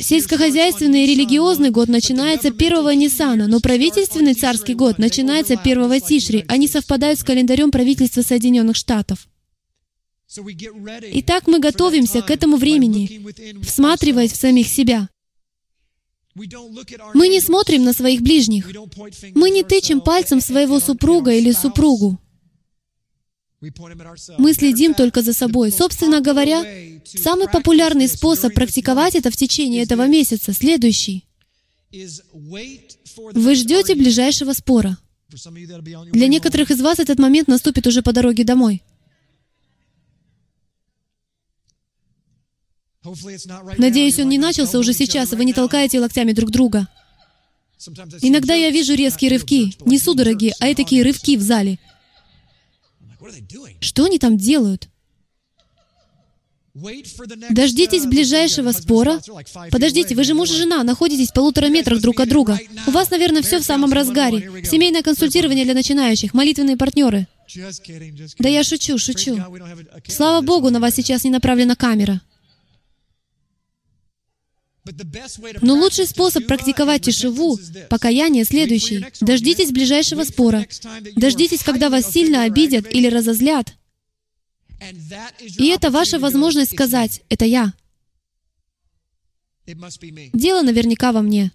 Сельскохозяйственный 0.00 1.04
и 1.04 1.06
религиозный 1.06 1.70
год 1.70 1.88
начинается 1.88 2.48
1 2.48 2.98
Ниссана, 2.98 3.48
но 3.48 3.60
правительственный 3.60 4.34
царский 4.34 4.74
год 4.74 4.98
начинается 4.98 5.54
1 5.54 6.00
Тишри. 6.00 6.44
Они 6.48 6.68
совпадают 6.68 7.18
с 7.18 7.24
календарем 7.24 7.70
правительства 7.70 8.22
Соединенных 8.22 8.76
Штатов. 8.76 9.28
Итак, 10.28 11.46
мы 11.46 11.58
готовимся 11.58 12.22
к 12.22 12.30
этому 12.30 12.56
времени, 12.56 13.22
всматриваясь 13.62 14.32
в 14.32 14.36
самих 14.36 14.68
себя. 14.68 15.08
Мы 16.34 17.28
не 17.28 17.40
смотрим 17.40 17.84
на 17.84 17.92
своих 17.92 18.20
ближних. 18.20 18.70
Мы 19.34 19.50
не 19.50 19.62
тычем 19.62 20.00
пальцем 20.00 20.40
своего 20.40 20.80
супруга 20.80 21.32
или 21.32 21.52
супругу. 21.52 22.18
Мы 24.38 24.52
следим 24.52 24.94
только 24.94 25.22
за 25.22 25.32
собой. 25.32 25.72
Собственно 25.72 26.20
говоря, 26.20 26.62
самый 27.04 27.48
популярный 27.48 28.08
способ 28.08 28.54
практиковать 28.54 29.14
это 29.14 29.30
в 29.30 29.36
течение 29.36 29.82
этого 29.82 30.06
месяца 30.06 30.52
следующий. 30.52 31.24
Вы 31.90 33.54
ждете 33.54 33.94
ближайшего 33.94 34.52
спора. 34.52 34.98
Для 36.12 36.28
некоторых 36.28 36.70
из 36.70 36.80
вас 36.80 36.98
этот 36.98 37.18
момент 37.18 37.48
наступит 37.48 37.86
уже 37.86 38.02
по 38.02 38.12
дороге 38.12 38.44
домой. 38.44 38.82
Надеюсь, 43.78 44.18
он 44.18 44.28
не 44.28 44.38
начался 44.38 44.78
уже 44.78 44.92
сейчас, 44.92 45.32
и 45.32 45.36
вы 45.36 45.44
не 45.44 45.52
толкаете 45.52 46.00
локтями 46.00 46.32
друг 46.32 46.50
друга. 46.50 46.88
Иногда 48.20 48.54
я 48.54 48.70
вижу 48.70 48.94
резкие 48.94 49.30
рывки, 49.30 49.72
не 49.84 49.98
судороги, 49.98 50.52
а 50.60 50.68
и 50.68 50.74
такие 50.74 51.02
рывки 51.02 51.36
в 51.36 51.42
зале. 51.42 51.78
Что 53.80 54.04
они 54.04 54.18
там 54.18 54.36
делают? 54.36 54.88
Дождитесь 57.50 58.04
ближайшего 58.04 58.72
спора. 58.72 59.20
Подождите, 59.70 60.14
вы 60.14 60.24
же 60.24 60.34
муж 60.34 60.50
и 60.50 60.54
жена, 60.54 60.82
находитесь 60.82 61.30
в 61.30 61.32
полутора 61.32 61.68
метрах 61.68 62.00
друг 62.02 62.20
от 62.20 62.28
друга. 62.28 62.58
У 62.86 62.90
вас, 62.90 63.10
наверное, 63.10 63.42
все 63.42 63.58
в 63.58 63.64
самом 63.64 63.92
разгаре. 63.92 64.50
Семейное 64.64 65.02
консультирование 65.02 65.64
для 65.64 65.74
начинающих, 65.74 66.34
молитвенные 66.34 66.76
партнеры. 66.76 67.26
Да 68.38 68.48
я 68.48 68.62
шучу, 68.62 68.98
шучу. 68.98 69.38
Слава 70.06 70.44
Богу, 70.44 70.70
на 70.70 70.80
вас 70.80 70.94
сейчас 70.94 71.24
не 71.24 71.30
направлена 71.30 71.76
камера. 71.76 72.20
Но 75.62 75.74
лучший 75.74 76.06
способ 76.06 76.46
практиковать 76.46 77.02
тишеву, 77.02 77.58
покаяние, 77.88 78.44
следующий. 78.44 79.04
Дождитесь 79.20 79.72
ближайшего 79.72 80.24
спора. 80.24 80.66
Дождитесь, 81.16 81.62
когда 81.62 81.90
вас 81.90 82.10
сильно 82.10 82.42
обидят 82.42 82.92
или 82.92 83.08
разозлят. 83.08 83.74
И 85.58 85.66
это 85.68 85.90
ваша 85.90 86.18
возможность 86.18 86.72
сказать, 86.72 87.22
«Это 87.28 87.44
я». 87.44 87.72
Дело 90.32 90.62
наверняка 90.62 91.12
во 91.12 91.22
мне. 91.22 91.50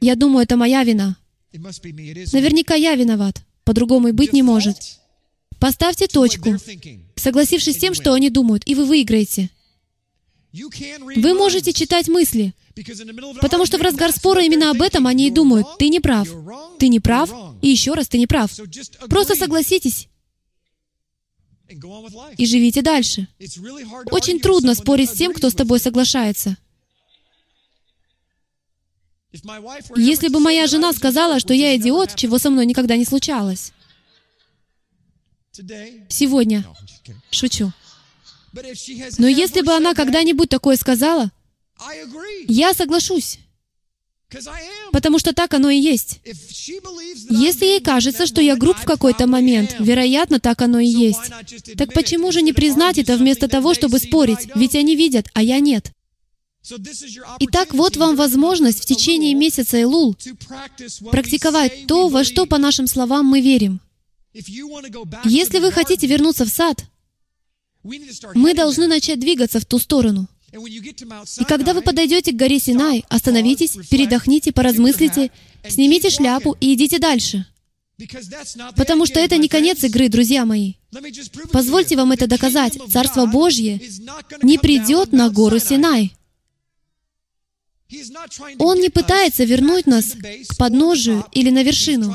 Я 0.00 0.16
думаю, 0.16 0.44
это 0.44 0.56
моя 0.56 0.82
вина. 0.82 1.16
Наверняка 1.52 2.74
я 2.74 2.94
виноват. 2.94 3.42
По-другому 3.64 4.08
и 4.08 4.12
быть 4.12 4.32
не 4.32 4.42
может. 4.42 4.76
Поставьте 5.60 6.06
точку, 6.06 6.56
согласившись 7.16 7.76
с 7.76 7.78
тем, 7.78 7.94
что 7.94 8.14
они 8.14 8.30
думают, 8.30 8.66
и 8.66 8.74
вы 8.74 8.84
выиграете. 8.84 9.50
Вы 10.52 11.34
можете 11.34 11.72
читать 11.72 12.08
мысли, 12.08 12.54
потому 13.40 13.66
что 13.66 13.78
в 13.78 13.82
разгар 13.82 14.12
спора 14.12 14.42
именно 14.42 14.70
об 14.70 14.80
этом 14.80 15.06
они 15.06 15.26
и 15.26 15.30
думают. 15.30 15.66
Ты 15.78 15.88
не 15.88 16.00
прав. 16.00 16.28
Ты 16.78 16.88
не 16.88 17.00
прав, 17.00 17.30
и 17.60 17.68
еще 17.68 17.94
раз 17.94 18.08
ты 18.08 18.18
не 18.18 18.26
прав. 18.26 18.50
Просто 19.08 19.34
согласитесь 19.34 20.08
и 22.36 22.46
живите 22.46 22.82
дальше. 22.82 23.28
Очень 24.10 24.40
трудно 24.40 24.74
спорить 24.74 25.10
с 25.10 25.14
тем, 25.14 25.32
кто 25.34 25.50
с 25.50 25.54
тобой 25.54 25.80
соглашается. 25.80 26.56
Если 29.96 30.28
бы 30.28 30.40
моя 30.40 30.66
жена 30.66 30.92
сказала, 30.92 31.38
что 31.38 31.52
я 31.52 31.76
идиот, 31.76 32.14
чего 32.14 32.38
со 32.38 32.48
мной 32.48 32.64
никогда 32.64 32.96
не 32.96 33.04
случалось. 33.04 33.72
Сегодня. 36.08 36.64
Шучу. 37.30 37.72
Но 39.18 39.26
если 39.28 39.62
бы 39.62 39.72
она 39.72 39.94
когда-нибудь 39.94 40.48
такое 40.48 40.76
сказала, 40.76 41.30
я 42.46 42.74
соглашусь. 42.74 43.38
Потому 44.92 45.18
что 45.18 45.32
так 45.32 45.54
оно 45.54 45.70
и 45.70 45.78
есть. 45.78 46.20
Если 47.30 47.64
ей 47.64 47.80
кажется, 47.80 48.26
что 48.26 48.42
я 48.42 48.56
груб 48.56 48.76
в 48.76 48.84
какой-то 48.84 49.26
момент, 49.26 49.76
вероятно, 49.78 50.38
так 50.38 50.60
оно 50.60 50.80
и 50.80 50.86
есть. 50.86 51.30
Так 51.76 51.94
почему 51.94 52.30
же 52.30 52.42
не 52.42 52.52
признать 52.52 52.98
это 52.98 53.16
вместо 53.16 53.48
того, 53.48 53.72
чтобы 53.74 53.98
спорить? 53.98 54.48
Ведь 54.54 54.74
они 54.74 54.96
видят, 54.96 55.28
а 55.32 55.42
я 55.42 55.60
нет. 55.60 55.92
Итак, 57.38 57.72
вот 57.72 57.96
вам 57.96 58.16
возможность 58.16 58.82
в 58.82 58.86
течение 58.86 59.34
месяца 59.34 59.80
Илул 59.80 60.16
практиковать 61.10 61.86
то, 61.86 62.08
во 62.08 62.24
что, 62.24 62.44
по 62.44 62.58
нашим 62.58 62.86
словам, 62.86 63.24
мы 63.24 63.40
верим. 63.40 63.80
Если 65.24 65.58
вы 65.58 65.72
хотите 65.72 66.06
вернуться 66.06 66.44
в 66.44 66.48
сад, 66.48 66.84
мы 68.34 68.54
должны 68.54 68.86
начать 68.86 69.20
двигаться 69.20 69.60
в 69.60 69.64
ту 69.64 69.78
сторону. 69.78 70.28
И 70.52 71.44
когда 71.44 71.74
вы 71.74 71.82
подойдете 71.82 72.32
к 72.32 72.36
горе 72.36 72.58
Синай, 72.58 73.04
остановитесь, 73.08 73.76
передохните, 73.90 74.52
поразмыслите, 74.52 75.30
снимите 75.68 76.10
шляпу 76.10 76.56
и 76.60 76.74
идите 76.74 76.98
дальше. 76.98 77.46
Потому 78.76 79.06
что 79.06 79.18
это 79.20 79.36
не 79.36 79.48
конец 79.48 79.82
игры, 79.82 80.08
друзья 80.08 80.44
мои. 80.44 80.74
Позвольте 81.52 81.96
вам 81.96 82.12
это 82.12 82.26
доказать. 82.26 82.78
Царство 82.90 83.26
Божье 83.26 83.80
не 84.42 84.58
придет 84.58 85.12
на 85.12 85.30
гору 85.30 85.58
Синай. 85.58 86.14
Он 88.58 88.78
не 88.80 88.90
пытается 88.90 89.44
вернуть 89.44 89.86
нас 89.86 90.14
к 90.48 90.56
подножию 90.58 91.24
или 91.32 91.50
на 91.50 91.62
вершину. 91.62 92.14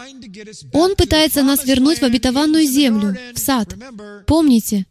Он 0.71 0.95
пытается 0.95 1.43
нас 1.43 1.65
вернуть 1.65 1.99
в 1.99 2.03
обетованную 2.03 2.65
землю, 2.65 3.17
в 3.33 3.39
сад. 3.39 3.75
Помните, 4.27 4.85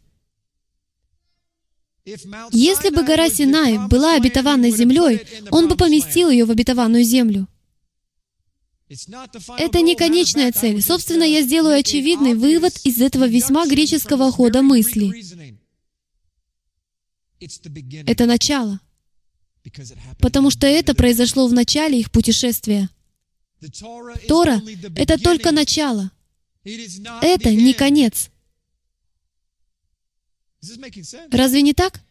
если 2.05 2.89
бы 2.89 3.03
гора 3.03 3.29
Синай 3.29 3.87
была 3.87 4.15
обетованной 4.15 4.71
землей, 4.71 5.21
Он 5.51 5.67
бы 5.67 5.75
поместил 5.77 6.29
ее 6.29 6.45
в 6.45 6.51
обетованную 6.51 7.03
землю. 7.03 7.47
Это 9.57 9.81
не 9.81 9.95
конечная 9.95 10.51
цель. 10.51 10.81
Собственно, 10.81 11.23
я 11.23 11.41
сделаю 11.41 11.79
очевидный 11.79 12.35
вывод 12.35 12.77
из 12.83 13.01
этого 13.01 13.27
весьма 13.27 13.65
греческого 13.65 14.31
хода 14.31 14.61
мысли. 14.61 15.11
Это 18.05 18.25
начало. 18.25 18.79
Потому 20.19 20.51
что 20.51 20.67
это 20.67 20.93
произошло 20.93 21.47
в 21.47 21.53
начале 21.53 21.99
их 21.99 22.11
путешествия. 22.11 22.89
Тора— 24.27 24.61
это 24.95 25.17
только 25.17 25.51
начало. 25.51 26.11
Это 26.63 27.51
не 27.51 27.73
конец. 27.73 28.29
Разве 31.31 31.61
не 31.61 31.73
так? 31.73 32.01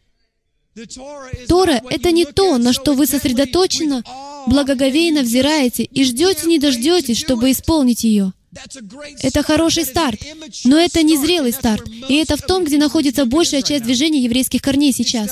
Тора— 1.47 1.81
это 1.89 2.11
не 2.11 2.25
то, 2.25 2.57
на 2.57 2.73
что 2.73 2.93
вы 2.93 3.05
сосредоточенно, 3.05 4.03
благоговейно 4.47 5.21
взираете 5.21 5.83
и 5.83 6.03
ждете, 6.03 6.47
не 6.47 6.57
дождетесь, 6.57 7.19
чтобы 7.19 7.51
исполнить 7.51 8.03
ее. 8.03 8.33
Это 9.21 9.43
хороший 9.43 9.85
старт, 9.85 10.19
но 10.63 10.77
это 10.77 11.03
не 11.03 11.17
зрелый 11.17 11.53
старт. 11.53 11.87
И 12.09 12.15
это 12.15 12.37
в 12.37 12.41
том, 12.41 12.65
где 12.65 12.77
находится 12.77 13.25
большая 13.25 13.61
часть 13.61 13.83
движения 13.83 14.23
еврейских 14.23 14.61
корней 14.61 14.93
сейчас. 14.93 15.31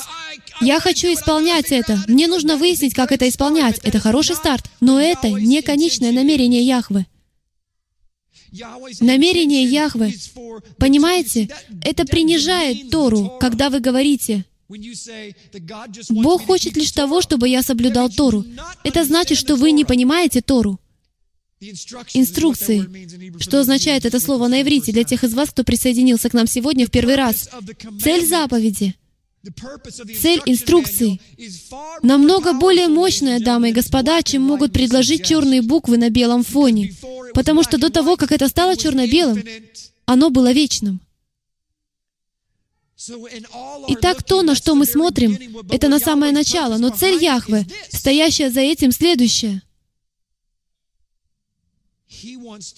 Я 0.59 0.79
хочу 0.79 1.07
исполнять 1.07 1.71
это. 1.71 2.03
Мне 2.07 2.27
нужно 2.27 2.57
выяснить, 2.57 2.93
как 2.93 3.11
это 3.11 3.27
исполнять. 3.27 3.79
Это 3.83 3.99
хороший 3.99 4.35
старт, 4.35 4.65
но 4.79 4.99
это 4.99 5.29
не 5.29 5.61
конечное 5.61 6.11
намерение 6.11 6.61
Яхвы. 6.61 7.05
Намерение 8.99 9.63
Яхвы, 9.63 10.13
понимаете, 10.77 11.49
это 11.83 12.05
принижает 12.05 12.89
Тору, 12.89 13.37
когда 13.39 13.69
вы 13.69 13.79
говорите, 13.79 14.45
Бог 16.09 16.45
хочет 16.45 16.77
лишь 16.77 16.91
того, 16.91 17.21
чтобы 17.21 17.49
я 17.49 17.61
соблюдал 17.61 18.09
Тору. 18.09 18.45
Это 18.83 19.03
значит, 19.03 19.37
что 19.37 19.55
вы 19.55 19.71
не 19.71 19.85
понимаете 19.85 20.41
Тору. 20.41 20.79
Инструкции. 22.13 23.39
Что 23.39 23.59
означает 23.59 24.05
это 24.05 24.19
слово 24.19 24.47
на 24.47 24.61
иврите 24.61 24.91
для 24.91 25.03
тех 25.03 25.23
из 25.23 25.33
вас, 25.33 25.49
кто 25.51 25.63
присоединился 25.63 26.29
к 26.29 26.33
нам 26.33 26.47
сегодня 26.47 26.87
в 26.87 26.91
первый 26.91 27.15
раз? 27.15 27.49
Цель 28.01 28.25
заповеди. 28.25 28.95
Цель 30.21 30.41
инструкции 30.45 31.19
намного 32.03 32.53
более 32.53 32.87
мощная, 32.87 33.39
дамы 33.39 33.69
и 33.69 33.73
господа, 33.73 34.21
чем 34.21 34.43
могут 34.43 34.71
предложить 34.71 35.25
черные 35.25 35.63
буквы 35.63 35.97
на 35.97 36.09
белом 36.09 36.43
фоне. 36.43 36.93
Потому 37.33 37.63
что 37.63 37.79
до 37.79 37.89
того, 37.89 38.17
как 38.17 38.31
это 38.31 38.47
стало 38.47 38.77
черно-белым, 38.77 39.43
оно 40.05 40.29
было 40.29 40.51
вечным. 40.51 41.01
Итак, 43.87 44.21
то, 44.21 44.43
на 44.43 44.53
что 44.53 44.75
мы 44.75 44.85
смотрим, 44.85 45.37
это 45.71 45.87
на 45.87 45.99
самое 45.99 46.31
начало, 46.31 46.77
но 46.77 46.89
цель 46.89 47.21
Яхве, 47.23 47.65
стоящая 47.89 48.51
за 48.51 48.61
этим, 48.61 48.91
следующая. 48.91 49.63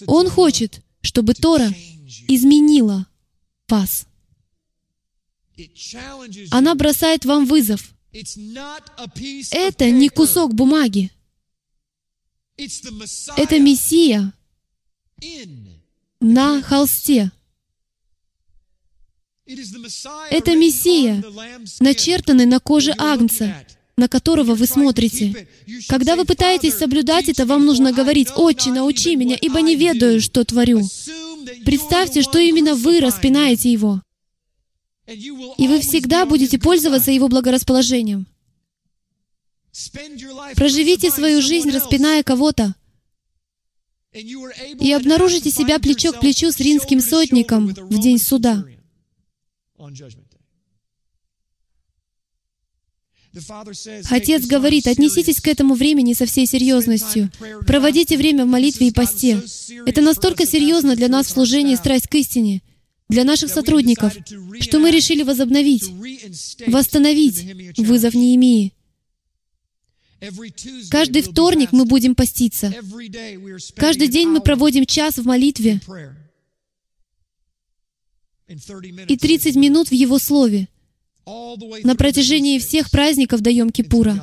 Он 0.06 0.30
хочет, 0.30 0.80
чтобы 1.02 1.34
Тора 1.34 1.70
изменила 2.26 3.06
вас. 3.68 4.06
Она 6.50 6.74
бросает 6.74 7.24
вам 7.24 7.46
вызов. 7.46 7.94
Это 9.50 9.90
не 9.90 10.08
кусок 10.08 10.54
бумаги. 10.54 11.10
Это 13.36 13.58
Мессия 13.58 14.32
на 16.20 16.62
холсте. 16.62 17.32
Это 19.46 20.56
Мессия, 20.56 21.22
начертанный 21.80 22.46
на 22.46 22.60
коже 22.60 22.94
Агнца, 22.96 23.54
на 23.96 24.08
которого 24.08 24.54
вы 24.54 24.66
смотрите. 24.66 25.48
Когда 25.88 26.16
вы 26.16 26.24
пытаетесь 26.24 26.74
соблюдать 26.74 27.28
это, 27.28 27.44
вам 27.44 27.66
нужно 27.66 27.92
говорить, 27.92 28.28
«Отче, 28.34 28.70
научи 28.70 29.16
меня, 29.16 29.36
ибо 29.36 29.60
не 29.60 29.76
ведаю, 29.76 30.20
что 30.20 30.44
творю». 30.44 30.82
Представьте, 31.64 32.22
что 32.22 32.38
именно 32.38 32.74
вы 32.74 33.00
распинаете 33.00 33.70
его. 33.70 34.00
И 35.06 35.68
вы 35.68 35.80
всегда 35.80 36.24
будете 36.24 36.58
пользоваться 36.58 37.10
его 37.10 37.28
благорасположением. 37.28 38.26
Проживите 40.54 41.10
свою 41.10 41.42
жизнь, 41.42 41.70
распиная 41.70 42.22
кого-то, 42.22 42.74
и 44.12 44.92
обнаружите 44.92 45.50
себя 45.50 45.78
плечо 45.80 46.12
к 46.12 46.20
плечу 46.20 46.52
с 46.52 46.60
римским 46.60 47.00
сотником 47.00 47.68
в 47.68 47.98
день 47.98 48.18
суда. 48.18 48.64
Отец 54.10 54.46
говорит, 54.46 54.86
отнеситесь 54.86 55.40
к 55.40 55.48
этому 55.48 55.74
времени 55.74 56.12
со 56.12 56.24
всей 56.24 56.46
серьезностью. 56.46 57.32
Проводите 57.66 58.16
время 58.16 58.44
в 58.44 58.48
молитве 58.48 58.88
и 58.88 58.92
посте. 58.92 59.42
Это 59.86 60.00
настолько 60.00 60.46
серьезно 60.46 60.94
для 60.94 61.08
нас 61.08 61.26
в 61.26 61.30
служении 61.30 61.74
«Страсть 61.74 62.06
к 62.06 62.14
истине», 62.14 62.62
для 63.08 63.24
наших 63.24 63.50
сотрудников, 63.50 64.16
что 64.60 64.78
мы 64.78 64.90
решили 64.90 65.22
возобновить, 65.22 65.84
восстановить 66.66 67.78
вызов 67.78 68.14
Неемии. 68.14 68.72
Каждый 70.90 71.22
вторник 71.22 71.72
мы 71.72 71.84
будем 71.84 72.14
поститься. 72.14 72.72
Каждый 73.76 74.08
день 74.08 74.28
мы 74.28 74.40
проводим 74.40 74.86
час 74.86 75.18
в 75.18 75.26
молитве. 75.26 75.80
и 78.46 79.16
30 79.16 79.56
минут 79.56 79.88
в 79.88 79.92
Его 79.92 80.18
Слове. 80.18 80.68
На 81.26 81.94
протяжении 81.96 82.58
всех 82.58 82.90
праздников 82.90 83.40
до 83.40 83.50
Йом-Кипура. 83.50 84.20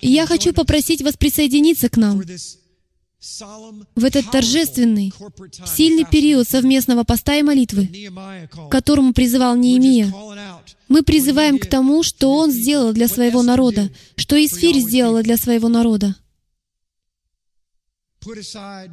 И 0.00 0.08
я 0.08 0.26
хочу 0.26 0.52
попросить 0.52 1.02
вас 1.02 1.16
присоединиться 1.16 1.88
к 1.88 1.96
нам 1.96 2.22
в 3.94 4.04
этот 4.04 4.30
торжественный, 4.30 5.12
сильный 5.66 6.04
период 6.04 6.48
совместного 6.48 7.04
поста 7.04 7.36
и 7.36 7.42
молитвы, 7.42 7.88
к 8.50 8.68
которому 8.70 9.12
призывал 9.12 9.56
Неемия. 9.56 10.12
Мы 10.88 11.02
призываем 11.02 11.58
к 11.58 11.66
тому, 11.66 12.02
что 12.02 12.30
он 12.34 12.50
сделал 12.50 12.92
для 12.92 13.08
своего 13.08 13.42
народа, 13.42 13.90
что 14.16 14.36
Исфирь 14.36 14.78
сделала 14.78 15.22
для 15.22 15.36
своего 15.36 15.68
народа. 15.68 16.14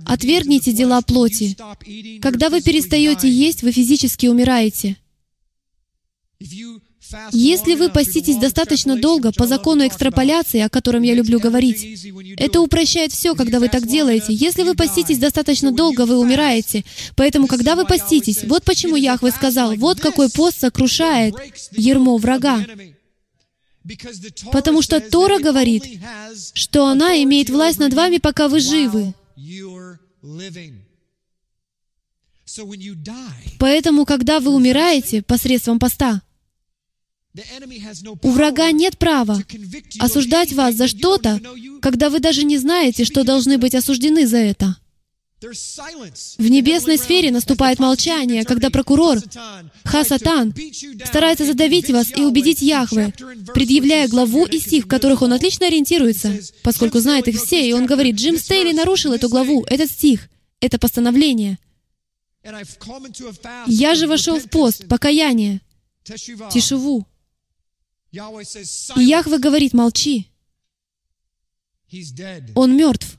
Отвергните 0.06 0.74
дела 0.74 1.02
плоти. 1.02 1.56
Когда 2.22 2.50
вы 2.50 2.62
перестаете 2.62 3.30
есть, 3.30 3.64
вы 3.64 3.72
физически 3.72 4.28
умираете. 4.28 4.98
Если 7.32 7.76
вы 7.76 7.90
поститесь 7.90 8.38
достаточно 8.38 8.96
долго 8.96 9.32
по 9.32 9.48
закону 9.48 9.88
экстраполяции, 9.88 10.60
о 10.62 10.70
котором 10.70 11.04
я 11.04 11.14
люблю 11.14 11.40
говорить, 11.40 12.08
это 12.38 12.62
упрощает 12.62 13.12
все, 13.12 13.36
когда 13.36 13.60
вы 13.60 13.70
так 13.70 13.88
делаете. 13.88 14.34
Если 14.34 14.64
вы 14.64 14.76
поститесь 14.76 15.18
достаточно 15.18 15.72
долго, 15.72 16.06
вы 16.06 16.18
умираете. 16.18 16.84
Поэтому, 17.16 17.48
когда 17.48 17.76
вы 17.76 17.86
поститесь, 17.86 18.44
вот 18.44 18.64
почему 18.64 18.96
Яхве 18.96 19.32
сказал, 19.32 19.76
вот 19.76 20.00
какой 20.00 20.30
пост 20.30 20.60
сокрушает 20.60 21.36
ермо 21.72 22.18
врага. 22.18 22.66
Потому 24.52 24.82
что 24.82 25.00
Тора 25.00 25.40
говорит, 25.40 25.84
что 26.54 26.88
она 26.88 27.22
имеет 27.24 27.50
власть 27.50 27.80
над 27.80 27.94
вами, 27.94 28.18
пока 28.18 28.48
вы 28.48 28.60
живы. 28.60 29.14
Поэтому, 33.60 34.06
когда 34.06 34.40
вы 34.40 34.54
умираете 34.54 35.22
посредством 35.22 35.80
поста, 35.80 36.22
у 38.22 38.30
врага 38.30 38.72
нет 38.72 38.98
права 38.98 39.42
осуждать 40.00 40.54
вас 40.54 40.76
за 40.76 40.88
что-то, 40.88 41.40
когда 41.82 42.10
вы 42.10 42.20
даже 42.20 42.44
не 42.44 42.58
знаете, 42.58 43.06
что 43.06 43.24
должны 43.24 43.58
быть 43.58 43.76
осуждены 43.76 44.28
за 44.28 44.38
это. 44.38 44.76
В 45.42 46.48
небесной 46.48 47.00
сфере 47.00 47.32
наступает 47.32 47.80
молчание, 47.80 48.44
когда 48.44 48.70
прокурор 48.70 49.18
Хасатан 49.84 50.54
старается 51.04 51.46
задавить 51.46 51.90
вас 51.90 52.12
и 52.16 52.22
убедить 52.22 52.62
Яхве, 52.62 53.12
предъявляя 53.54 54.08
главу 54.08 54.46
и 54.46 54.60
стих, 54.60 54.86
в 54.86 54.88
которых 54.88 55.24
он 55.24 55.34
отлично 55.34 55.66
ориентируется, 55.66 56.32
поскольку 56.62 57.00
знает 57.00 57.28
их 57.28 57.42
все, 57.42 57.68
и 57.68 57.74
он 57.74 57.88
говорит, 57.88 58.18
Джим 58.18 58.38
Стейли 58.38 58.72
нарушил 58.72 59.14
эту 59.14 59.30
главу, 59.30 59.64
этот 59.68 59.90
стих, 59.90 60.30
это 60.60 60.78
постановление. 60.78 61.58
Я 63.66 63.96
же 63.96 64.08
вошел 64.08 64.40
в 64.40 64.48
пост, 64.48 64.88
покаяние, 64.88 65.62
тишеву. 66.52 67.08
И 68.12 69.04
Яхве 69.04 69.40
говорит, 69.40 69.74
молчи. 69.74 70.28
Он 72.56 72.76
мертв. 72.76 73.18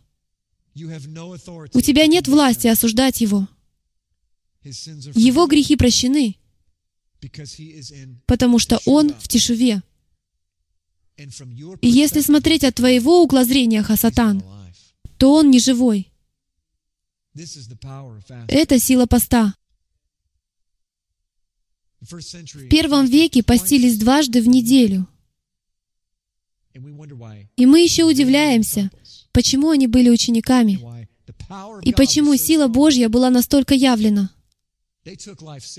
У 0.74 1.80
тебя 1.80 2.07
нет 2.07 2.28
власти 2.28 2.66
осуждать 2.66 3.20
его. 3.20 3.49
Его 4.62 5.47
грехи 5.47 5.76
прощены, 5.76 6.36
потому 8.26 8.59
что 8.59 8.80
он 8.86 9.12
в 9.14 9.28
тишеве. 9.28 9.82
И 11.16 11.88
если 11.88 12.20
смотреть 12.20 12.64
от 12.64 12.76
твоего 12.76 13.22
угла 13.22 13.45
зрения, 13.45 13.82
Хасатан, 13.82 14.43
то 15.18 15.34
он 15.34 15.51
не 15.51 15.59
живой. 15.59 16.11
Это 18.49 18.78
сила 18.78 19.07
поста. 19.07 19.55
В 22.03 22.68
первом 22.68 23.07
веке 23.07 23.42
постились 23.42 23.96
дважды 23.96 24.42
в 24.42 24.48
неделю. 24.48 25.07
И 27.57 27.66
мы 27.66 27.80
еще 27.80 28.05
удивляемся, 28.05 28.90
почему 29.30 29.70
они 29.70 29.86
были 29.86 30.11
учениками, 30.11 30.80
и 31.82 31.92
почему 31.92 32.36
сила 32.36 32.66
Божья 32.66 33.09
была 33.09 33.30
настолько 33.30 33.74
явлена. 33.74 34.30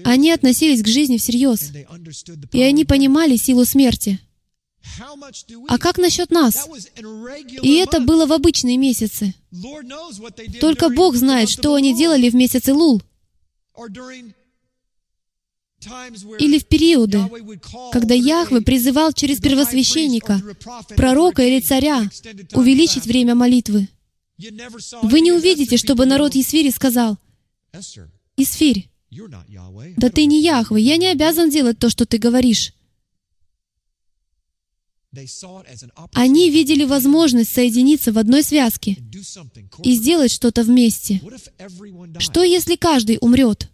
Они 0.05 0.32
относились 0.32 0.82
к 0.82 0.88
жизни 0.88 1.17
всерьез, 1.17 1.71
и 2.51 2.61
они 2.61 2.86
понимали 2.86 3.36
силу 3.36 3.65
смерти. 3.65 4.19
А 5.67 5.78
как 5.78 5.97
насчет 5.97 6.30
нас? 6.30 6.67
И 7.61 7.76
это 7.76 8.01
было 8.01 8.26
в 8.26 8.34
обычные 8.34 8.78
месяцы. 8.78 9.34
Только 10.59 10.89
Бог 10.89 11.15
знает, 11.15 11.49
что 11.49 11.74
они 11.74 11.95
делали 11.95 12.30
в 12.30 12.36
месяце 12.36 12.74
Лул 12.74 13.01
или 16.40 16.60
в 16.60 16.66
периоды, 16.66 17.22
когда 17.92 18.14
Яхве 18.14 18.62
призывал 18.62 19.14
через 19.14 19.40
первосвященника, 19.40 20.42
пророка 20.96 21.44
или 21.44 21.60
царя 21.60 22.10
увеличить 22.54 23.06
время 23.06 23.36
молитвы. 23.36 23.88
Вы 25.02 25.22
не 25.22 25.32
увидите, 25.32 25.78
чтобы 25.78 26.06
народ 26.06 26.36
Исфири 26.36 26.70
сказал, 26.70 27.18
«Исфирь, 28.36 28.90
да 29.98 30.10
ты 30.10 30.26
не 30.26 30.42
Яхве, 30.42 30.82
я 30.82 30.98
не 30.98 31.08
обязан 31.08 31.50
делать 31.50 31.80
то, 31.80 31.90
что 31.90 32.06
ты 32.06 32.18
говоришь». 32.18 32.74
Они 36.14 36.50
видели 36.50 36.86
возможность 36.86 37.54
соединиться 37.54 38.12
в 38.12 38.18
одной 38.18 38.42
связке 38.42 38.98
и 39.84 39.94
сделать 39.94 40.32
что-то 40.32 40.64
вместе. 40.64 41.22
Что, 42.18 42.44
если 42.44 42.76
каждый 42.76 43.20
умрет? 43.22 43.70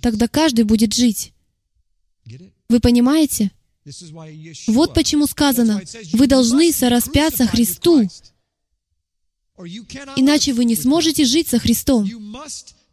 Тогда 0.00 0.28
каждый 0.28 0.64
будет 0.64 0.94
жить. 0.94 1.32
Вы 2.68 2.80
понимаете? 2.80 3.50
Вот 4.68 4.94
почему 4.94 5.26
сказано, 5.26 5.82
вы 6.12 6.26
должны 6.26 6.72
сораспяться 6.72 7.46
Христу, 7.46 8.08
иначе 10.16 10.52
вы 10.52 10.64
не 10.64 10.76
сможете 10.76 11.24
жить 11.24 11.48
со 11.48 11.58
Христом. 11.58 12.08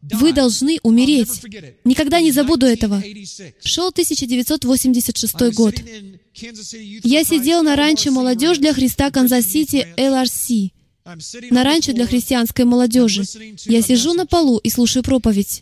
Вы 0.02 0.32
должны 0.32 0.80
умереть. 0.82 1.42
Никогда 1.84 2.22
не 2.22 2.32
забуду 2.32 2.66
этого. 2.66 3.04
Шел 3.62 3.90
1986 3.90 5.54
год. 5.54 5.76
Я 7.04 7.24
сидел 7.26 7.64
на 7.64 7.76
ранчо 7.76 8.12
«Молодежь 8.12 8.60
для 8.60 8.74
Христа 8.74 9.12
Канзас-Сити» 9.12 9.88
LRC. 9.98 10.72
На 11.52 11.64
ранчо 11.64 11.94
для 11.94 12.06
христианской 12.06 12.66
молодежи. 12.66 13.24
Я 13.66 13.82
сижу 13.82 14.14
на 14.14 14.26
полу 14.26 14.58
и 14.58 14.70
слушаю 14.70 15.04
проповедь. 15.04 15.62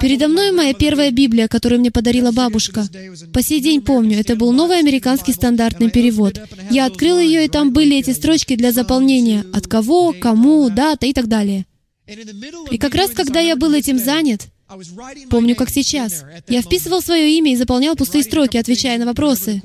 Передо 0.00 0.28
мной 0.28 0.52
моя 0.52 0.74
первая 0.74 1.10
Библия, 1.10 1.48
которую 1.48 1.80
мне 1.80 1.90
подарила 1.90 2.32
бабушка. 2.32 2.86
По 3.32 3.42
сей 3.42 3.60
день 3.60 3.82
помню, 3.82 4.18
это 4.18 4.36
был 4.36 4.52
новый 4.52 4.78
американский 4.78 5.32
стандартный 5.32 5.90
перевод. 5.90 6.40
Я 6.70 6.86
открыл 6.86 7.18
ее, 7.18 7.44
и 7.44 7.48
там 7.48 7.72
были 7.72 7.96
эти 7.96 8.10
строчки 8.10 8.56
для 8.56 8.72
заполнения. 8.72 9.44
От 9.52 9.66
кого, 9.66 10.14
кому, 10.18 10.70
дата 10.70 11.06
и 11.06 11.12
так 11.12 11.28
далее. 11.28 11.66
И 12.70 12.78
как 12.78 12.94
раз 12.94 13.10
когда 13.10 13.40
я 13.40 13.56
был 13.56 13.72
этим 13.72 13.98
занят, 13.98 14.46
помню 15.30 15.54
как 15.54 15.70
сейчас, 15.70 16.24
я 16.48 16.62
вписывал 16.62 17.02
свое 17.02 17.36
имя 17.36 17.52
и 17.52 17.56
заполнял 17.56 17.96
пустые 17.96 18.24
строки, 18.24 18.56
отвечая 18.56 18.98
на 18.98 19.06
вопросы. 19.06 19.62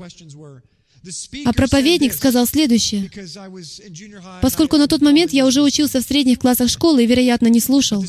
А 1.44 1.52
проповедник 1.52 2.12
сказал 2.14 2.46
следующее. 2.46 3.10
Поскольку 4.40 4.76
на 4.76 4.88
тот 4.88 5.02
момент 5.02 5.32
я 5.32 5.46
уже 5.46 5.62
учился 5.62 6.00
в 6.00 6.04
средних 6.04 6.38
классах 6.38 6.70
школы 6.70 7.04
и, 7.04 7.06
вероятно, 7.06 7.48
не 7.48 7.60
слушал. 7.60 8.04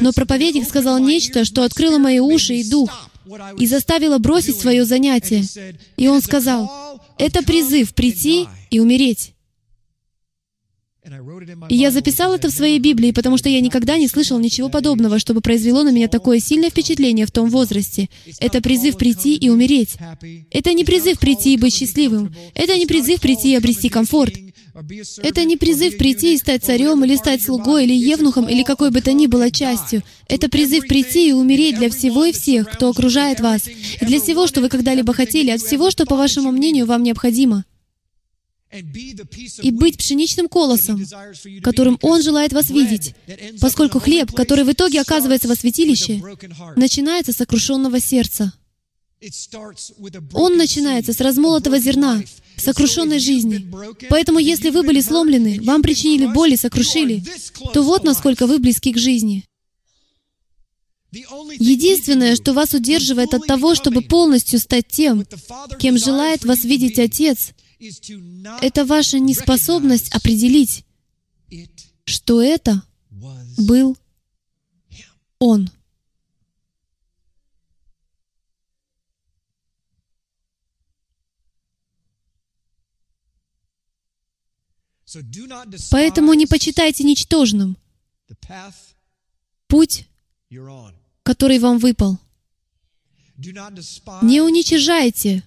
Но 0.00 0.12
проповедник 0.12 0.66
сказал 0.66 0.98
нечто, 0.98 1.44
что 1.44 1.62
открыло 1.62 1.98
мои 1.98 2.18
уши 2.18 2.54
и 2.54 2.68
дух, 2.68 3.10
и 3.58 3.66
заставило 3.66 4.18
бросить 4.18 4.58
свое 4.58 4.84
занятие. 4.84 5.44
И 5.96 6.08
он 6.08 6.22
сказал, 6.22 7.00
это 7.18 7.42
призыв 7.42 7.94
прийти 7.94 8.46
и 8.70 8.80
умереть. 8.80 9.34
И 11.68 11.74
я 11.74 11.90
записал 11.90 12.34
это 12.34 12.48
в 12.48 12.52
своей 12.52 12.78
Библии, 12.78 13.12
потому 13.12 13.38
что 13.38 13.48
я 13.48 13.60
никогда 13.60 13.96
не 13.96 14.06
слышал 14.06 14.38
ничего 14.38 14.68
подобного, 14.68 15.18
чтобы 15.18 15.40
произвело 15.40 15.82
на 15.82 15.90
меня 15.90 16.08
такое 16.08 16.40
сильное 16.40 16.68
впечатление 16.68 17.24
в 17.24 17.30
том 17.30 17.48
возрасте. 17.48 18.10
Это 18.38 18.60
призыв 18.60 18.98
прийти 18.98 19.34
и 19.36 19.48
умереть. 19.48 19.96
Это 20.50 20.74
не 20.74 20.84
призыв 20.84 21.18
прийти 21.18 21.54
и 21.54 21.56
быть 21.56 21.74
счастливым. 21.74 22.34
Это 22.54 22.76
не 22.76 22.86
призыв 22.86 23.20
прийти 23.20 23.52
и 23.52 23.56
обрести 23.56 23.88
комфорт. 23.88 24.34
Это 25.22 25.44
не 25.44 25.56
призыв 25.56 25.96
прийти 25.96 26.34
и 26.34 26.38
стать 26.38 26.64
царем, 26.64 27.04
или 27.04 27.16
стать 27.16 27.42
слугой, 27.42 27.84
или 27.84 27.94
евнухом, 27.94 28.48
или 28.48 28.62
какой 28.62 28.90
бы 28.90 29.00
то 29.00 29.12
ни 29.12 29.26
было 29.26 29.50
частью. 29.50 30.02
Это 30.28 30.48
призыв 30.48 30.86
прийти 30.86 31.30
и 31.30 31.32
умереть 31.32 31.78
для 31.78 31.90
всего 31.90 32.26
и 32.26 32.32
всех, 32.32 32.70
кто 32.70 32.90
окружает 32.90 33.40
вас, 33.40 33.66
и 33.66 34.04
для 34.04 34.20
всего, 34.20 34.46
что 34.46 34.60
вы 34.60 34.68
когда-либо 34.68 35.12
хотели, 35.12 35.50
от 35.50 35.60
всего, 35.60 35.90
что, 35.90 36.06
по 36.06 36.16
вашему 36.16 36.52
мнению, 36.52 36.86
вам 36.86 37.02
необходимо 37.02 37.64
и 38.72 39.70
быть 39.70 39.98
пшеничным 39.98 40.48
колосом, 40.48 41.04
которым 41.62 41.98
Он 42.02 42.22
желает 42.22 42.52
вас 42.52 42.70
видеть, 42.70 43.14
поскольку 43.60 43.98
хлеб, 43.98 44.32
который 44.32 44.64
в 44.64 44.72
итоге 44.72 45.00
оказывается 45.00 45.48
во 45.48 45.56
святилище, 45.56 46.22
начинается 46.76 47.32
с 47.32 47.36
сокрушенного 47.36 48.00
сердца. 48.00 48.52
Он 50.32 50.56
начинается 50.56 51.12
с 51.12 51.20
размолотого 51.20 51.78
зерна, 51.78 52.22
сокрушенной 52.56 53.18
жизни. 53.18 53.70
Поэтому, 54.08 54.38
если 54.38 54.70
вы 54.70 54.82
были 54.82 55.00
сломлены, 55.00 55.60
вам 55.62 55.82
причинили 55.82 56.26
боль 56.26 56.54
и 56.54 56.56
сокрушили, 56.56 57.22
то 57.74 57.82
вот 57.82 58.04
насколько 58.04 58.46
вы 58.46 58.58
близки 58.58 58.92
к 58.92 58.98
жизни. 58.98 59.44
Единственное, 61.12 62.36
что 62.36 62.52
вас 62.52 62.72
удерживает 62.72 63.34
от 63.34 63.44
того, 63.46 63.74
чтобы 63.74 64.02
полностью 64.02 64.60
стать 64.60 64.86
тем, 64.88 65.26
кем 65.80 65.98
желает 65.98 66.44
вас 66.44 66.64
видеть 66.64 66.98
Отец, 66.98 67.50
это 68.60 68.84
ваша 68.84 69.18
неспособность 69.18 70.12
определить, 70.14 70.84
что 72.04 72.42
это 72.42 72.82
был 73.56 73.96
Он. 75.38 75.70
Поэтому 85.90 86.34
не 86.34 86.46
почитайте 86.46 87.02
ничтожным 87.04 87.76
путь, 89.66 90.06
который 91.24 91.58
вам 91.58 91.78
выпал. 91.78 92.18
Не 93.36 94.40
уничижайте 94.40 95.42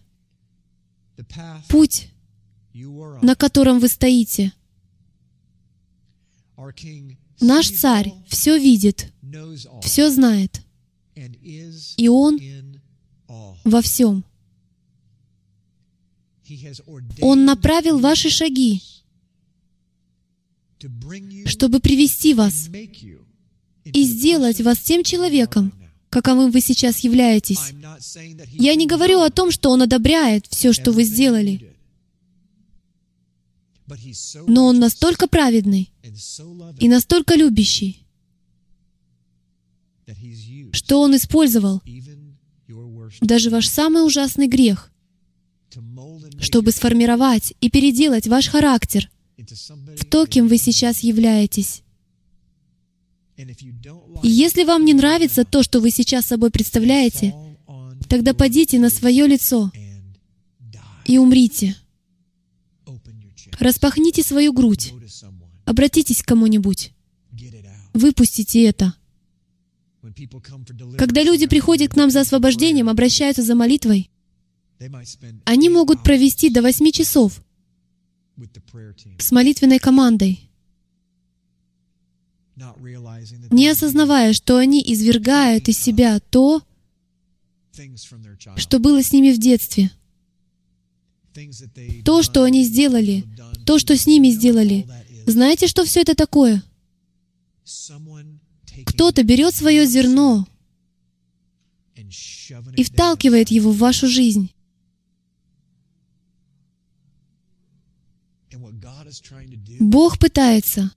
путь, 1.70 2.13
на 2.74 3.36
котором 3.36 3.80
вы 3.80 3.88
стоите. 3.88 4.54
Наш 7.42 7.70
царь 7.70 8.14
все 8.28 8.58
видит, 8.58 9.12
все 9.82 10.10
знает, 10.10 10.62
и 11.98 12.08
он 12.08 12.40
во 13.64 13.82
всем. 13.82 14.24
Он 17.22 17.46
направил 17.46 18.00
ваши 18.00 18.30
шаги, 18.30 18.82
чтобы 21.46 21.80
привести 21.80 22.34
вас 22.34 22.70
и 23.86 24.04
сделать 24.04 24.62
вас 24.62 24.80
тем 24.80 25.04
человеком, 25.04 25.74
каковым 26.10 26.52
вы 26.52 26.62
сейчас 26.62 27.00
являетесь. 27.00 27.74
Я 28.52 28.76
не 28.76 28.88
говорю 28.88 29.22
о 29.22 29.32
том, 29.32 29.52
что 29.52 29.72
Он 29.72 29.82
одобряет 29.82 30.46
все, 30.48 30.74
что 30.74 30.92
вы 30.92 31.04
сделали. 31.04 31.73
Но 34.48 34.66
Он 34.66 34.80
настолько 34.80 35.28
праведный 35.28 35.92
и 36.80 36.88
настолько 36.88 37.36
любящий, 37.36 38.06
что 40.72 41.02
Он 41.02 41.16
использовал 41.16 41.82
даже 43.22 43.50
ваш 43.50 43.68
самый 43.68 44.06
ужасный 44.06 44.48
грех, 44.48 44.92
чтобы 46.40 46.72
сформировать 46.72 47.54
и 47.62 47.70
переделать 47.70 48.28
ваш 48.28 48.48
характер 48.48 49.10
в 49.38 50.06
то, 50.06 50.26
кем 50.26 50.48
вы 50.48 50.58
сейчас 50.58 51.00
являетесь. 51.00 51.84
И 53.36 54.30
если 54.30 54.64
вам 54.64 54.86
не 54.86 54.94
нравится 54.94 55.44
то, 55.44 55.64
что 55.64 55.80
вы 55.80 55.90
сейчас 55.90 56.26
собой 56.26 56.52
представляете, 56.52 57.34
тогда 58.08 58.34
подите 58.34 58.80
на 58.80 58.90
свое 58.90 59.28
лицо 59.28 59.72
и 61.06 61.18
умрите. 61.18 61.76
Распахните 63.60 64.24
свою 64.24 64.54
грудь. 64.54 64.94
Обратитесь 65.66 66.22
к 66.22 66.28
кому-нибудь. 66.28 66.94
Выпустите 67.94 68.66
это. 68.66 68.96
Когда 70.98 71.24
люди 71.24 71.48
приходят 71.48 71.94
к 71.94 71.96
нам 71.96 72.12
за 72.12 72.22
освобождением, 72.22 72.90
обращаются 72.90 73.42
за 73.42 73.56
молитвой, 73.56 74.10
они 75.46 75.70
могут 75.70 76.04
провести 76.04 76.50
до 76.50 76.62
восьми 76.62 76.92
часов 76.92 77.42
с 79.18 79.32
молитвенной 79.32 79.80
командой, 79.80 80.50
не 83.50 83.70
осознавая, 83.70 84.34
что 84.34 84.58
они 84.58 84.84
извергают 84.86 85.70
из 85.70 85.78
себя 85.78 86.20
то, 86.20 86.62
что 88.58 88.80
было 88.80 89.02
с 89.02 89.14
ними 89.14 89.32
в 89.32 89.40
детстве, 89.40 89.92
то, 92.04 92.22
что 92.22 92.44
они 92.44 92.64
сделали, 92.64 93.24
то, 93.66 93.80
что 93.80 93.98
с 93.98 94.06
ними 94.08 94.30
сделали. 94.30 94.88
Знаете, 95.26 95.68
что 95.68 95.86
все 95.86 96.02
это 96.02 96.16
такое? 96.16 96.64
Кто-то 98.86 99.24
берет 99.24 99.54
свое 99.54 99.86
зерно 99.86 100.48
и 102.76 102.84
вталкивает 102.84 103.50
его 103.50 103.72
в 103.72 103.78
вашу 103.78 104.08
жизнь. 104.08 104.52
Бог 109.80 110.18
пытается 110.20 110.92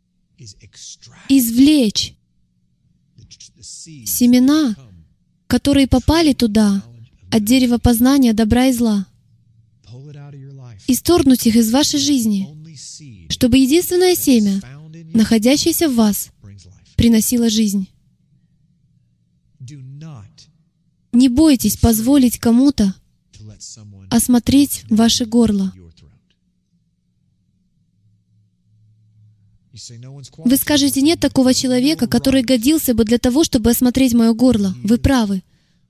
извлечь 1.28 2.14
семена, 3.60 4.74
которые 5.46 5.86
попали 5.86 6.32
туда 6.32 6.82
от 7.30 7.44
дерева 7.44 7.78
познания 7.78 8.32
добра 8.32 8.66
и 8.66 8.72
зла, 8.72 9.06
исторгнуть 10.86 11.46
их 11.46 11.56
из 11.56 11.70
вашей 11.70 11.98
жизни, 11.98 12.48
чтобы 13.28 13.58
единственное 13.58 14.14
семя, 14.14 14.60
находящееся 15.14 15.88
в 15.88 15.94
вас, 15.94 16.30
приносило 16.96 17.48
жизнь. 17.48 17.88
Не 21.12 21.28
бойтесь 21.28 21.76
позволить 21.76 22.38
кому-то 22.38 22.94
осмотреть 24.10 24.84
ваше 24.90 25.24
горло. 25.24 25.72
Вы 30.38 30.56
скажете, 30.56 31.02
нет 31.02 31.20
такого 31.20 31.52
человека, 31.52 32.06
который 32.06 32.42
годился 32.42 32.94
бы 32.94 33.04
для 33.04 33.18
того, 33.18 33.44
чтобы 33.44 33.70
осмотреть 33.70 34.14
мое 34.14 34.32
горло. 34.32 34.74
Вы 34.82 34.98
правы. 34.98 35.42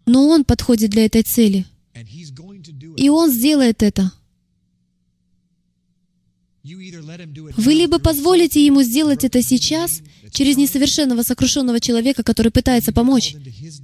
Но 0.07 0.28
он 0.28 0.45
подходит 0.45 0.91
для 0.91 1.07
этой 1.07 1.22
цели. 1.22 1.66
И 2.97 3.09
он 3.09 3.30
сделает 3.30 3.82
это. 3.82 4.12
Вы 7.56 7.74
либо 7.74 7.98
позволите 7.98 8.64
ему 8.64 8.82
сделать 8.82 9.24
это 9.24 9.42
сейчас, 9.42 10.02
через 10.30 10.56
несовершенного 10.56 11.22
сокрушенного 11.22 11.80
человека, 11.80 12.22
который 12.22 12.50
пытается 12.50 12.92
помочь, 12.92 13.34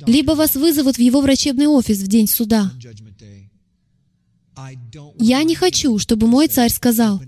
либо 0.06 0.32
вас 0.32 0.56
вызовут 0.56 0.96
в 0.96 1.00
его 1.00 1.20
врачебный 1.20 1.66
офис 1.66 1.98
в 1.98 2.06
день 2.08 2.26
суда. 2.26 2.72
Я 5.18 5.42
не 5.42 5.54
хочу, 5.54 5.98
чтобы 5.98 6.26
мой 6.26 6.48
царь 6.48 6.70
сказал, 6.70 7.22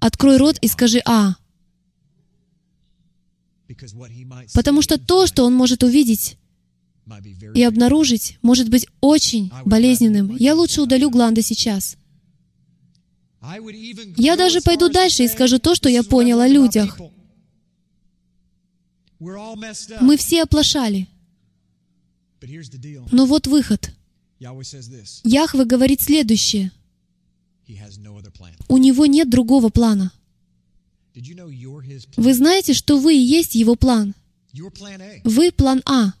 «Открой 0.00 0.36
рот 0.38 0.58
и 0.60 0.68
скажи 0.68 1.00
«А». 1.04 1.36
Потому 4.54 4.82
что 4.82 4.98
то, 4.98 5.26
что 5.26 5.44
он 5.44 5.54
может 5.54 5.82
увидеть 5.82 6.36
и 7.54 7.62
обнаружить, 7.62 8.38
может 8.42 8.68
быть 8.68 8.86
очень 9.00 9.50
болезненным. 9.64 10.36
Я 10.36 10.54
лучше 10.54 10.82
удалю 10.82 11.10
гланды 11.10 11.42
сейчас. 11.42 11.96
Я 14.16 14.36
даже 14.36 14.60
пойду 14.60 14.88
дальше 14.88 15.24
и 15.24 15.28
скажу 15.28 15.58
то, 15.58 15.74
что 15.74 15.88
я 15.88 16.02
понял 16.02 16.40
о 16.40 16.48
людях. 16.48 16.98
Мы 19.20 20.16
все 20.16 20.42
оплошали. 20.42 21.08
Но 23.12 23.26
вот 23.26 23.46
выход. 23.46 23.90
Яхве 25.24 25.64
говорит 25.64 26.00
следующее. 26.00 26.72
У 28.68 28.76
него 28.76 29.06
нет 29.06 29.30
другого 29.30 29.68
плана. 29.70 30.12
Вы 32.16 32.34
знаете, 32.34 32.74
что 32.74 32.98
вы 32.98 33.14
и 33.14 33.20
есть 33.20 33.54
его 33.54 33.76
план. 33.76 34.14
Вы 35.24 35.52
план 35.52 35.82
А. 35.86 36.12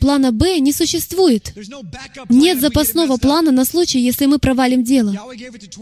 Плана 0.00 0.30
Б 0.30 0.58
не 0.58 0.72
существует. 0.72 1.54
Нет 2.28 2.60
запасного 2.60 3.16
плана 3.16 3.50
на 3.50 3.64
случай, 3.64 3.98
если 3.98 4.26
мы 4.26 4.38
провалим 4.38 4.84
дело. 4.84 5.14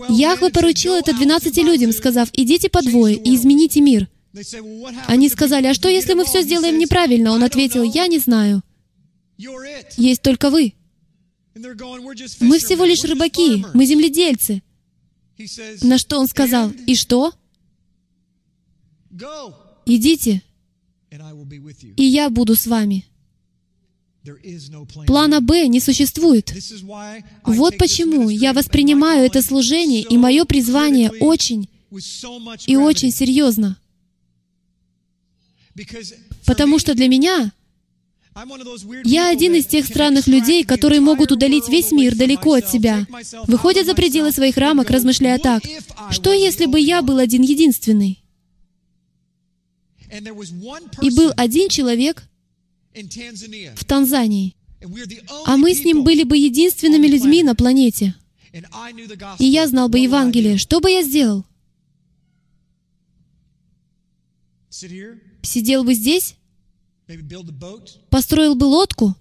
Яхве 0.08 0.50
поручил 0.50 0.94
это 0.94 1.12
12 1.12 1.56
людям, 1.58 1.92
сказав, 1.92 2.28
«Идите 2.32 2.68
по 2.68 2.80
двое 2.80 3.16
и 3.16 3.34
измените 3.34 3.80
мир». 3.80 4.08
Они 5.06 5.28
сказали, 5.28 5.66
«А 5.66 5.74
что, 5.74 5.88
если 5.88 6.14
мы 6.14 6.24
все 6.24 6.42
сделаем 6.42 6.78
неправильно?» 6.78 7.32
Он 7.32 7.42
ответил, 7.42 7.82
«Я 7.82 8.06
не 8.06 8.18
знаю. 8.18 8.62
Есть 9.96 10.22
только 10.22 10.50
вы. 10.50 10.74
Мы 11.54 12.58
всего 12.58 12.84
лишь 12.84 13.02
рыбаки, 13.02 13.64
мы 13.74 13.84
земледельцы». 13.84 14.62
На 15.82 15.98
что 15.98 16.18
он 16.18 16.28
сказал, 16.28 16.70
«И 16.86 16.94
что?» 16.94 17.32
«Идите, 19.86 20.42
и 21.96 22.04
я 22.04 22.30
буду 22.30 22.54
с 22.54 22.66
вами». 22.66 23.04
Плана 25.06 25.40
Б 25.40 25.66
не 25.68 25.80
существует. 25.80 26.52
Вот 27.44 27.78
почему 27.78 28.28
я 28.28 28.52
воспринимаю 28.52 29.24
это 29.24 29.42
служение 29.42 30.02
и 30.02 30.16
мое 30.16 30.44
призвание 30.44 31.10
очень 31.20 31.68
и 32.66 32.76
очень 32.76 33.10
серьезно. 33.10 33.78
Потому 36.44 36.78
что 36.78 36.94
для 36.94 37.08
меня 37.08 37.52
я 39.04 39.30
один 39.30 39.54
из 39.54 39.66
тех 39.66 39.86
странных 39.86 40.26
людей, 40.26 40.64
которые 40.64 41.00
могут 41.00 41.32
удалить 41.32 41.68
весь 41.68 41.90
мир 41.90 42.14
далеко 42.14 42.54
от 42.54 42.68
себя, 42.68 43.06
выходят 43.46 43.86
за 43.86 43.94
пределы 43.94 44.32
своих 44.32 44.56
рамок, 44.56 44.90
размышляя 44.90 45.38
так, 45.38 45.62
что 46.10 46.32
если 46.32 46.66
бы 46.66 46.78
я 46.78 47.02
был 47.02 47.18
один 47.18 47.42
единственный? 47.42 48.22
И 50.10 51.10
был 51.10 51.32
один 51.36 51.68
человек 51.68 52.24
в 52.94 53.84
Танзании, 53.84 54.56
а 55.44 55.56
мы 55.56 55.74
с 55.74 55.84
ним 55.84 56.04
были 56.04 56.22
бы 56.24 56.36
единственными 56.36 57.06
людьми 57.06 57.42
на 57.42 57.54
планете. 57.54 58.14
И 59.38 59.44
я 59.44 59.66
знал 59.66 59.88
бы 59.88 59.98
Евангелие. 59.98 60.56
Что 60.56 60.80
бы 60.80 60.90
я 60.90 61.02
сделал? 61.02 61.44
Сидел 65.42 65.84
бы 65.84 65.94
здесь, 65.94 66.36
построил 68.10 68.54
бы 68.54 68.64
лодку 68.64 69.14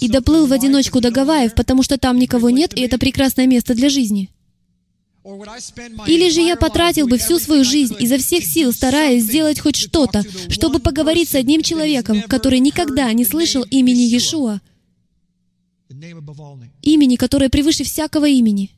и 0.00 0.08
доплыл 0.08 0.46
в 0.46 0.52
одиночку 0.52 1.00
до 1.00 1.10
Гавайев, 1.10 1.54
потому 1.54 1.82
что 1.82 1.98
там 1.98 2.18
никого 2.18 2.50
нет, 2.50 2.76
и 2.76 2.82
это 2.82 2.98
прекрасное 2.98 3.46
место 3.46 3.74
для 3.74 3.88
жизни. 3.88 4.30
Или 5.24 6.30
же 6.30 6.40
я 6.40 6.56
потратил 6.56 7.06
бы 7.06 7.18
всю 7.18 7.38
свою 7.38 7.64
жизнь 7.64 7.94
изо 8.00 8.18
всех 8.18 8.44
сил, 8.44 8.72
стараясь 8.72 9.22
сделать 9.22 9.60
хоть 9.60 9.76
что-то, 9.76 10.24
чтобы 10.48 10.80
поговорить 10.80 11.28
с 11.28 11.34
одним 11.36 11.62
человеком, 11.62 12.22
который 12.22 12.58
никогда 12.58 13.12
не 13.12 13.24
слышал 13.24 13.62
имени 13.70 14.02
Иешуа, 14.02 14.60
имени, 16.82 17.16
которое 17.16 17.50
превыше 17.50 17.84
всякого 17.84 18.28
имени. 18.28 18.70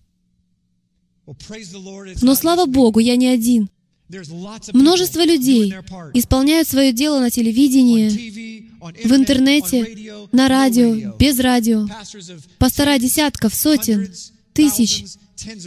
Но 2.21 2.35
слава 2.35 2.67
Богу, 2.67 2.99
я 2.99 3.17
не 3.17 3.29
один. 3.29 3.71
Множество 4.75 5.25
людей 5.25 5.75
исполняют 6.13 6.69
свое 6.69 6.93
дело 6.93 7.21
на 7.21 7.31
телевидении, 7.31 8.69
в 9.03 9.13
интернете, 9.15 10.29
на 10.31 10.49
радио, 10.49 11.17
без 11.17 11.39
радио. 11.41 11.89
Пастора 12.59 12.99
десятков, 12.99 13.55
сотен, 13.55 14.13
тысяч, 14.55 15.05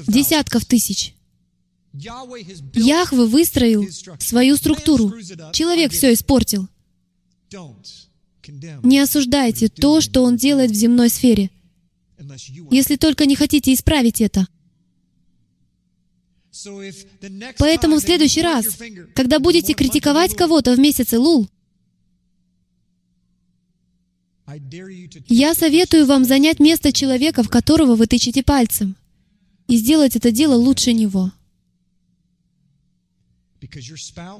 десятков 0.07 0.65
тысяч. 0.65 1.13
Яхве 1.93 3.25
выстроил 3.25 3.87
свою 4.19 4.57
структуру. 4.57 5.13
Человек 5.53 5.91
все 5.91 6.13
испортил. 6.13 6.67
Не 8.83 8.99
осуждайте 8.99 9.67
то, 9.67 10.01
что 10.01 10.23
он 10.23 10.37
делает 10.37 10.71
в 10.71 10.75
земной 10.75 11.09
сфере, 11.09 11.49
если 12.71 12.95
только 12.95 13.25
не 13.25 13.35
хотите 13.35 13.73
исправить 13.73 14.21
это. 14.21 14.47
Поэтому 17.57 17.97
в 17.97 18.01
следующий 18.01 18.41
раз, 18.41 18.65
когда 19.13 19.39
будете 19.39 19.73
критиковать 19.73 20.35
кого-то 20.35 20.73
в 20.75 20.79
месяце 20.79 21.19
Лул, 21.19 21.47
я 25.27 25.53
советую 25.53 26.05
вам 26.05 26.23
занять 26.23 26.59
место 26.59 26.93
человека, 26.93 27.43
в 27.43 27.49
которого 27.49 27.95
вы 27.95 28.07
тычете 28.07 28.43
пальцем, 28.43 28.95
и 29.67 29.75
сделать 29.75 30.15
это 30.15 30.31
дело 30.31 30.55
лучше 30.55 30.93
него. 30.93 31.31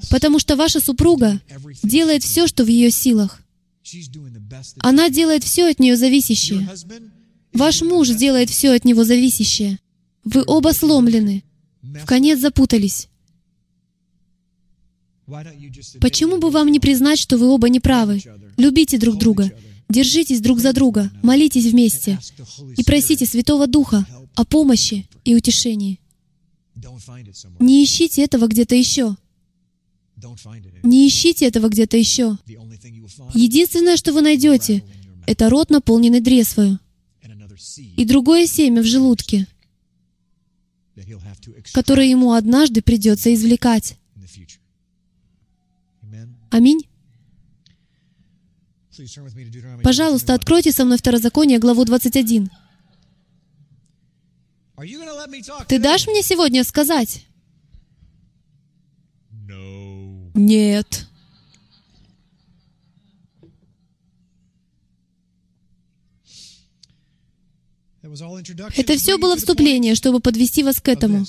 Потому 0.10 0.40
что 0.40 0.56
ваша 0.56 0.80
супруга 0.80 1.42
делает 1.84 2.24
все, 2.24 2.48
что 2.48 2.64
в 2.64 2.68
ее 2.68 2.92
силах. 2.92 3.42
Она 4.80 5.10
делает 5.10 5.44
все 5.44 5.70
от 5.70 5.80
нее 5.80 5.98
зависящее. 5.98 6.70
Ваш 7.54 7.82
муж 7.82 8.10
делает 8.10 8.50
все 8.50 8.74
от 8.74 8.86
него 8.86 9.04
зависящее. 9.04 9.80
Вы 10.24 10.44
оба 10.46 10.74
сломлены 10.74 11.44
в 11.82 12.06
конец 12.06 12.40
запутались. 12.40 13.10
Почему 16.00 16.38
бы 16.38 16.50
вам 16.50 16.70
не 16.70 16.80
признать, 16.80 17.20
что 17.20 17.38
вы 17.38 17.48
оба 17.48 17.68
неправы? 17.70 18.22
Любите 18.58 18.98
друг 18.98 19.18
друга, 19.18 19.52
держитесь 19.90 20.42
друг 20.42 20.60
за 20.60 20.74
друга, 20.74 21.12
молитесь 21.24 21.66
вместе 21.66 22.20
и 22.76 22.84
просите 22.84 23.26
Святого 23.26 23.68
Духа 23.68 24.06
о 24.36 24.46
помощи 24.46 25.08
и 25.24 25.36
утешении. 25.36 26.00
Не 27.60 27.84
ищите 27.84 28.24
этого 28.24 28.48
где-то 28.48 28.76
еще. 28.76 29.16
Не 30.84 31.08
ищите 31.08 31.46
этого 31.46 31.70
где-то 31.70 31.98
еще. 31.98 32.38
Единственное, 33.34 33.98
что 33.98 34.14
вы 34.14 34.22
найдете, 34.22 34.84
это 35.26 35.50
рот, 35.50 35.70
наполненный 35.70 36.22
дресвою, 36.22 36.80
и 37.96 38.06
другое 38.06 38.48
семя 38.48 38.82
в 38.82 38.86
желудке— 38.86 39.48
которые 41.74 42.10
ему 42.10 42.34
однажды 42.34 42.82
придется 42.82 43.34
извлекать. 43.34 43.98
Аминь. 46.50 46.88
Пожалуйста, 49.84 50.34
откройте 50.34 50.72
со 50.72 50.86
мной 50.86 50.98
Второзаконие, 50.98 51.60
главу 51.60 51.86
21. 51.86 52.50
Ты 55.68 55.80
дашь 55.80 56.08
мне 56.08 56.22
сегодня 56.22 56.64
сказать? 56.64 57.26
Нет. 60.36 61.08
Это 68.76 68.98
все 68.98 69.18
было 69.18 69.36
вступление, 69.36 69.96
чтобы 69.96 70.20
подвести 70.20 70.64
вас 70.64 70.80
к 70.80 70.88
этому. 70.88 71.26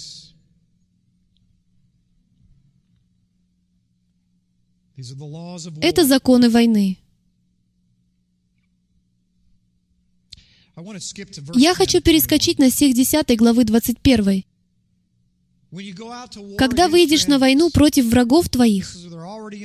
Это 5.80 6.04
законы 6.04 6.50
войны. 6.50 6.98
Я 11.54 11.74
хочу 11.74 12.00
перескочить 12.00 12.58
на 12.58 12.70
стих 12.70 12.94
10 12.94 13.36
главы 13.36 13.64
21. 13.64 14.44
Когда 16.56 16.88
выйдешь 16.88 17.26
на 17.26 17.38
войну 17.38 17.70
против 17.70 18.06
врагов 18.06 18.48
твоих, 18.48 18.96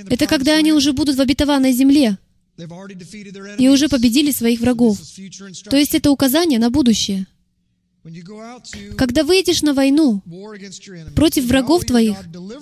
это 0.09 0.27
когда 0.27 0.55
они 0.57 0.73
уже 0.73 0.91
будут 0.91 1.15
в 1.15 1.21
обетованной 1.21 1.71
земле 1.71 2.17
и 3.57 3.69
уже 3.69 3.87
победили 3.87 4.31
своих 4.31 4.59
врагов. 4.59 4.99
То 5.69 5.77
есть 5.77 5.95
это 5.95 6.11
указание 6.11 6.59
на 6.59 6.69
будущее. 6.69 7.25
Когда 8.97 9.23
выйдешь 9.23 9.61
на 9.61 9.73
войну 9.73 10.21
против 11.15 11.45
врагов 11.45 11.85
твоих, 11.85 12.17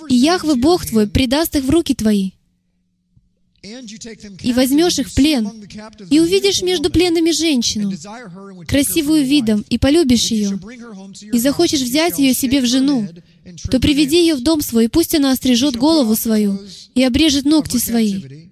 и 0.08 0.16
Яхве 0.16 0.56
Бог 0.56 0.86
твой 0.86 1.08
предаст 1.08 1.56
их 1.56 1.64
в 1.64 1.70
руки 1.70 1.96
твои, 1.96 2.32
и 3.64 4.54
возьмешь 4.54 4.98
их 4.98 5.08
в 5.08 5.14
плен, 5.14 5.52
и 6.10 6.20
увидишь 6.20 6.64
между 6.64 6.90
пленными 6.90 7.32
женщину, 7.32 7.92
красивую 8.68 9.24
видом, 9.24 9.64
и 9.70 9.78
полюбишь 9.78 10.28
ее, 10.32 10.60
и 11.32 11.38
захочешь 11.38 11.82
взять 11.82 12.18
ее 12.18 12.34
себе 12.34 12.62
в 12.62 12.66
жену, 12.66 13.08
то 13.70 13.80
приведи 13.80 14.20
ее 14.20 14.36
в 14.36 14.42
дом 14.42 14.62
свой, 14.62 14.86
и 14.86 14.88
пусть 14.88 15.14
она 15.14 15.32
острижет 15.32 15.76
голову 15.76 16.16
свою 16.16 16.60
и 16.96 17.04
обрежет 17.04 17.46
ногти 17.46 17.78
свои, 17.78 18.50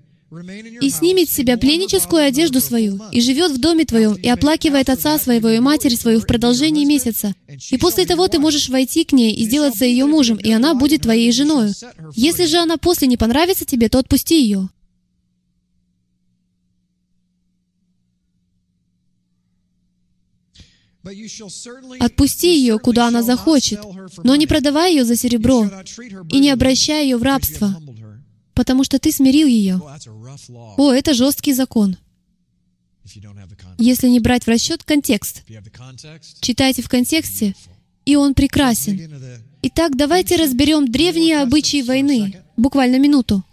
и 0.79 0.89
снимет 0.91 1.27
с 1.27 1.33
себя 1.33 1.57
пленническую 1.57 2.23
одежду 2.23 2.61
свою, 2.61 2.99
и 3.11 3.19
живет 3.19 3.51
в 3.51 3.59
доме 3.59 3.85
твоем, 3.85 4.13
и 4.13 4.29
оплакивает 4.29 4.89
отца 4.89 5.17
своего 5.17 5.49
и 5.49 5.59
матерь 5.59 5.95
свою 5.95 6.19
в 6.19 6.27
продолжении 6.27 6.85
месяца. 6.85 7.33
И 7.71 7.79
после 7.79 8.05
того 8.05 8.27
ты 8.27 8.37
можешь 8.37 8.69
войти 8.69 9.05
к 9.05 9.11
ней 9.11 9.33
и 9.33 9.45
сделаться 9.45 9.85
ее 9.85 10.05
мужем, 10.05 10.37
и 10.37 10.51
она 10.51 10.75
будет 10.75 11.01
твоей 11.01 11.31
женой. 11.31 11.71
Если 12.15 12.45
же 12.45 12.57
она 12.57 12.77
после 12.77 13.07
не 13.07 13.17
понравится 13.17 13.65
тебе, 13.65 13.89
то 13.89 13.97
отпусти 13.97 14.39
ее. 14.39 14.69
Отпусти 21.99 22.57
ее, 22.57 22.77
куда 22.77 23.07
она 23.07 23.23
захочет, 23.23 23.79
но 24.23 24.35
не 24.35 24.47
продавай 24.47 24.93
ее 24.93 25.05
за 25.05 25.15
серебро 25.15 25.69
и 26.29 26.39
не 26.39 26.49
обращай 26.49 27.03
ее 27.05 27.17
в 27.17 27.23
рабство, 27.23 27.73
потому 28.53 28.83
что 28.83 28.99
ты 28.99 29.11
смирил 29.11 29.47
ее. 29.47 29.81
О, 30.77 30.91
это 30.91 31.13
жесткий 31.13 31.53
закон. 31.53 31.97
Если 33.77 34.07
не 34.09 34.19
брать 34.19 34.43
в 34.43 34.49
расчет 34.49 34.83
контекст. 34.83 35.43
Читайте 36.41 36.81
в 36.81 36.89
контексте, 36.89 37.55
и 38.05 38.15
он 38.15 38.33
прекрасен. 38.33 38.99
Итак, 39.61 39.95
давайте 39.95 40.35
разберем 40.35 40.91
древние 40.91 41.41
обычаи 41.41 41.81
войны. 41.81 42.43
Буквально 42.57 42.99
минуту. 42.99 43.43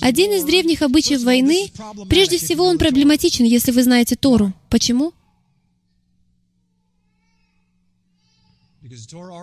Один 0.00 0.32
из 0.32 0.44
древних 0.44 0.80
обычаев 0.82 1.22
войны, 1.22 1.70
прежде 2.08 2.38
всего, 2.38 2.64
он 2.64 2.78
проблематичен, 2.78 3.44
если 3.44 3.72
вы 3.72 3.82
знаете 3.82 4.16
Тору. 4.16 4.54
Почему? 4.70 5.12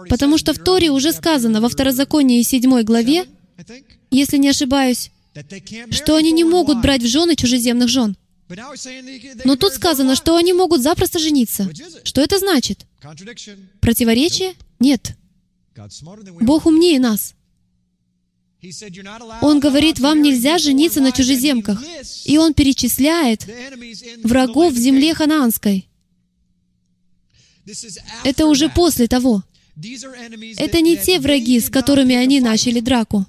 Потому 0.09 0.37
что 0.37 0.53
в 0.53 0.59
Торе 0.59 0.91
уже 0.91 1.11
сказано 1.11 1.61
во 1.61 1.69
Второзаконии 1.69 2.41
7 2.41 2.83
главе, 2.83 3.25
если 4.11 4.37
не 4.37 4.49
ошибаюсь, 4.49 5.11
что 5.89 6.15
они 6.15 6.31
не 6.31 6.43
могут 6.43 6.81
брать 6.81 7.01
в 7.01 7.07
жены 7.07 7.35
чужеземных 7.35 7.89
жен. 7.89 8.15
Но 9.45 9.55
тут 9.55 9.73
сказано, 9.73 10.15
что 10.15 10.35
они 10.35 10.53
могут 10.53 10.81
запросто 10.81 11.19
жениться. 11.19 11.69
Что 12.03 12.21
это 12.21 12.37
значит? 12.37 12.85
Противоречие? 13.79 14.55
Нет. 14.79 15.15
Бог 16.41 16.65
умнее 16.65 16.99
нас. 16.99 17.33
Он 19.41 19.59
говорит, 19.59 19.99
вам 19.99 20.21
нельзя 20.21 20.57
жениться 20.57 21.01
на 21.01 21.11
чужеземках. 21.11 21.81
И 22.25 22.37
Он 22.37 22.53
перечисляет 22.53 23.47
врагов 24.23 24.73
в 24.73 24.77
земле 24.77 25.15
ханаанской. 25.15 25.87
Это 28.23 28.45
уже 28.47 28.69
после 28.69 29.07
того. 29.07 29.43
Это 30.57 30.81
не 30.81 30.97
те 30.97 31.19
враги, 31.19 31.59
с 31.59 31.69
которыми 31.69 32.15
они 32.15 32.39
начали 32.39 32.79
драку. 32.79 33.25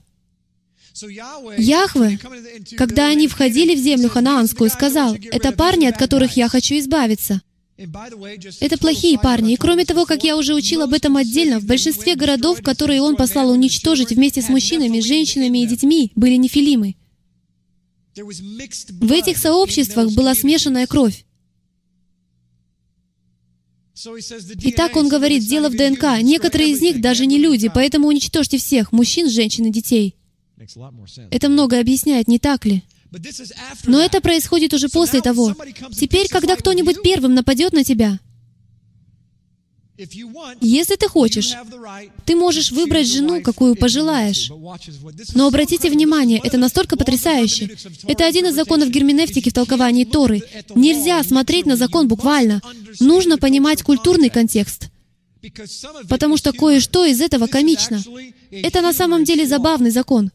Яхве, 1.59 2.19
когда 2.77 3.09
они 3.09 3.29
входили 3.29 3.75
в 3.75 3.79
землю 3.79 4.09
ханаанскую, 4.09 4.71
сказал, 4.71 5.15
«Это 5.15 5.53
парни, 5.53 5.87
от 5.87 5.97
которых 5.97 6.37
я 6.37 6.49
хочу 6.49 6.79
избавиться». 6.79 7.41
Это 8.61 8.79
плохие 8.79 9.19
парни. 9.19 9.55
И 9.55 9.57
кроме 9.57 9.85
того, 9.85 10.05
как 10.05 10.23
я 10.25 10.37
уже 10.37 10.55
учил 10.55 10.83
об 10.83 10.93
этом 10.93 11.17
отдельно, 11.17 11.59
в 11.59 11.65
большинстве 11.65 12.15
городов, 12.15 12.63
которые 12.63 13.01
он 13.01 13.17
послал 13.17 13.51
уничтожить 13.51 14.11
вместе 14.11 14.43
с 14.43 14.49
мужчинами, 14.49 15.01
женщинами 15.01 15.63
и 15.63 15.67
детьми, 15.67 16.13
были 16.15 16.37
нефилимы. 16.37 16.97
В 18.15 19.13
этих 19.13 19.39
сообществах 19.39 20.13
была 20.13 20.35
смешанная 20.35 20.87
кровь. 20.87 21.25
Итак, 23.95 24.97
он 24.97 25.09
говорит, 25.09 25.47
дело 25.47 25.69
в 25.69 25.77
ДНК. 25.77 26.23
Некоторые 26.23 26.71
из 26.71 26.81
них 26.81 27.01
даже 27.01 27.27
не 27.27 27.39
люди, 27.39 27.71
поэтому 27.73 28.09
уничтожьте 28.09 28.59
всех, 28.59 28.93
мужчин, 28.93 29.29
женщин 29.29 29.67
и 29.67 29.71
детей. 29.71 30.17
Это 31.31 31.49
многое 31.49 31.81
объясняет, 31.81 32.29
не 32.29 32.39
так 32.39 32.65
ли? 32.65 32.83
Но 33.87 34.01
это 34.01 34.21
происходит 34.21 34.73
уже 34.73 34.89
после 34.89 35.21
того. 35.21 35.55
Теперь, 35.95 36.29
когда 36.29 36.57
кто-нибудь 36.57 37.03
первым 37.03 37.35
нападет 37.35 37.73
на 37.73 37.85
тебя, 37.85 38.19
если 40.61 40.97
ты 40.97 41.07
хочешь, 41.07 41.55
ты 42.25 42.35
можешь 42.35 42.73
выбрать 42.73 43.07
жену, 43.07 43.43
какую 43.43 43.77
пожелаешь. 43.77 44.51
Но 45.35 45.47
обратите 45.47 45.91
внимание, 45.91 46.41
это 46.43 46.57
настолько 46.57 46.97
потрясающе. 46.97 47.77
Это 48.07 48.27
один 48.27 48.47
из 48.47 48.55
законов 48.55 48.89
герменевтики 48.89 49.51
в 49.51 49.55
толковании 49.55 50.05
Торы. 50.05 50.43
Нельзя 50.75 51.23
смотреть 51.23 51.67
на 51.67 51.77
закон 51.77 52.09
буквально. 52.09 52.63
Нужно 53.01 53.37
понимать 53.37 53.83
культурный 53.83 54.31
контекст. 54.31 54.89
Потому 56.09 56.37
что 56.37 56.53
кое-что 56.53 57.05
из 57.05 57.21
этого 57.21 57.47
комично. 57.47 58.03
Это 58.51 58.81
на 58.81 58.93
самом 58.93 59.25
деле 59.25 59.47
забавный 59.47 59.91
закон. 59.91 60.31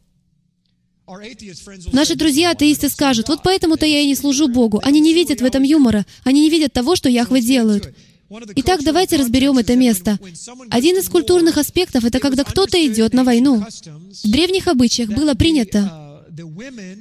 Наши 1.93 2.15
друзья-атеисты 2.15 2.89
скажут, 2.89 3.29
вот 3.29 3.41
поэтому-то 3.41 3.85
я 3.85 4.01
и 4.01 4.07
не 4.07 4.15
служу 4.15 4.49
Богу. 4.49 4.81
Они 4.83 4.99
не 4.99 5.13
видят 5.13 5.39
в 5.39 5.45
этом 5.45 5.63
юмора. 5.63 6.05
Они 6.25 6.41
не 6.41 6.49
видят 6.49 6.73
того, 6.73 6.95
что 6.95 7.09
Яхве 7.09 7.41
делают. 7.41 7.93
Итак, 8.29 8.83
давайте 8.83 9.15
разберем 9.15 9.57
это 9.57 9.75
место. 9.75 10.19
Один 10.69 10.97
из 10.97 11.07
культурных 11.07 11.57
аспектов— 11.57 12.03
это 12.05 12.19
когда 12.19 12.43
кто-то 12.43 12.77
идет 12.85 13.13
на 13.13 13.23
войну. 13.23 13.63
В 14.23 14.29
древних 14.29 14.67
обычаях 14.67 15.09
было 15.09 15.33
принято, 15.33 16.23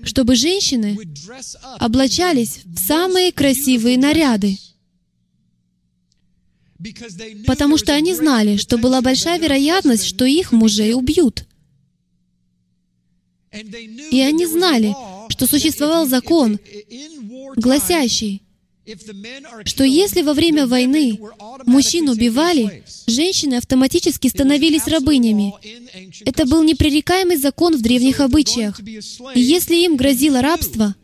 чтобы 0.04 0.36
женщины 0.36 0.98
облачались 1.78 2.60
в 2.64 2.78
самые 2.78 3.32
красивые 3.32 3.98
наряды, 3.98 4.56
потому 7.46 7.76
что 7.76 7.92
они 7.92 8.14
знали, 8.14 8.56
что 8.56 8.78
была 8.78 9.00
большая 9.00 9.40
вероятность, 9.40 10.04
что 10.04 10.24
их 10.24 10.52
мужей 10.52 10.94
убьют. 10.94 11.44
И 13.52 14.20
они 14.20 14.46
знали, 14.46 14.94
что 15.28 15.46
существовал 15.46 16.06
закон, 16.06 16.60
гласящий, 17.56 18.42
что 19.64 19.84
если 19.84 20.22
во 20.22 20.32
время 20.32 20.66
войны 20.66 21.18
мужчин 21.64 22.08
убивали, 22.08 22.84
женщины 23.06 23.54
автоматически 23.54 24.28
становились 24.28 24.86
рабынями. 24.86 25.54
Это 26.24 26.46
был 26.46 26.62
непререкаемый 26.62 27.36
закон 27.36 27.76
в 27.76 27.82
древних 27.82 28.20
обычаях. 28.20 28.80
И 29.34 29.40
если 29.40 29.76
им 29.84 29.96
грозило 29.96 30.40
рабство, 30.40 30.94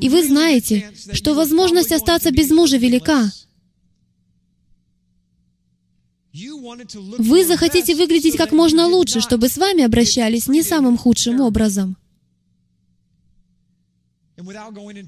и 0.00 0.08
вы 0.08 0.26
знаете, 0.26 0.90
что 1.12 1.34
возможность 1.34 1.92
остаться 1.92 2.30
без 2.30 2.50
мужа 2.50 2.78
велика, 2.78 3.30
вы 7.18 7.44
захотите 7.44 7.94
выглядеть 7.94 8.36
как 8.36 8.52
можно 8.52 8.86
лучше, 8.86 9.20
чтобы 9.20 9.48
с 9.48 9.58
вами 9.58 9.82
обращались 9.84 10.46
не 10.48 10.62
самым 10.62 10.96
худшим 10.96 11.40
образом. 11.40 11.96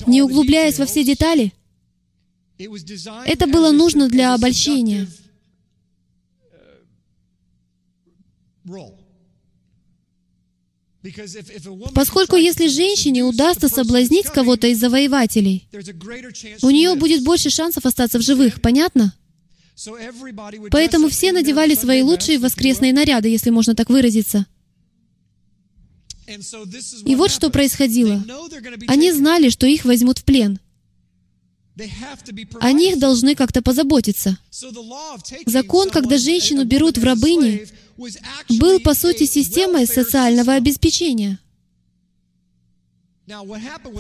Не 0.06 0.22
углубляясь 0.22 0.78
во 0.78 0.86
все 0.86 1.04
детали, 1.04 1.52
это 3.26 3.46
было 3.46 3.72
нужно 3.72 4.08
для 4.08 4.34
обольщения. 4.34 5.08
Поскольку 11.94 12.36
если 12.36 12.68
женщине 12.68 13.24
удастся 13.24 13.68
соблазнить 13.68 14.26
кого-то 14.26 14.66
из 14.66 14.78
завоевателей, 14.78 15.66
у 16.60 16.70
нее 16.70 16.94
будет 16.94 17.24
больше 17.24 17.48
шансов 17.48 17.86
остаться 17.86 18.18
в 18.18 18.22
живых, 18.22 18.60
понятно? 18.60 19.14
Поэтому 20.70 21.08
все 21.08 21.32
надевали 21.32 21.74
свои 21.74 22.02
лучшие 22.02 22.38
воскресные 22.38 22.92
наряды, 22.92 23.28
если 23.28 23.48
можно 23.48 23.74
так 23.74 23.88
выразиться. 23.88 24.44
И 27.06 27.16
вот 27.16 27.30
что 27.30 27.48
происходило. 27.48 28.22
Они 28.86 29.10
знали, 29.10 29.48
что 29.48 29.66
их 29.66 29.86
возьмут 29.86 30.18
в 30.18 30.24
плен— 30.24 30.60
о 32.60 32.72
них 32.72 32.98
должны 32.98 33.34
как-то 33.34 33.62
позаботиться. 33.62 34.38
Закон, 35.46 35.90
когда 35.90 36.18
женщину 36.18 36.64
берут 36.64 36.98
в 36.98 37.04
рабыни, 37.04 37.66
был, 38.48 38.80
по 38.80 38.94
сути, 38.94 39.26
системой 39.26 39.86
социального 39.86 40.54
обеспечения. 40.54 41.38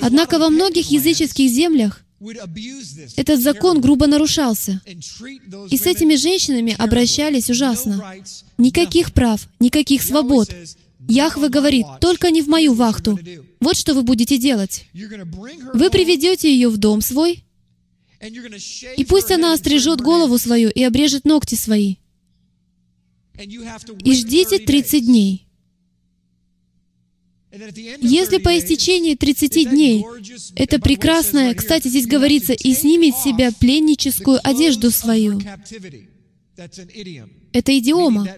Однако 0.00 0.38
во 0.38 0.48
многих 0.48 0.90
языческих 0.90 1.50
землях 1.50 2.04
этот 3.16 3.40
закон 3.40 3.80
грубо 3.80 4.06
нарушался. 4.06 4.80
И 5.70 5.76
с 5.76 5.86
этими 5.86 6.16
женщинами 6.16 6.74
обращались 6.78 7.48
ужасно. 7.50 8.14
Никаких 8.58 9.12
прав, 9.12 9.48
никаких 9.58 10.02
свобод. 10.02 10.50
Яхве 11.08 11.48
говорит, 11.48 11.86
только 12.00 12.30
не 12.30 12.42
в 12.42 12.48
мою 12.48 12.74
вахту. 12.74 13.18
Вот 13.60 13.76
что 13.76 13.94
вы 13.94 14.02
будете 14.02 14.36
делать. 14.36 14.84
Вы 14.92 15.90
приведете 15.90 16.52
ее 16.52 16.68
в 16.68 16.76
дом 16.76 17.00
свой, 17.00 17.42
и 18.20 19.04
пусть 19.04 19.30
она 19.30 19.54
острижет 19.54 20.00
голову 20.00 20.36
свою 20.38 20.70
и 20.70 20.82
обрежет 20.82 21.24
ногти 21.24 21.54
свои. 21.54 21.96
И 23.38 24.14
ждите 24.14 24.58
30 24.58 25.06
дней. 25.06 25.46
Если 27.52 28.38
по 28.38 28.56
истечении 28.58 29.14
30 29.14 29.70
дней 29.70 30.04
это 30.54 30.78
прекрасное, 30.78 31.54
кстати, 31.54 31.88
здесь 31.88 32.06
говорится, 32.06 32.52
и 32.52 32.74
снимет 32.74 33.16
с 33.16 33.24
себя 33.24 33.50
пленническую 33.52 34.38
одежду 34.42 34.90
свою. 34.90 35.40
Это 37.52 37.78
идиома. 37.78 38.28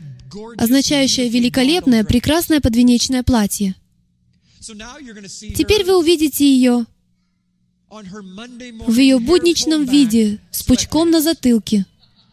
означающее 0.57 1.29
великолепное, 1.29 2.05
прекрасное 2.05 2.61
подвенечное 2.61 3.23
платье. 3.23 3.75
Теперь 4.61 5.85
вы 5.85 5.99
увидите 5.99 6.47
ее 6.47 6.87
в 7.93 8.97
ее 8.97 9.19
будничном 9.19 9.85
виде, 9.85 10.39
с 10.51 10.63
пучком 10.63 11.11
на 11.11 11.21
затылке 11.21 11.85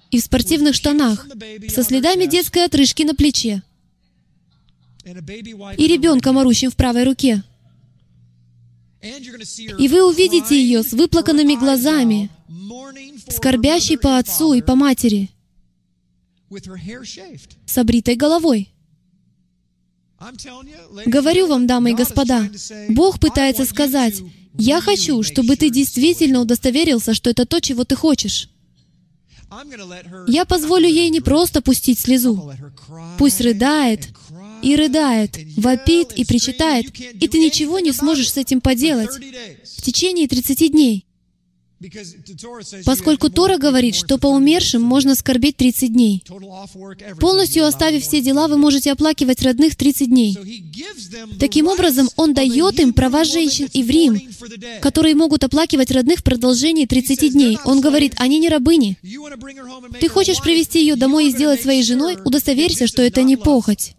и 0.10 0.19
в 0.19 0.23
спортивных 0.23 0.73
штанах, 0.73 1.27
со 1.68 1.84
следами 1.84 2.26
детской 2.26 2.64
отрыжки 2.64 3.03
на 3.03 3.14
плече 3.14 3.61
и 5.03 5.88
ребенком, 5.88 6.38
орущим 6.38 6.72
в 6.72 6.77
правой 6.77 7.03
руке. 7.03 7.44
И 9.02 9.88
вы 9.88 10.07
увидите 10.07 10.61
ее 10.61 10.81
с 10.81 10.94
выплаканными 10.94 11.56
глазами, 11.56 12.30
скорбящей 13.27 13.98
по 13.98 14.18
отцу 14.18 14.53
и 14.53 14.61
по 14.61 14.76
матери, 14.76 15.30
с 17.65 17.77
обритой 17.77 18.15
головой. 18.15 18.69
Говорю 21.06 21.48
вам, 21.48 21.68
дамы 21.68 21.91
и 21.91 21.95
господа, 21.95 22.49
Бог 22.90 23.19
пытается 23.19 23.65
сказать, 23.65 24.22
«Я 24.57 24.81
хочу, 24.81 25.23
чтобы 25.23 25.55
ты 25.55 25.69
действительно 25.69 26.41
удостоверился, 26.41 27.13
что 27.13 27.30
это 27.30 27.45
то, 27.45 27.59
чего 27.59 27.84
ты 27.84 27.95
хочешь». 27.95 28.49
Я 30.27 30.45
позволю 30.45 30.88
ей 30.88 31.09
не 31.09 31.21
просто 31.21 31.61
пустить 31.61 31.99
слезу. 31.99 32.51
Пусть 33.17 33.41
рыдает 33.41 34.09
и 34.61 34.76
рыдает, 34.76 35.38
вопит 35.57 36.13
и 36.13 36.23
причитает, 36.23 36.88
и 36.99 37.27
ты 37.27 37.39
ничего 37.39 37.80
не 37.80 37.91
сможешь 37.91 38.31
с 38.31 38.38
этим 38.38 38.61
поделать 38.61 39.09
в 39.09 39.81
течение 39.81 40.27
30 40.27 40.71
дней. 40.71 41.05
Поскольку 42.85 43.30
Тора 43.30 43.57
говорит, 43.57 43.95
что 43.95 44.18
по 44.18 44.27
умершим 44.27 44.81
можно 44.81 45.15
скорбеть 45.15 45.57
30 45.57 45.93
дней. 45.93 46.23
Полностью 47.19 47.65
оставив 47.65 48.03
все 48.03 48.22
дела, 48.22 48.47
вы 48.47 48.57
можете 48.57 48.91
оплакивать 48.91 49.41
родных 49.41 49.76
30 49.76 50.10
дней. 50.10 50.38
Таким 51.39 51.68
образом, 51.68 52.10
Он 52.15 52.34
дает 52.34 52.80
им 52.80 52.93
права 52.93 53.23
женщин 53.23 53.69
и 53.72 53.84
в 53.84 53.89
Рим, 53.89 54.19
которые 54.81 55.15
могут 55.15 55.43
оплакивать 55.43 55.91
родных 55.91 56.19
в 56.19 56.23
продолжении 56.23 56.85
30 56.85 57.34
дней. 57.34 57.57
Он 57.64 57.80
говорит, 57.80 58.14
они 58.18 58.39
не 58.39 58.49
рабыни. 58.49 58.97
Ты 59.99 60.10
хочешь 60.10 60.41
привести 60.41 60.81
ее 60.81 60.95
домой 60.95 61.27
и 61.27 61.31
сделать 61.31 61.61
своей 61.61 61.84
женой? 61.84 62.18
Удостоверься, 62.26 62.88
что 62.88 63.01
это 63.01 63.23
не 63.23 63.38
похоть. 63.38 63.95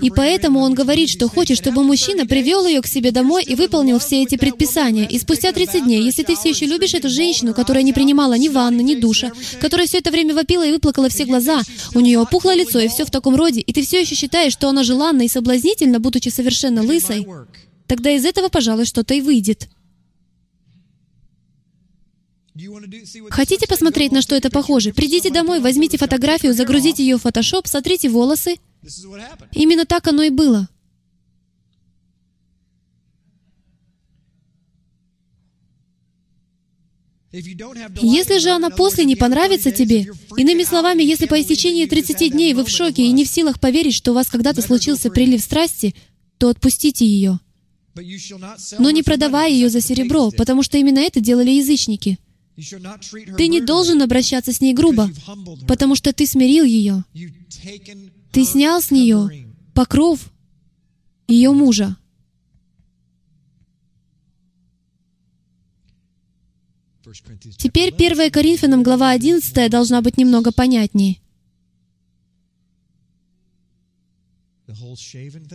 И 0.00 0.10
поэтому 0.10 0.60
он 0.60 0.74
говорит, 0.74 1.08
что 1.08 1.28
хочет, 1.28 1.56
чтобы 1.56 1.84
мужчина 1.84 2.26
привел 2.26 2.66
ее 2.66 2.82
к 2.82 2.86
себе 2.86 3.12
домой 3.12 3.44
и 3.44 3.54
выполнил 3.54 4.00
все 4.00 4.22
эти 4.22 4.36
предписания. 4.36 5.06
И 5.08 5.18
спустя 5.18 5.52
30 5.52 5.84
дней, 5.84 6.02
если 6.02 6.24
ты 6.24 6.34
все 6.34 6.50
еще 6.50 6.66
любишь 6.66 6.94
эту 6.94 7.08
женщину, 7.08 7.54
которая 7.54 7.84
не 7.84 7.92
принимала 7.92 8.34
ни 8.34 8.48
ванны, 8.48 8.82
ни 8.82 8.96
душа, 8.96 9.30
которая 9.60 9.86
все 9.86 9.98
это 9.98 10.10
время 10.10 10.34
вопила 10.34 10.66
и 10.66 10.72
выплакала 10.72 11.08
все 11.08 11.24
глаза, 11.24 11.62
у 11.94 12.00
нее 12.00 12.18
опухло 12.18 12.54
лицо 12.54 12.80
и 12.80 12.88
все 12.88 13.04
в 13.04 13.10
таком 13.10 13.36
роде, 13.36 13.60
и 13.60 13.72
ты 13.72 13.82
все 13.82 14.00
еще 14.00 14.14
считаешь, 14.16 14.52
что 14.52 14.68
она 14.68 14.82
желанна 14.82 15.22
и 15.22 15.28
соблазнительна, 15.28 16.00
будучи 16.00 16.28
совершенно 16.28 16.82
лысой, 16.82 17.26
тогда 17.86 18.10
из 18.10 18.24
этого, 18.24 18.48
пожалуй, 18.48 18.86
что-то 18.86 19.14
и 19.14 19.20
выйдет. 19.20 19.68
Хотите 23.30 23.66
посмотреть, 23.66 24.12
на 24.12 24.20
что 24.20 24.34
это 24.34 24.50
похоже? 24.50 24.92
Придите 24.92 25.30
домой, 25.30 25.60
возьмите 25.60 25.96
фотографию, 25.96 26.52
загрузите 26.54 27.02
ее 27.02 27.18
в 27.18 27.24
Photoshop, 27.24 27.66
сотрите 27.66 28.08
волосы, 28.08 28.56
Именно 29.52 29.86
так 29.86 30.06
оно 30.08 30.22
и 30.22 30.30
было. 30.30 30.68
Если 37.32 38.38
же 38.38 38.50
она 38.50 38.68
после 38.68 39.04
не 39.04 39.16
понравится 39.16 39.70
тебе, 39.70 40.06
иными 40.36 40.64
словами, 40.64 41.02
если 41.02 41.26
по 41.26 41.40
истечении 41.40 41.86
30 41.86 42.30
дней 42.30 42.52
вы 42.52 42.64
в 42.64 42.68
шоке 42.68 43.06
и 43.06 43.12
не 43.12 43.24
в 43.24 43.28
силах 43.28 43.58
поверить, 43.58 43.94
что 43.94 44.10
у 44.10 44.14
вас 44.14 44.28
когда-то 44.28 44.60
случился 44.60 45.10
прилив 45.10 45.40
страсти, 45.40 45.94
то 46.36 46.50
отпустите 46.50 47.06
ее. 47.06 47.40
Но 48.78 48.90
не 48.90 49.02
продавай 49.02 49.52
ее 49.52 49.70
за 49.70 49.80
серебро, 49.80 50.30
потому 50.30 50.62
что 50.62 50.76
именно 50.76 50.98
это 50.98 51.20
делали 51.20 51.50
язычники. 51.50 52.18
Ты 53.38 53.48
не 53.48 53.62
должен 53.62 54.02
обращаться 54.02 54.52
с 54.52 54.60
ней 54.60 54.74
грубо, 54.74 55.10
потому 55.66 55.94
что 55.96 56.12
ты 56.12 56.26
смирил 56.26 56.64
ее. 56.64 57.02
Ты 58.32 58.46
снял 58.46 58.80
с 58.80 58.90
нее 58.90 59.46
покров 59.74 60.32
ее 61.28 61.52
мужа. 61.52 61.96
Теперь 67.58 67.92
1 67.92 68.30
Коринфянам, 68.30 68.82
глава 68.82 69.10
11, 69.10 69.70
должна 69.70 70.00
быть 70.00 70.16
немного 70.16 70.50
понятнее. 70.50 71.18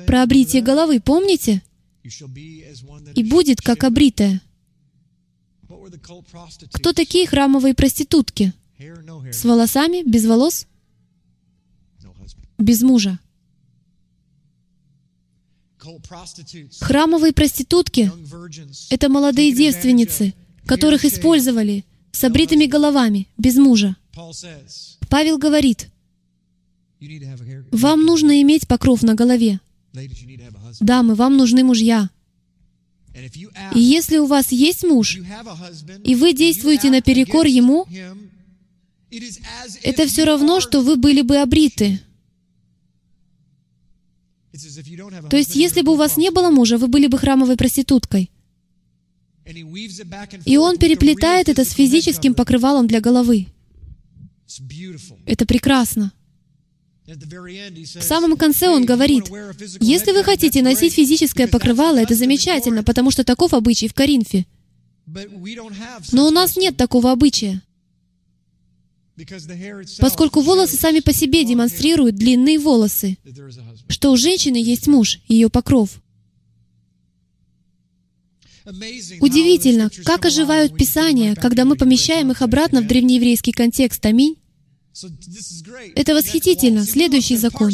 Про 0.05 0.21
обритие 0.21 0.61
головы 0.61 0.99
помните? 0.99 1.63
И 2.03 3.23
будет, 3.23 3.61
как 3.61 3.83
обритая. 3.83 4.39
Кто 6.73 6.93
такие 6.93 7.25
храмовые 7.25 7.73
проститутки? 7.73 8.53
С 9.31 9.43
волосами, 9.43 10.07
без 10.07 10.25
волос? 10.25 10.67
Без 12.57 12.81
мужа. 12.81 13.19
Храмовые 16.79 17.33
проститутки— 17.33 18.11
это 18.89 19.09
молодые 19.09 19.53
девственницы, 19.53 20.33
которых 20.65 21.05
использовали 21.05 21.85
с 22.11 22.23
обритыми 22.23 22.65
головами, 22.65 23.27
без 23.37 23.55
мужа. 23.55 23.95
Павел 25.09 25.37
говорит, 25.37 25.89
вам 27.71 28.03
нужно 28.03 28.41
иметь 28.41 28.67
покров 28.67 29.03
на 29.03 29.13
голове. 29.13 29.59
Дамы, 30.79 31.15
вам 31.15 31.37
нужны 31.37 31.63
мужья. 31.63 32.09
И 33.73 33.79
если 33.79 34.17
у 34.17 34.25
вас 34.25 34.51
есть 34.51 34.83
муж, 34.83 35.17
и 36.03 36.15
вы 36.15 36.33
действуете 36.33 36.89
наперекор 36.89 37.45
ему, 37.45 37.87
это 39.83 40.05
все 40.05 40.25
равно, 40.25 40.59
что 40.59 40.81
вы 40.81 40.97
были 40.97 41.21
бы 41.21 41.37
обриты. 41.37 42.01
То 45.29 45.37
есть, 45.37 45.55
если 45.55 45.81
бы 45.81 45.93
у 45.93 45.95
вас 45.95 46.17
не 46.17 46.31
было 46.31 46.49
мужа, 46.49 46.77
вы 46.77 46.87
были 46.87 47.07
бы 47.07 47.17
храмовой 47.17 47.57
проституткой. 47.57 48.31
И 50.45 50.57
он 50.57 50.77
переплетает 50.77 51.49
это 51.49 51.63
с 51.63 51.71
физическим 51.71 52.33
покрывалом 52.33 52.87
для 52.87 52.99
головы. 52.99 53.47
Это 55.25 55.45
прекрасно. 55.45 56.11
В 57.05 58.01
самом 58.01 58.35
конце 58.35 58.67
он 58.67 58.85
говорит, 58.85 59.25
если 59.79 60.11
вы 60.11 60.23
хотите 60.23 60.61
носить 60.61 60.93
физическое 60.93 61.47
покрывало, 61.47 61.97
это 61.97 62.15
замечательно, 62.15 62.83
потому 62.83 63.11
что 63.11 63.23
таков 63.23 63.53
обычай 63.53 63.87
в 63.87 63.93
Коринфе. 63.93 64.45
Но 66.11 66.27
у 66.27 66.31
нас 66.31 66.57
нет 66.57 66.75
такого 66.75 67.11
обычая. 67.11 67.61
Поскольку 69.99 70.41
волосы 70.41 70.75
сами 70.77 70.99
по 70.99 71.11
себе 71.11 71.43
демонстрируют 71.43 72.15
длинные 72.15 72.59
волосы, 72.59 73.17
что 73.87 74.11
у 74.11 74.17
женщины 74.17 74.57
есть 74.57 74.87
муж, 74.87 75.19
ее 75.27 75.49
покров. 75.49 76.01
Удивительно, 79.21 79.89
как 80.03 80.25
оживают 80.25 80.75
Писания, 80.75 81.35
когда 81.35 81.65
мы 81.65 81.77
помещаем 81.77 82.31
их 82.31 82.41
обратно 82.41 82.81
в 82.81 82.87
древнееврейский 82.87 83.53
контекст. 83.53 84.05
Аминь. 84.05 84.37
Это 85.95 86.13
восхитительно. 86.13 86.83
Следующий 86.83 87.37
закон. 87.37 87.71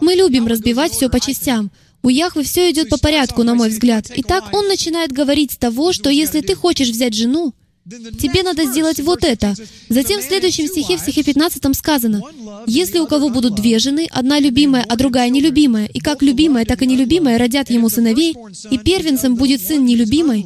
Мы 0.00 0.14
любим 0.14 0.46
разбивать 0.46 0.92
все 0.92 1.08
по 1.08 1.18
частям. 1.18 1.70
У 2.02 2.08
Яхвы 2.08 2.44
все 2.44 2.70
идет 2.70 2.88
по 2.88 2.98
порядку, 2.98 3.42
на 3.42 3.54
мой 3.54 3.70
взгляд. 3.70 4.10
Итак, 4.14 4.50
он 4.52 4.68
начинает 4.68 5.10
говорить 5.10 5.52
с 5.52 5.56
того, 5.56 5.92
что 5.92 6.10
если 6.10 6.40
ты 6.40 6.54
хочешь 6.54 6.90
взять 6.90 7.14
жену, 7.14 7.54
Тебе 7.88 8.42
надо 8.42 8.64
сделать 8.64 9.00
вот 9.00 9.24
это. 9.24 9.54
Затем 9.88 10.20
в 10.20 10.24
следующем 10.24 10.66
стихе, 10.66 10.96
в 10.96 11.00
стихе 11.00 11.22
15 11.22 11.74
сказано, 11.74 12.22
«Если 12.66 12.98
у 12.98 13.06
кого 13.06 13.30
будут 13.30 13.54
две 13.54 13.78
жены, 13.78 14.06
одна 14.10 14.38
любимая, 14.40 14.84
а 14.86 14.96
другая 14.96 15.30
нелюбимая, 15.30 15.86
и 15.86 16.00
как 16.00 16.22
любимая, 16.22 16.66
так 16.66 16.82
и 16.82 16.86
нелюбимая 16.86 17.38
родят 17.38 17.70
ему 17.70 17.88
сыновей, 17.88 18.36
и 18.70 18.78
первенцем 18.78 19.36
будет 19.36 19.62
сын 19.62 19.84
нелюбимый, 19.84 20.44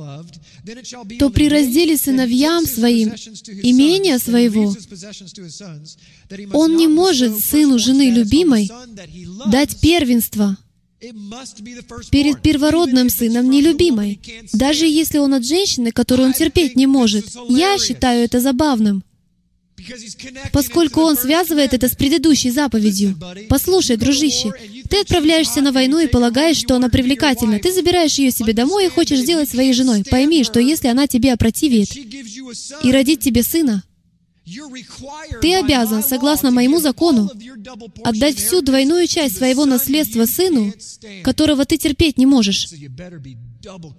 то 1.18 1.30
при 1.30 1.48
разделе 1.48 1.96
сыновьям 1.96 2.66
своим 2.66 3.08
имения 3.62 4.18
своего 4.18 4.72
он 6.52 6.76
не 6.76 6.86
может 6.86 7.40
сыну 7.40 7.78
жены 7.78 8.10
любимой 8.10 8.70
дать 9.50 9.80
первенство 9.80 10.56
перед 12.10 12.42
первородным 12.42 13.10
сыном 13.10 13.50
нелюбимой, 13.50 14.20
даже 14.52 14.86
если 14.86 15.18
он 15.18 15.34
от 15.34 15.44
женщины, 15.44 15.90
которую 15.90 16.28
он 16.28 16.32
терпеть 16.32 16.76
не 16.76 16.86
может. 16.86 17.24
Я 17.48 17.78
считаю 17.78 18.24
это 18.24 18.40
забавным, 18.40 19.02
поскольку 20.52 21.00
он 21.00 21.16
связывает 21.16 21.74
это 21.74 21.88
с 21.88 21.96
предыдущей 21.96 22.50
заповедью. 22.50 23.18
Послушай, 23.48 23.96
дружище, 23.96 24.52
ты 24.88 25.00
отправляешься 25.00 25.60
на 25.60 25.72
войну 25.72 25.98
и 25.98 26.06
полагаешь, 26.06 26.58
что 26.58 26.76
она 26.76 26.88
привлекательна. 26.88 27.58
Ты 27.58 27.72
забираешь 27.72 28.14
ее 28.14 28.30
себе 28.30 28.52
домой 28.52 28.86
и 28.86 28.90
хочешь 28.90 29.20
сделать 29.20 29.48
своей 29.48 29.72
женой. 29.72 30.04
Пойми, 30.08 30.44
что 30.44 30.60
если 30.60 30.88
она 30.88 31.06
тебе 31.06 31.32
опротивит 31.32 31.96
и 32.84 32.92
родит 32.92 33.20
тебе 33.20 33.42
сына, 33.42 33.82
Ты 35.40 35.54
обязан, 35.54 36.02
согласно 36.02 36.50
моему 36.50 36.80
закону, 36.80 37.30
отдать 38.02 38.36
всю 38.36 38.60
двойную 38.60 39.06
часть 39.06 39.36
своего 39.36 39.66
наследства 39.66 40.26
сыну, 40.26 40.72
которого 41.22 41.64
ты 41.64 41.78
терпеть 41.78 42.18
не 42.18 42.26
можешь. 42.26 42.68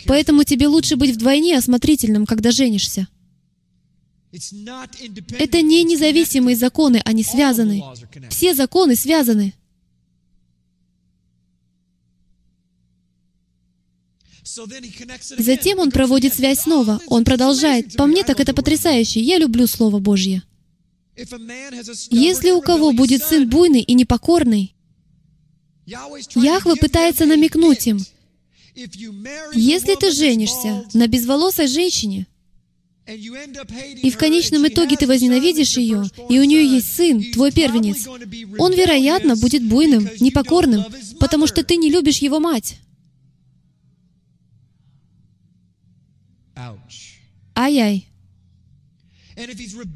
Поэтому 0.05 0.43
тебе 0.43 0.67
лучше 0.67 0.95
быть 0.95 1.15
вдвойне 1.15 1.57
осмотрительным, 1.57 2.25
когда 2.25 2.51
женишься. 2.51 3.07
Это 5.39 5.61
не 5.61 5.83
независимые 5.83 6.55
законы, 6.55 7.01
они 7.05 7.23
связаны. 7.23 7.83
Все 8.29 8.53
законы 8.53 8.95
связаны. 8.95 9.53
Затем 15.37 15.79
он 15.79 15.91
проводит 15.91 16.33
связь 16.33 16.59
снова. 16.61 16.99
Он 17.07 17.23
продолжает. 17.23 17.95
По 17.95 18.05
мне 18.05 18.23
так 18.23 18.39
это 18.39 18.53
потрясающе. 18.53 19.19
Я 19.21 19.37
люблю 19.37 19.67
Слово 19.67 19.99
Божье. 19.99 20.43
Если 22.09 22.51
у 22.51 22.61
кого 22.61 22.91
будет 22.91 23.23
сын 23.23 23.47
буйный 23.47 23.81
и 23.81 23.93
непокорный, 23.93 24.73
Яхве 25.85 26.75
пытается 26.75 27.25
намекнуть 27.25 27.85
им, 27.87 27.99
если 29.53 29.95
ты 29.95 30.11
женишься 30.11 30.85
на 30.93 31.07
безволосой 31.07 31.67
женщине, 31.67 32.25
и 33.05 34.09
в 34.09 34.17
конечном 34.17 34.65
итоге 34.67 34.95
ты 34.95 35.05
возненавидишь 35.05 35.77
ее, 35.77 36.05
и 36.29 36.39
у 36.39 36.43
нее 36.43 36.65
есть 36.65 36.95
сын, 36.95 37.21
твой 37.33 37.51
первенец, 37.51 38.07
он, 38.57 38.73
вероятно, 38.73 39.35
будет 39.35 39.63
буйным, 39.63 40.09
непокорным, 40.19 40.85
потому 41.19 41.45
что 41.47 41.63
ты 41.63 41.75
не 41.75 41.91
любишь 41.91 42.19
его 42.19 42.39
мать. 42.39 42.77
Ай-яй. 47.55 48.07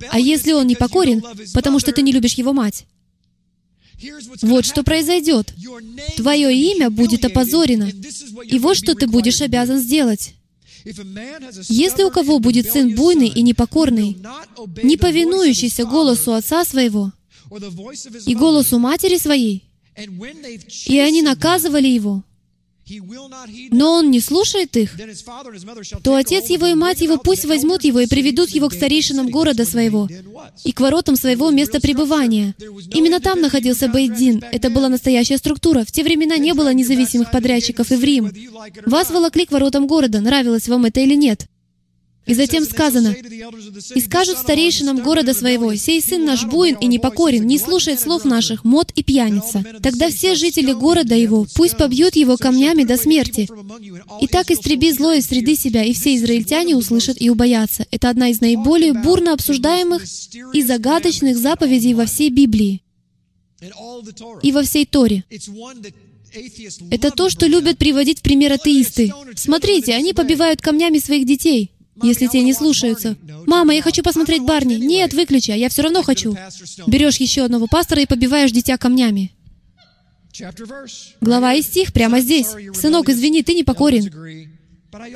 А 0.09 0.19
если 0.19 0.51
он 0.53 0.67
непокорен, 0.67 1.23
потому 1.53 1.79
что 1.79 1.91
ты 1.91 2.01
не 2.01 2.11
любишь 2.11 2.33
его 2.33 2.53
мать? 2.53 2.85
Вот 4.41 4.65
что 4.65 4.83
произойдет. 4.83 5.53
Твое 6.15 6.55
имя 6.55 6.89
будет 6.89 7.25
опозорено. 7.25 7.89
И 8.45 8.59
вот 8.59 8.77
что 8.77 8.95
ты 8.95 9.07
будешь 9.07 9.41
обязан 9.41 9.79
сделать. 9.79 10.33
Если 11.67 12.03
у 12.03 12.11
кого 12.11 12.39
будет 12.39 12.71
сын 12.71 12.95
буйный 12.95 13.27
и 13.27 13.41
непокорный, 13.41 14.17
не 14.83 14.97
повинующийся 14.97 15.85
голосу 15.85 16.33
отца 16.33 16.63
своего 16.63 17.11
и 18.25 18.35
голосу 18.35 18.79
матери 18.79 19.17
своей, 19.17 19.63
и 20.85 20.99
они 20.99 21.21
наказывали 21.21 21.87
его, 21.87 22.23
но 23.71 23.93
он 23.93 24.11
не 24.11 24.19
слушает 24.19 24.75
их, 24.77 24.95
то 26.03 26.15
отец 26.15 26.49
его 26.49 26.67
и 26.67 26.73
мать 26.73 27.01
его 27.01 27.17
пусть 27.17 27.45
возьмут 27.45 27.83
его 27.83 27.99
и 27.99 28.07
приведут 28.07 28.49
его 28.49 28.69
к 28.69 28.73
старейшинам 28.73 29.29
города 29.29 29.65
своего 29.65 30.07
и 30.63 30.71
к 30.71 30.79
воротам 30.79 31.15
своего 31.15 31.49
места 31.51 31.81
пребывания. 31.81 32.55
Именно 32.93 33.19
там 33.19 33.41
находился 33.41 33.87
Бейдин. 33.87 34.43
Это 34.51 34.69
была 34.69 34.89
настоящая 34.89 35.37
структура. 35.37 35.83
В 35.83 35.91
те 35.91 36.03
времена 36.03 36.37
не 36.37 36.53
было 36.53 36.73
независимых 36.73 37.31
подрядчиков 37.31 37.91
и 37.91 37.95
в 37.95 38.03
Рим. 38.03 38.31
Вас 38.85 39.09
волокли 39.09 39.45
к 39.45 39.51
воротам 39.51 39.87
города, 39.87 40.21
нравилось 40.21 40.67
вам 40.67 40.85
это 40.85 40.99
или 40.99 41.15
нет. 41.15 41.47
И 42.27 42.33
затем 42.33 42.65
сказано, 42.65 43.15
«И 43.95 44.01
скажут 44.01 44.37
старейшинам 44.37 45.01
города 45.01 45.33
своего, 45.33 45.73
сей 45.75 46.01
сын 46.01 46.25
наш 46.25 46.43
буин 46.43 46.75
и 46.75 46.87
непокорен, 46.87 47.47
не 47.47 47.57
слушает 47.57 47.99
слов 48.01 48.25
наших, 48.25 48.65
мод 48.65 48.91
и 48.95 49.03
пьяница. 49.03 49.63
Тогда 49.81 50.09
все 50.09 50.35
жители 50.35 50.73
города 50.73 51.15
его 51.15 51.47
пусть 51.55 51.77
побьют 51.77 52.15
его 52.17 52.35
камнями 52.35 52.83
до 52.83 52.97
смерти. 52.97 53.47
И 54.21 54.27
так 54.27 54.51
истреби 54.51 54.91
зло 54.91 55.13
из 55.13 55.25
среды 55.25 55.55
себя, 55.55 55.83
и 55.83 55.93
все 55.93 56.15
израильтяне 56.15 56.75
услышат 56.75 57.19
и 57.19 57.29
убоятся». 57.29 57.85
Это 57.91 58.09
одна 58.09 58.29
из 58.29 58.41
наиболее 58.41 58.93
бурно 58.93 59.33
обсуждаемых 59.33 60.03
и 60.53 60.61
загадочных 60.61 61.37
заповедей 61.37 61.93
во 61.93 62.05
всей 62.05 62.29
Библии 62.29 62.81
и 64.43 64.51
во 64.51 64.63
всей 64.63 64.85
Торе. 64.85 65.23
Это 66.91 67.09
то, 67.09 67.29
что 67.29 67.47
любят 67.47 67.77
приводить 67.77 68.19
в 68.19 68.21
пример 68.21 68.51
атеисты. 68.51 69.13
Смотрите, 69.35 69.93
они 69.93 70.13
побивают 70.13 70.61
камнями 70.61 70.99
своих 70.99 71.25
детей 71.25 71.71
если 72.03 72.27
те 72.27 72.41
не 72.43 72.53
слушаются. 72.53 73.15
«Мама, 73.45 73.73
я 73.73 73.81
хочу 73.81 74.03
посмотреть 74.03 74.43
Барни». 74.43 74.75
«Нет, 74.75 75.13
выключи, 75.13 75.51
а 75.51 75.55
я 75.55 75.69
все 75.69 75.81
равно 75.81 76.03
хочу». 76.03 76.35
Берешь 76.87 77.17
еще 77.17 77.43
одного 77.43 77.67
пастора 77.67 78.01
и 78.01 78.05
побиваешь 78.05 78.51
дитя 78.51 78.77
камнями. 78.77 79.31
Глава 81.21 81.53
и 81.53 81.61
стих 81.61 81.93
прямо 81.93 82.19
здесь. 82.19 82.47
«Сынок, 82.73 83.09
извини, 83.09 83.43
ты 83.43 83.53
не 83.53 83.63
покорен». 83.63 84.11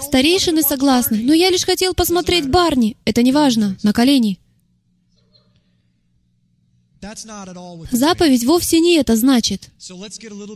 Старейшины 0.02 0.62
согласны, 0.64 1.22
но 1.24 1.34
я 1.34 1.50
лишь 1.50 1.64
хотел 1.64 1.94
посмотреть 1.94 2.50
Барни. 2.50 2.98
Это 3.06 3.24
не 3.24 3.32
важно. 3.32 3.78
На 3.84 3.94
колени. 3.94 4.41
Заповедь 7.92 8.46
вовсе 8.46 8.80
не 8.80 8.98
это 8.98 9.16
значит. 9.16 9.72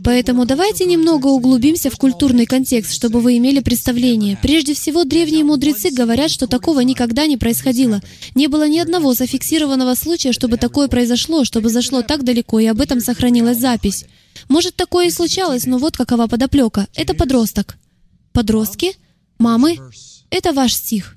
Поэтому 0.04 0.44
давайте 0.44 0.84
немного 0.84 1.26
углубимся 1.26 1.90
в 1.90 1.96
культурный 1.96 2.46
контекст, 2.46 2.92
чтобы 2.92 3.20
вы 3.20 3.36
имели 3.38 3.58
представление. 3.58 4.38
Прежде 4.40 4.74
всего, 4.74 5.02
древние 5.02 5.42
мудрецы 5.42 5.90
говорят, 5.90 6.30
что 6.30 6.46
такого 6.46 6.80
никогда 6.80 7.26
не 7.26 7.36
происходило. 7.36 8.00
Не 8.36 8.46
было 8.46 8.68
ни 8.68 8.78
одного 8.78 9.12
зафиксированного 9.12 9.94
случая, 9.94 10.32
чтобы 10.32 10.56
такое 10.56 10.86
произошло, 10.86 11.44
чтобы 11.44 11.68
зашло 11.68 12.02
так 12.02 12.22
далеко, 12.22 12.60
и 12.60 12.66
об 12.66 12.80
этом 12.80 13.00
сохранилась 13.00 13.58
запись. 13.58 14.04
Может, 14.48 14.76
такое 14.76 15.08
и 15.08 15.10
случалось, 15.10 15.66
но 15.66 15.78
вот 15.78 15.96
какова 15.96 16.28
подоплека. 16.28 16.86
Это 16.94 17.14
подросток. 17.14 17.76
Подростки? 18.32 18.92
Мамы? 19.38 19.78
Это 20.30 20.52
ваш 20.52 20.74
стих. 20.74 21.15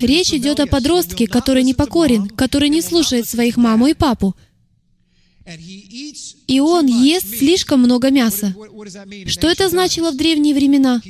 Речь 0.00 0.32
идет 0.32 0.60
о 0.60 0.66
подростке, 0.66 1.26
который 1.26 1.62
непокорен, 1.62 2.28
который 2.28 2.68
не 2.68 2.82
слушает 2.82 3.28
своих 3.28 3.56
маму 3.56 3.86
и 3.86 3.94
папу. 3.94 4.34
И 6.46 6.60
он 6.60 6.86
ест 6.86 7.38
слишком 7.38 7.80
много 7.80 8.10
мяса. 8.10 8.54
Что 9.26 9.48
это 9.48 9.68
значило 9.68 10.10
в 10.10 10.16
древние 10.16 10.54
времена? 10.54 11.00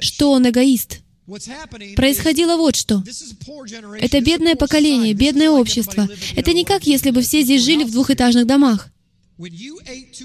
Что 0.00 0.32
он 0.32 0.48
эгоист. 0.48 1.00
Происходило 1.96 2.56
вот 2.56 2.76
что. 2.76 3.04
Это 4.00 4.20
бедное 4.20 4.56
поколение, 4.56 5.14
бедное 5.14 5.50
общество. 5.50 6.08
Это 6.34 6.52
не 6.52 6.64
как 6.64 6.86
если 6.86 7.10
бы 7.10 7.22
все 7.22 7.42
здесь 7.42 7.62
жили 7.62 7.84
в 7.84 7.92
двухэтажных 7.92 8.46
домах. 8.46 8.88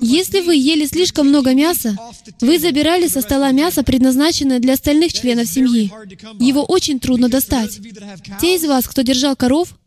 Если 0.01 0.41
вы 0.41 0.55
ели 0.55 0.85
слишком 0.85 1.29
много 1.29 1.53
мяса, 1.53 1.97
вы 2.41 2.59
забирали 2.59 3.07
со 3.07 3.21
стола 3.21 3.51
мясо, 3.51 3.83
предназначенное 3.83 4.59
для 4.59 4.73
остальных 4.73 5.13
членов 5.13 5.47
семьи. 5.47 5.91
Его 6.39 6.63
очень 6.63 6.99
трудно 6.99 7.29
достать. 7.29 7.79
Те 8.41 8.55
из 8.55 8.65
вас, 8.65 8.87
кто 8.87 9.03
держал 9.03 9.35
коров, 9.35 9.77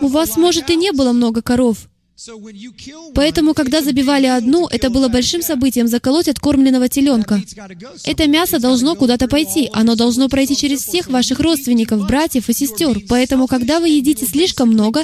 у 0.00 0.08
вас, 0.08 0.36
может, 0.36 0.70
и 0.70 0.76
не 0.76 0.92
было 0.92 1.12
много 1.12 1.42
коров, 1.42 1.88
Поэтому, 3.14 3.54
когда 3.54 3.82
забивали 3.82 4.26
одну, 4.26 4.66
это 4.66 4.90
было 4.90 5.08
большим 5.08 5.42
событием 5.42 5.88
заколоть 5.88 6.28
откормленного 6.28 6.88
теленка. 6.88 7.42
Это 8.04 8.26
мясо 8.26 8.58
должно 8.58 8.94
куда-то 8.94 9.28
пойти. 9.28 9.70
Оно 9.72 9.94
должно 9.94 10.28
пройти 10.28 10.56
через 10.56 10.84
всех 10.84 11.08
ваших 11.08 11.40
родственников, 11.40 12.06
братьев 12.06 12.48
и 12.48 12.52
сестер. 12.52 13.00
Поэтому, 13.08 13.46
когда 13.46 13.80
вы 13.80 13.88
едите 13.88 14.26
слишком 14.26 14.70
много, 14.70 15.02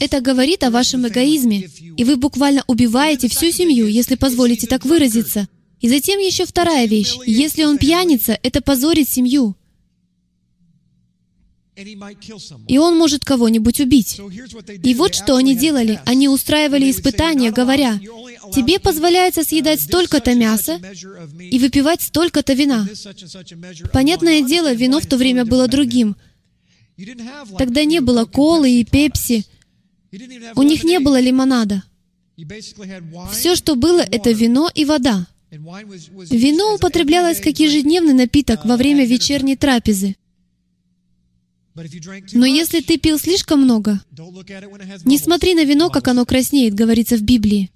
это 0.00 0.20
говорит 0.20 0.62
о 0.62 0.70
вашем 0.70 1.06
эгоизме. 1.06 1.70
И 1.96 2.04
вы 2.04 2.16
буквально 2.16 2.64
убиваете 2.66 3.28
всю 3.28 3.50
семью, 3.50 3.86
если 3.86 4.14
позволите 4.14 4.66
так 4.66 4.84
выразиться. 4.84 5.48
И 5.80 5.88
затем 5.88 6.18
еще 6.18 6.44
вторая 6.44 6.86
вещь. 6.86 7.16
Если 7.24 7.64
он 7.64 7.78
пьяница, 7.78 8.38
это 8.42 8.60
позорит 8.60 9.08
семью. 9.08 9.54
И 12.66 12.78
он 12.78 12.98
может 12.98 13.24
кого-нибудь 13.24 13.80
убить. 13.80 14.20
И 14.82 14.94
вот 14.94 15.14
что 15.14 15.36
они 15.36 15.54
делали. 15.54 16.00
Они 16.06 16.28
устраивали 16.28 16.90
испытания, 16.90 17.52
говоря, 17.52 18.00
«Тебе 18.52 18.80
позволяется 18.80 19.44
съедать 19.44 19.80
столько-то 19.80 20.34
мяса 20.34 20.80
и 21.38 21.58
выпивать 21.58 22.02
столько-то 22.02 22.54
вина». 22.54 22.88
Понятное 23.92 24.42
дело, 24.42 24.72
вино 24.72 25.00
в 25.00 25.06
то 25.06 25.16
время 25.16 25.44
было 25.44 25.68
другим. 25.68 26.16
Тогда 27.56 27.84
не 27.84 28.00
было 28.00 28.24
колы 28.24 28.80
и 28.80 28.84
пепси. 28.84 29.44
У 30.56 30.62
них 30.62 30.82
не 30.82 30.98
было 30.98 31.20
лимонада. 31.20 31.84
Все, 33.32 33.54
что 33.54 33.76
было, 33.76 34.00
это 34.00 34.30
вино 34.32 34.68
и 34.74 34.84
вода. 34.84 35.26
Вино 35.50 36.74
употреблялось 36.74 37.40
как 37.40 37.58
ежедневный 37.58 38.14
напиток 38.14 38.64
во 38.64 38.76
время 38.76 39.06
вечерней 39.06 39.56
трапезы. 39.56 40.16
Но 42.32 42.46
если 42.46 42.80
ты 42.80 42.98
пил 42.98 43.18
слишком 43.18 43.62
много, 43.62 44.00
не 45.04 45.18
смотри 45.18 45.54
на 45.54 45.64
вино, 45.64 45.90
как 45.90 46.08
оно 46.08 46.24
краснеет, 46.24 46.74
говорится 46.74 47.16
в 47.16 47.22
Библии. 47.22 47.70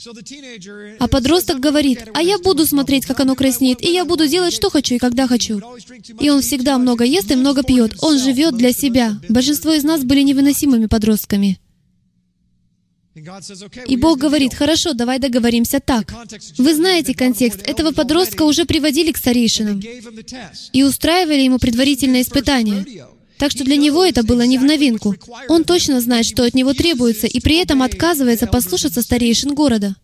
А 0.98 1.08
подросток 1.08 1.60
говорит, 1.60 2.08
а 2.14 2.22
я 2.22 2.38
буду 2.38 2.66
смотреть, 2.66 3.06
как 3.06 3.20
оно 3.20 3.34
краснеет, 3.34 3.82
и 3.82 3.92
я 3.92 4.04
буду 4.04 4.26
делать, 4.26 4.54
что 4.54 4.70
хочу 4.70 4.96
и 4.96 4.98
когда 4.98 5.26
хочу. 5.26 5.60
И 6.20 6.30
он 6.30 6.42
всегда 6.42 6.78
много 6.78 7.04
ест 7.04 7.30
и 7.30 7.36
много 7.36 7.62
пьет. 7.62 7.94
Он 8.00 8.18
живет 8.18 8.56
для 8.56 8.72
себя. 8.72 9.18
Большинство 9.28 9.72
из 9.72 9.84
нас 9.84 10.02
были 10.04 10.22
невыносимыми 10.22 10.86
подростками. 10.86 11.58
И 13.86 13.96
Бог 13.96 14.18
говорит, 14.18 14.54
хорошо, 14.54 14.94
давай 14.94 15.18
договоримся 15.18 15.80
так. 15.80 16.14
Вы 16.56 16.74
знаете 16.74 17.14
контекст. 17.14 17.60
Этого 17.66 17.92
подростка 17.92 18.42
уже 18.42 18.64
приводили 18.64 19.12
к 19.12 19.18
старейшинам 19.18 19.82
и 20.72 20.82
устраивали 20.82 21.42
ему 21.42 21.58
предварительное 21.58 22.22
испытание. 22.22 22.86
Так 23.42 23.50
что 23.50 23.64
для 23.64 23.74
него 23.74 24.04
это 24.04 24.22
было 24.22 24.42
не 24.42 24.56
в 24.56 24.62
новинку. 24.62 25.16
Он 25.48 25.64
точно 25.64 26.00
знает, 26.00 26.26
что 26.26 26.44
от 26.44 26.54
него 26.54 26.74
требуется, 26.74 27.26
и 27.26 27.40
при 27.40 27.56
этом 27.56 27.82
отказывается 27.82 28.46
послушаться 28.46 29.02
старейшин 29.02 29.52
города. 29.56 29.96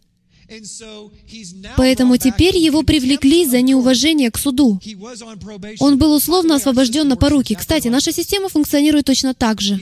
Поэтому 1.76 2.16
теперь 2.16 2.56
его 2.56 2.82
привлекли 2.82 3.46
за 3.46 3.60
неуважение 3.60 4.32
к 4.32 4.38
суду. 4.38 4.80
Он 5.78 5.98
был 5.98 6.16
условно 6.16 6.56
освобожден 6.56 7.06
на 7.06 7.16
поруки. 7.16 7.54
Кстати, 7.54 7.86
наша 7.86 8.10
система 8.10 8.48
функционирует 8.48 9.06
точно 9.06 9.34
так 9.34 9.60
же. 9.60 9.78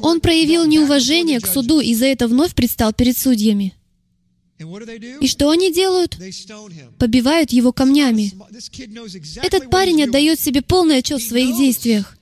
Он 0.00 0.20
проявил 0.20 0.66
неуважение 0.66 1.40
к 1.40 1.46
суду 1.46 1.80
и 1.80 1.94
за 1.94 2.04
это 2.04 2.28
вновь 2.28 2.54
предстал 2.54 2.92
перед 2.92 3.16
судьями. 3.16 3.72
И 5.22 5.26
что 5.26 5.48
они 5.48 5.72
делают? 5.72 6.18
Побивают 6.98 7.50
его 7.50 7.72
камнями. 7.72 8.34
Этот 9.42 9.70
парень 9.70 10.02
отдает 10.02 10.38
себе 10.38 10.60
полный 10.60 10.98
отчет 10.98 11.22
в 11.22 11.26
своих 11.26 11.56
действиях. 11.56 12.18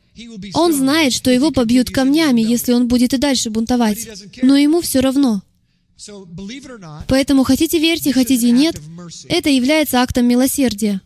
Он 0.54 0.72
знает, 0.72 1.12
что 1.12 1.30
его 1.30 1.50
побьют 1.50 1.90
камнями, 1.90 2.40
если 2.40 2.72
он 2.72 2.88
будет 2.88 3.14
и 3.14 3.18
дальше 3.18 3.50
бунтовать. 3.50 4.08
Но 4.42 4.56
ему 4.56 4.80
все 4.80 5.00
равно. 5.00 5.42
Поэтому 7.08 7.44
хотите 7.44 7.78
верьте, 7.78 8.12
хотите 8.12 8.50
нет, 8.50 8.80
это 9.28 9.48
является 9.48 10.02
актом 10.02 10.26
милосердия. 10.26 11.00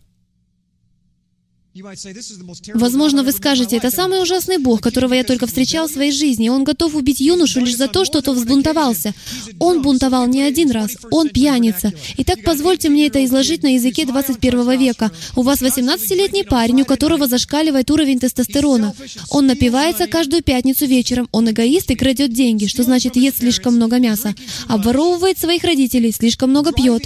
Возможно, 2.73 3.23
вы 3.23 3.31
скажете, 3.31 3.77
это 3.77 3.91
самый 3.91 4.21
ужасный 4.21 4.57
Бог, 4.57 4.81
которого 4.81 5.13
я 5.13 5.23
только 5.23 5.47
встречал 5.47 5.87
в 5.87 5.91
своей 5.91 6.11
жизни. 6.11 6.49
Он 6.49 6.63
готов 6.63 6.95
убить 6.95 7.19
юношу 7.19 7.59
лишь 7.59 7.75
за 7.75 7.87
то, 7.87 8.05
что 8.05 8.21
тот 8.21 8.37
взбунтовался. 8.37 9.13
Он 9.59 9.81
бунтовал 9.81 10.27
не 10.27 10.41
один 10.41 10.71
раз, 10.71 10.97
он 11.11 11.29
пьяница. 11.29 11.93
Итак, 12.17 12.39
позвольте 12.43 12.89
мне 12.89 13.07
это 13.07 13.23
изложить 13.25 13.63
на 13.63 13.73
языке 13.75 14.05
21 14.05 14.79
века. 14.79 15.11
У 15.35 15.41
вас 15.41 15.61
18-летний 15.61 16.43
парень, 16.43 16.81
у 16.81 16.85
которого 16.85 17.27
зашкаливает 17.27 17.91
уровень 17.91 18.19
тестостерона. 18.19 18.95
Он 19.29 19.45
напивается 19.47 20.07
каждую 20.07 20.43
пятницу 20.43 20.85
вечером. 20.85 21.27
Он 21.31 21.49
эгоист 21.49 21.91
и 21.91 21.95
крадет 21.95 22.33
деньги, 22.33 22.65
что 22.65 22.83
значит 22.83 23.15
ест 23.15 23.39
слишком 23.39 23.75
много 23.75 23.99
мяса. 23.99 24.33
Обворовывает 24.67 25.37
своих 25.37 25.63
родителей, 25.63 26.11
слишком 26.11 26.49
много 26.49 26.71
пьет. 26.71 27.03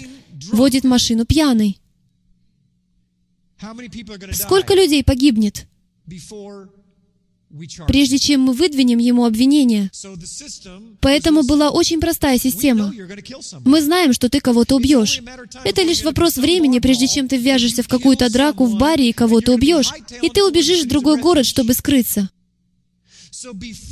Водит 0.51 0.83
машину 0.83 1.25
пьяный. 1.25 1.80
Сколько 4.33 4.73
людей 4.73 5.03
погибнет, 5.03 5.67
прежде 7.87 8.17
чем 8.17 8.41
мы 8.41 8.53
выдвинем 8.53 8.97
ему 8.97 9.25
обвинение? 9.25 9.91
Поэтому 10.99 11.43
была 11.43 11.69
очень 11.69 11.99
простая 11.99 12.37
система. 12.37 12.93
Мы 13.65 13.81
знаем, 13.81 14.13
что 14.13 14.29
ты 14.29 14.39
кого-то 14.39 14.75
убьешь. 14.75 15.21
Это 15.63 15.81
лишь 15.83 16.03
вопрос 16.03 16.37
времени, 16.37 16.79
прежде 16.79 17.07
чем 17.07 17.27
ты 17.27 17.37
ввяжешься 17.37 17.83
в 17.83 17.87
какую-то 17.87 18.31
драку 18.31 18.65
в 18.65 18.77
баре 18.77 19.09
и 19.09 19.13
кого-то 19.13 19.53
убьешь, 19.53 19.91
и 20.21 20.29
ты 20.29 20.43
убежишь 20.43 20.83
в 20.83 20.87
другой 20.87 21.19
город, 21.19 21.45
чтобы 21.45 21.73
скрыться. 21.73 22.29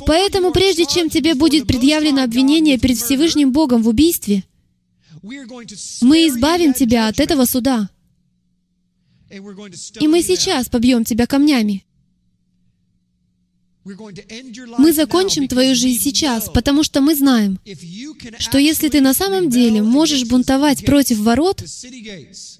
Поэтому 0.06 0.52
прежде 0.52 0.86
чем 0.86 1.10
тебе 1.10 1.34
будет 1.34 1.66
предъявлено 1.66 2.22
обвинение 2.22 2.78
перед 2.78 2.98
Всевышним 2.98 3.52
Богом 3.52 3.82
в 3.82 3.88
убийстве, 3.88 4.44
мы 5.22 6.28
избавим 6.28 6.72
тебя 6.72 7.08
от 7.08 7.20
этого 7.20 7.44
суда. 7.44 7.90
И 9.30 10.08
мы 10.08 10.22
сейчас 10.22 10.68
побьем 10.68 11.04
тебя 11.04 11.26
камнями. 11.26 11.84
Мы 14.78 14.92
закончим 14.92 15.48
твою 15.48 15.74
жизнь 15.74 16.02
сейчас, 16.02 16.50
потому 16.52 16.82
что 16.82 17.00
мы 17.00 17.14
знаем, 17.14 17.58
что 18.38 18.58
если 18.58 18.88
ты 18.88 19.00
на 19.00 19.14
самом 19.14 19.48
деле 19.48 19.82
можешь 19.82 20.24
бунтовать 20.24 20.84
против 20.84 21.18
ворот, 21.18 21.64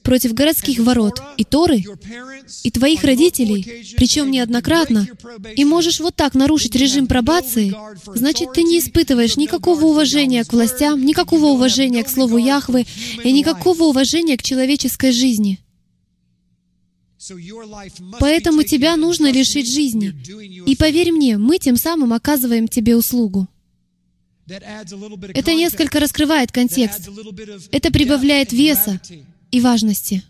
против 0.02 0.32
городских 0.32 0.78
ворот 0.78 1.22
и 1.36 1.44
Торы, 1.44 1.84
и 2.62 2.70
твоих 2.70 3.04
родителей, 3.04 3.94
причем 3.96 4.30
неоднократно, 4.30 5.06
и 5.54 5.64
можешь 5.64 6.00
вот 6.00 6.16
так 6.16 6.34
нарушить 6.34 6.74
режим 6.74 7.06
пробации, 7.06 7.74
значит, 8.14 8.54
ты 8.54 8.62
не 8.62 8.78
испытываешь 8.78 9.36
никакого 9.36 9.84
уважения 9.84 10.44
к 10.44 10.52
властям, 10.54 11.04
никакого 11.04 11.46
уважения 11.46 12.02
к 12.02 12.08
слову 12.08 12.38
Яхвы 12.38 12.86
и 13.22 13.32
никакого 13.32 13.84
уважения 13.84 14.38
к 14.38 14.42
человеческой 14.42 15.12
жизни. 15.12 15.60
Поэтому 18.18 18.62
тебя 18.62 18.96
нужно 18.96 19.30
лишить 19.30 19.70
жизни. 19.72 20.14
И 20.66 20.76
поверь 20.76 21.12
мне, 21.12 21.38
мы 21.38 21.58
тем 21.58 21.76
самым 21.76 22.12
оказываем 22.12 22.68
тебе 22.68 22.96
услугу. 22.96 23.48
Это 24.46 25.54
несколько 25.54 26.00
раскрывает 26.00 26.50
контекст. 26.50 27.08
Это 27.70 27.92
прибавляет 27.92 28.52
веса 28.52 29.00
и 29.50 29.60
важности. 29.60 30.22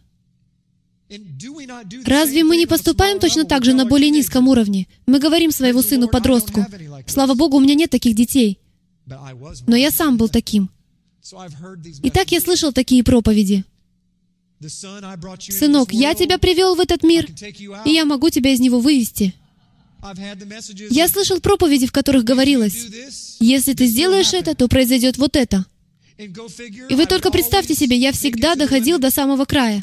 Разве 2.04 2.44
мы 2.44 2.56
не 2.56 2.66
поступаем 2.66 3.18
точно 3.18 3.44
так 3.44 3.64
же 3.64 3.72
на 3.72 3.84
более 3.84 4.10
низком 4.10 4.46
уровне? 4.48 4.86
Мы 5.06 5.18
говорим 5.18 5.50
своему 5.50 5.82
сыну-подростку, 5.82 6.66
«Слава 7.06 7.34
Богу, 7.34 7.56
у 7.56 7.60
меня 7.60 7.74
нет 7.74 7.90
таких 7.90 8.14
детей». 8.14 8.60
Но 9.66 9.74
я 9.74 9.90
сам 9.90 10.16
был 10.16 10.28
таким. 10.28 10.70
Итак, 12.02 12.30
я 12.30 12.40
слышал 12.40 12.72
такие 12.72 13.02
проповеди. 13.02 13.64
Сынок, 14.68 15.92
я 15.92 16.14
тебя 16.14 16.38
привел 16.38 16.74
в 16.74 16.80
этот 16.80 17.02
мир, 17.02 17.26
и 17.86 17.90
я 17.90 18.04
могу 18.04 18.28
тебя 18.28 18.52
из 18.52 18.60
него 18.60 18.80
вывести. 18.80 19.34
Я 20.90 21.08
слышал 21.08 21.40
проповеди, 21.40 21.86
в 21.86 21.92
которых 21.92 22.24
говорилось, 22.24 22.86
если 23.38 23.72
ты 23.72 23.86
сделаешь 23.86 24.34
это, 24.34 24.54
то 24.54 24.68
произойдет 24.68 25.16
вот 25.16 25.36
это. 25.36 25.64
И 26.18 26.94
вы 26.94 27.06
только 27.06 27.30
представьте 27.30 27.74
себе, 27.74 27.96
я 27.96 28.12
всегда 28.12 28.54
доходил 28.54 28.98
до 28.98 29.10
самого 29.10 29.46
края. 29.46 29.82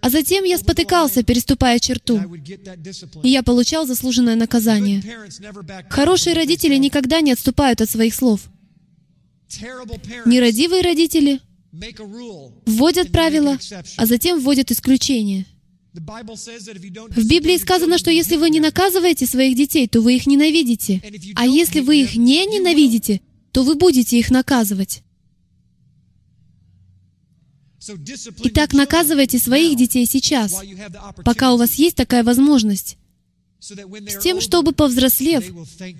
А 0.00 0.10
затем 0.10 0.44
я 0.44 0.58
спотыкался, 0.58 1.22
переступая 1.22 1.78
черту, 1.78 2.20
и 3.22 3.28
я 3.28 3.42
получал 3.42 3.86
заслуженное 3.86 4.36
наказание. 4.36 5.02
Хорошие 5.90 6.34
родители 6.34 6.76
никогда 6.76 7.20
не 7.20 7.32
отступают 7.32 7.82
от 7.82 7.90
своих 7.90 8.14
слов. 8.14 8.40
Нерадивые 10.24 10.82
родители— 10.82 11.40
вводят 12.66 13.12
правила, 13.12 13.58
а 13.96 14.06
затем 14.06 14.40
вводят 14.40 14.70
исключения. 14.70 15.46
В 15.94 17.28
Библии 17.28 17.58
сказано, 17.58 17.98
что 17.98 18.10
если 18.10 18.36
вы 18.36 18.50
не 18.50 18.60
наказываете 18.60 19.26
своих 19.26 19.56
детей, 19.56 19.86
то 19.88 20.00
вы 20.00 20.16
их 20.16 20.26
ненавидите. 20.26 21.02
А 21.34 21.46
если 21.46 21.80
вы 21.80 22.02
их 22.02 22.16
не 22.16 22.46
ненавидите, 22.46 23.20
то 23.52 23.62
вы 23.62 23.74
будете 23.74 24.18
их 24.18 24.30
наказывать. 24.30 25.02
Итак, 28.44 28.72
наказывайте 28.72 29.38
своих 29.38 29.76
детей 29.76 30.06
сейчас, 30.06 30.62
пока 31.24 31.52
у 31.52 31.56
вас 31.56 31.74
есть 31.74 31.96
такая 31.96 32.22
возможность, 32.22 32.96
с 33.60 34.18
тем, 34.22 34.40
чтобы, 34.40 34.72
повзрослев, 34.72 35.44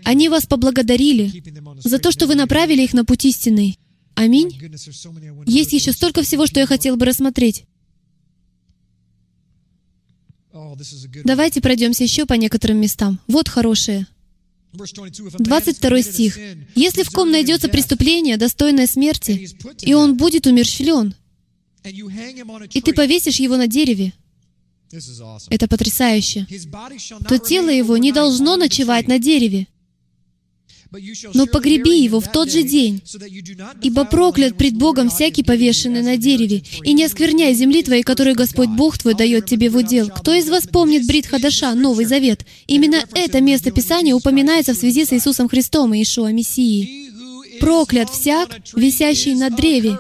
они 0.04 0.28
вас 0.28 0.46
поблагодарили 0.46 1.42
за 1.82 1.98
то, 1.98 2.10
что 2.10 2.26
вы 2.26 2.34
направили 2.34 2.82
их 2.82 2.92
на 2.92 3.04
путь 3.04 3.24
истинный. 3.24 3.78
Аминь. 4.14 4.60
Есть 5.46 5.72
еще 5.72 5.92
столько 5.92 6.22
всего, 6.22 6.46
что 6.46 6.60
я 6.60 6.66
хотел 6.66 6.96
бы 6.96 7.06
рассмотреть. 7.06 7.64
Давайте 11.24 11.60
пройдемся 11.60 12.02
еще 12.04 12.26
по 12.26 12.34
некоторым 12.34 12.78
местам. 12.78 13.20
Вот 13.26 13.48
хорошее. 13.48 14.06
22 14.72 16.02
стих. 16.02 16.38
«Если 16.74 17.02
в 17.02 17.10
ком 17.10 17.30
найдется 17.30 17.68
преступление, 17.68 18.36
достойное 18.38 18.86
смерти, 18.86 19.48
и 19.82 19.94
он 19.94 20.16
будет 20.16 20.46
умерщвлен, 20.46 21.14
и 21.84 22.80
ты 22.80 22.94
повесишь 22.94 23.36
его 23.36 23.56
на 23.56 23.66
дереве, 23.66 24.14
это 25.50 25.68
потрясающе, 25.68 26.46
то 27.28 27.38
тело 27.38 27.68
его 27.68 27.96
не 27.96 28.12
должно 28.12 28.56
ночевать 28.56 29.08
на 29.08 29.18
дереве, 29.18 29.66
но 31.34 31.46
погреби 31.46 32.02
его 32.02 32.20
в 32.20 32.30
тот 32.30 32.50
же 32.50 32.62
день, 32.62 33.02
ибо 33.82 34.04
проклят 34.04 34.56
пред 34.56 34.74
Богом 34.74 35.08
всякий 35.08 35.42
повешенный 35.42 36.02
на 36.02 36.16
дереве, 36.16 36.62
и 36.84 36.92
не 36.92 37.04
оскверняй 37.04 37.54
земли 37.54 37.82
твоей, 37.82 38.02
которую 38.02 38.36
Господь 38.36 38.68
Бог 38.68 38.98
твой 38.98 39.14
дает 39.14 39.46
тебе 39.46 39.70
в 39.70 39.76
удел. 39.76 40.08
Кто 40.10 40.34
из 40.34 40.48
вас 40.48 40.66
помнит 40.66 41.06
Брит 41.06 41.26
Хадаша, 41.26 41.74
Новый 41.74 42.04
Завет? 42.04 42.44
Именно 42.66 43.04
это 43.14 43.40
место 43.40 43.70
Писания 43.70 44.14
упоминается 44.14 44.74
в 44.74 44.76
связи 44.76 45.04
с 45.04 45.12
Иисусом 45.12 45.48
Христом 45.48 45.94
и 45.94 46.02
Ишуа 46.02 46.32
Мессией. 46.32 47.10
Проклят 47.60 48.10
всяк, 48.10 48.50
висящий 48.74 49.34
на 49.34 49.50
древе. 49.50 49.96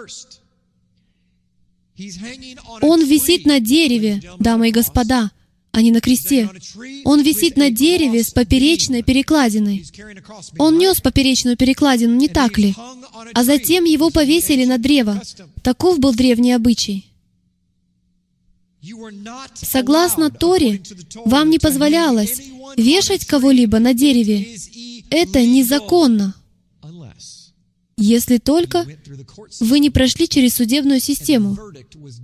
Он 2.80 3.04
висит 3.04 3.46
на 3.46 3.60
дереве, 3.60 4.22
дамы 4.38 4.68
и 4.68 4.72
господа, 4.72 5.30
а 5.72 5.80
не 5.80 5.90
на 5.90 6.00
кресте. 6.00 6.50
Он 7.04 7.22
висит 7.22 7.56
на 7.56 7.70
дереве 7.70 8.22
с 8.22 8.30
поперечной 8.30 9.02
перекладиной. 9.02 9.84
Он 10.58 10.78
нес 10.78 11.00
поперечную 11.00 11.56
перекладину, 11.56 12.14
не 12.14 12.28
так 12.28 12.58
ли? 12.58 12.74
А 13.32 13.42
затем 13.42 13.84
его 13.84 14.10
повесили 14.10 14.66
на 14.66 14.78
древо. 14.78 15.20
Таков 15.62 15.98
был 15.98 16.14
древний 16.14 16.52
обычай. 16.52 17.06
Согласно 19.54 20.30
Торе, 20.30 20.82
вам 21.24 21.50
не 21.50 21.58
позволялось 21.58 22.40
вешать 22.76 23.24
кого-либо 23.24 23.78
на 23.78 23.94
дереве. 23.94 24.56
Это 25.08 25.44
незаконно. 25.46 26.34
Если 27.96 28.38
только 28.38 28.86
вы 29.60 29.78
не 29.78 29.90
прошли 29.90 30.28
через 30.28 30.56
судебную 30.56 31.00
систему, 31.00 31.56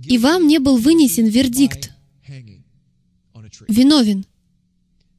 и 0.05 0.17
вам 0.17 0.47
не 0.47 0.59
был 0.59 0.77
вынесен 0.77 1.27
вердикт, 1.27 1.91
виновен. 3.69 4.25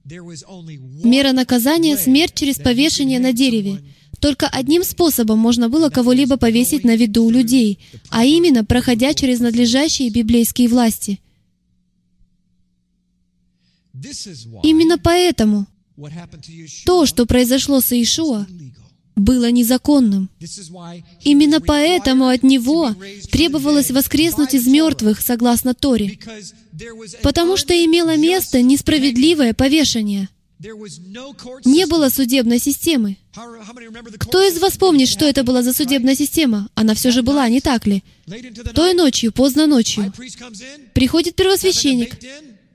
Мера 0.04 1.32
наказания— 1.32 1.96
смерть 1.98 2.34
через 2.34 2.56
повешение 2.56 3.20
на 3.20 3.32
дереве. 3.32 3.80
Только 4.18 4.46
одним 4.48 4.84
способом 4.84 5.38
можно 5.38 5.68
было 5.68 5.88
кого-либо 5.88 6.36
повесить 6.36 6.84
на 6.84 6.96
виду 6.96 7.24
у 7.24 7.30
людей, 7.30 7.78
а 8.10 8.24
именно 8.24 8.64
проходя 8.64 9.14
через 9.14 9.40
надлежащие 9.40 10.10
библейские 10.10 10.68
власти. 10.68 11.20
Именно 14.62 14.98
поэтому 14.98 15.66
то, 16.84 17.06
что 17.06 17.26
произошло 17.26 17.80
с 17.80 17.92
Иешуа, 17.92 18.46
было 19.20 19.50
незаконным. 19.50 20.30
Именно 21.22 21.60
поэтому 21.60 22.28
от 22.28 22.42
него 22.42 22.94
требовалось 23.30 23.90
воскреснуть 23.90 24.54
из 24.54 24.66
мертвых, 24.66 25.20
согласно 25.20 25.74
Торе, 25.74 26.18
потому 27.22 27.56
что 27.56 27.72
имело 27.74 28.16
место 28.16 28.62
несправедливое 28.62 29.52
повешение. 29.52 30.28
Не 30.58 31.86
было 31.86 32.10
судебной 32.10 32.58
системы. 32.58 33.16
Кто 34.18 34.42
из 34.42 34.58
вас 34.58 34.76
помнит, 34.76 35.08
что 35.08 35.24
это 35.24 35.42
была 35.42 35.62
за 35.62 35.72
судебная 35.72 36.14
система? 36.14 36.68
Она 36.74 36.94
все 36.94 37.10
же 37.10 37.22
была, 37.22 37.48
не 37.48 37.60
так 37.60 37.86
ли? 37.86 38.02
Той 38.74 38.92
ночью, 38.94 39.32
поздно 39.32 39.66
ночью, 39.66 40.12
приходит 40.92 41.34
первосвященник 41.34 42.16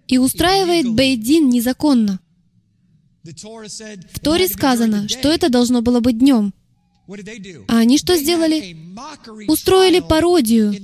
и 0.08 0.18
устраивает 0.18 0.90
бейдин 0.90 1.50
незаконно. 1.50 2.20
В 3.26 4.20
Торе 4.20 4.48
сказано, 4.48 5.08
что 5.10 5.30
это 5.32 5.50
должно 5.50 5.82
было 5.82 6.00
быть 6.00 6.20
днем. 6.20 6.54
А 7.68 7.78
они 7.80 7.98
что 7.98 8.18
сделали? 8.18 8.76
Устроили 9.48 10.00
пародию 10.00 10.76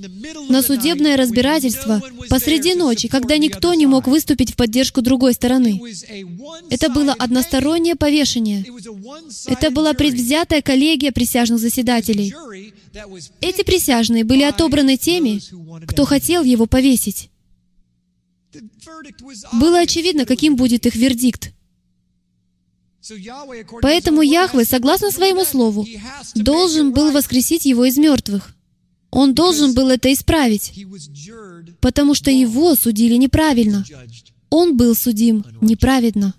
на 0.48 0.62
судебное 0.62 1.16
разбирательство 1.16 2.00
посреди 2.28 2.74
ночи, 2.74 3.08
когда 3.08 3.38
никто 3.38 3.74
не 3.74 3.86
мог 3.86 4.06
выступить 4.06 4.52
в 4.52 4.56
поддержку 4.56 5.02
другой 5.02 5.34
стороны. 5.34 5.80
Это 6.70 6.90
было 6.90 7.12
одностороннее 7.12 7.96
повешение. 7.96 8.64
Это 9.46 9.70
была 9.70 9.94
предвзятая 9.94 10.62
коллегия 10.62 11.10
присяжных 11.10 11.58
заседателей. 11.58 12.32
Эти 13.40 13.62
присяжные 13.64 14.24
были 14.24 14.42
отобраны 14.42 14.96
теми, 14.96 15.40
кто 15.86 16.04
хотел 16.04 16.44
его 16.44 16.66
повесить. 16.66 17.30
Было 19.52 19.80
очевидно, 19.80 20.24
каким 20.24 20.56
будет 20.56 20.86
их 20.86 20.94
вердикт. 20.94 21.52
Поэтому 23.80 24.22
Яхве, 24.22 24.64
согласно 24.64 25.10
своему 25.10 25.44
слову, 25.44 25.86
должен 26.34 26.92
был 26.92 27.10
воскресить 27.10 27.64
его 27.64 27.84
из 27.84 27.96
мертвых. 27.98 28.54
Он 29.10 29.34
должен 29.34 29.74
был 29.74 29.90
это 29.90 30.12
исправить, 30.12 30.72
потому 31.80 32.14
что 32.14 32.30
его 32.30 32.74
судили 32.74 33.16
неправильно. 33.16 33.84
Он 34.50 34.76
был 34.76 34.94
судим 34.94 35.44
неправедно. 35.60 36.34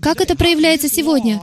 Как 0.00 0.20
это 0.20 0.36
проявляется 0.36 0.88
сегодня? 0.88 1.40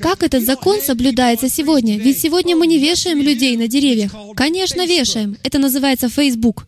Как 0.00 0.22
этот 0.22 0.44
закон 0.44 0.80
соблюдается 0.80 1.48
сегодня? 1.48 1.96
Ведь 1.96 2.18
сегодня 2.18 2.56
мы 2.56 2.66
не 2.66 2.78
вешаем 2.78 3.20
людей 3.20 3.56
на 3.56 3.68
деревьях. 3.68 4.14
Конечно, 4.34 4.84
вешаем. 4.86 5.36
Это 5.44 5.58
называется 5.58 6.08
Facebook. 6.08 6.66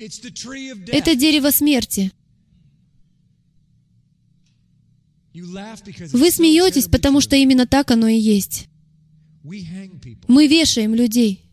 Это 0.00 1.14
дерево 1.14 1.50
смерти. 1.50 2.10
Вы 5.34 6.30
смеетесь, 6.30 6.86
потому 6.88 7.20
что 7.20 7.36
именно 7.36 7.66
так 7.66 7.90
оно 7.90 8.08
и 8.08 8.18
есть. 8.18 8.68
Мы 9.42 10.46
вешаем 10.46 10.94
людей. 10.94 11.44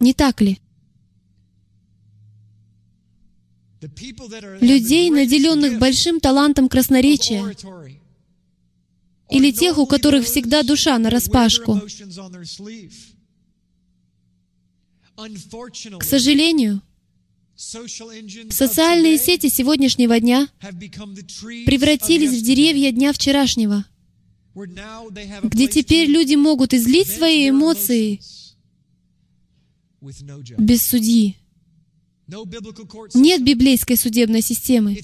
Не 0.00 0.14
так 0.14 0.40
ли? 0.40 0.58
Людей, 4.60 5.10
наделенных 5.10 5.78
большим 5.78 6.20
талантом 6.20 6.68
красноречия, 6.68 7.56
или 9.28 9.50
тех, 9.50 9.78
у 9.78 9.86
которых 9.86 10.24
всегда 10.24 10.62
душа 10.62 10.98
на 10.98 11.10
распашку. 11.10 11.80
К 15.98 16.04
сожалению, 16.04 16.82
социальные 17.56 19.18
сети 19.18 19.48
сегодняшнего 19.48 20.18
дня 20.18 20.48
превратились 21.66 22.40
в 22.40 22.44
деревья 22.44 22.92
дня 22.92 23.12
вчерашнего, 23.12 23.84
где 24.54 25.68
теперь 25.68 26.08
люди 26.08 26.34
могут 26.34 26.74
излить 26.74 27.08
свои 27.08 27.50
эмоции 27.50 28.20
без 30.58 30.82
судьи. 30.82 31.36
Нет 33.14 33.44
библейской 33.44 33.96
судебной 33.96 34.40
системы. 34.40 34.98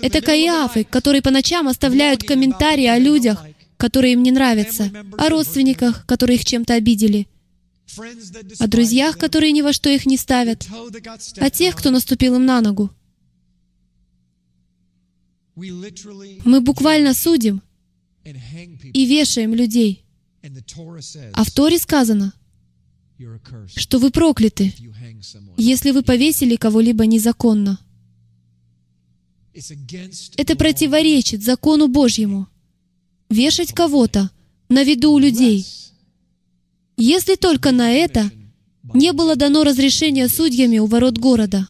Это 0.00 0.20
Каиафы, 0.20 0.84
которые 0.84 1.22
по 1.22 1.30
ночам 1.30 1.68
оставляют 1.68 2.22
комментарии 2.22 2.86
о 2.86 2.98
людях, 2.98 3.44
которые 3.76 4.12
им 4.14 4.22
не 4.22 4.30
нравятся, 4.30 4.90
о 5.18 5.28
родственниках, 5.28 6.06
которые 6.06 6.36
их 6.36 6.44
чем-то 6.44 6.74
обидели, 6.74 7.26
о 8.58 8.66
друзьях, 8.66 9.18
которые 9.18 9.52
ни 9.52 9.62
во 9.62 9.72
что 9.72 9.90
их 9.90 10.06
не 10.06 10.16
ставят, 10.16 10.66
о 11.36 11.50
тех, 11.50 11.76
кто 11.76 11.90
наступил 11.90 12.36
им 12.36 12.46
на 12.46 12.60
ногу. 12.60 12.90
Мы 15.54 16.60
буквально 16.60 17.14
судим 17.14 17.62
и 18.24 19.06
вешаем 19.06 19.54
людей. 19.54 20.04
А 21.34 21.44
в 21.44 21.50
Торе 21.50 21.78
сказано, 21.78 22.32
что 23.76 23.98
вы 23.98 24.10
прокляты, 24.10 24.74
если 25.56 25.90
вы 25.90 26.02
повесили 26.02 26.56
кого-либо 26.56 27.06
незаконно. 27.06 27.78
Это 29.54 30.56
противоречит 30.56 31.42
закону 31.42 31.88
Божьему. 31.88 32.48
Вешать 33.28 33.72
кого-то 33.72 34.30
на 34.68 34.82
виду 34.82 35.12
у 35.12 35.18
людей— 35.18 35.66
если 36.96 37.36
только 37.36 37.72
на 37.72 37.92
это 37.92 38.30
не 38.94 39.12
было 39.12 39.36
дано 39.36 39.64
разрешение 39.64 40.28
судьями 40.28 40.78
у 40.78 40.86
ворот 40.86 41.18
города. 41.18 41.68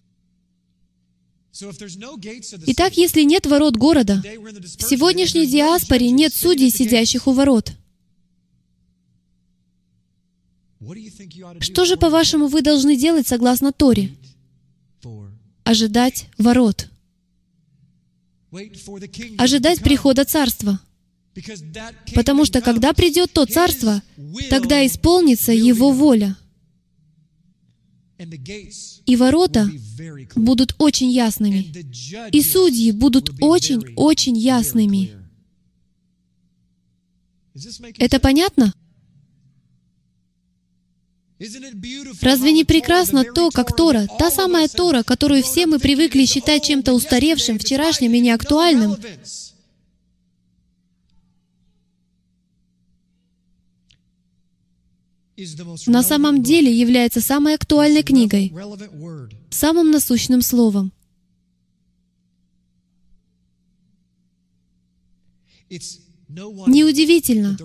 Итак, 2.67 2.97
если 2.97 3.23
нет 3.23 3.47
ворот 3.47 3.77
города, 3.77 4.23
в 4.23 4.83
сегодняшней 4.83 5.47
диаспоре 5.47 6.11
нет 6.11 6.35
судей, 6.35 6.71
сидящих 6.71 7.27
у 7.27 7.33
ворот. 7.33 7.73
Что 11.61 11.85
же, 11.85 11.97
по-вашему, 11.97 12.49
вы 12.49 12.63
должны 12.63 12.97
делать 12.97 13.29
согласно 13.29 13.73
Торе? 13.73 14.17
Ожидать 15.65 16.27
ворот. 16.39 16.89
Ожидать 19.39 19.81
прихода 19.81 20.25
Царства— 20.25 20.81
Потому 22.15 22.45
что 22.45 22.61
когда 22.61 22.93
придет 22.93 23.33
то 23.33 23.47
царство, 23.47 24.03
тогда 24.51 24.85
исполнится 24.87 25.53
его 25.53 25.91
воля. 25.93 26.37
И 29.07 29.17
ворота 29.17 29.69
будут 30.37 30.75
очень 30.79 31.11
ясными. 31.11 31.73
И 32.31 32.43
судьи 32.43 32.93
будут 32.93 33.31
очень-очень 33.41 34.37
ясными. 34.37 35.13
Это 37.99 38.21
понятно? 38.21 38.73
Разве 42.21 42.53
не 42.53 42.65
прекрасно 42.65 43.25
то, 43.25 43.51
как 43.51 43.75
Тора, 43.75 44.07
та 44.19 44.31
самая 44.31 44.69
Тора, 44.69 45.03
которую 45.03 45.43
все 45.43 45.67
мы 45.67 45.81
привыкли 45.81 46.25
считать 46.25 46.65
чем-то 46.65 46.93
устаревшим, 46.93 47.59
вчерашним 47.59 48.13
и 48.13 48.21
неактуальным, 48.21 48.97
на 55.87 56.03
самом 56.03 56.43
деле 56.43 56.73
является 56.73 57.21
самой 57.21 57.55
актуальной 57.55 58.03
книгой, 58.03 58.53
самым 59.51 59.91
насущным 59.91 60.43
словом. 60.43 60.93
Неудивительно, 66.29 67.57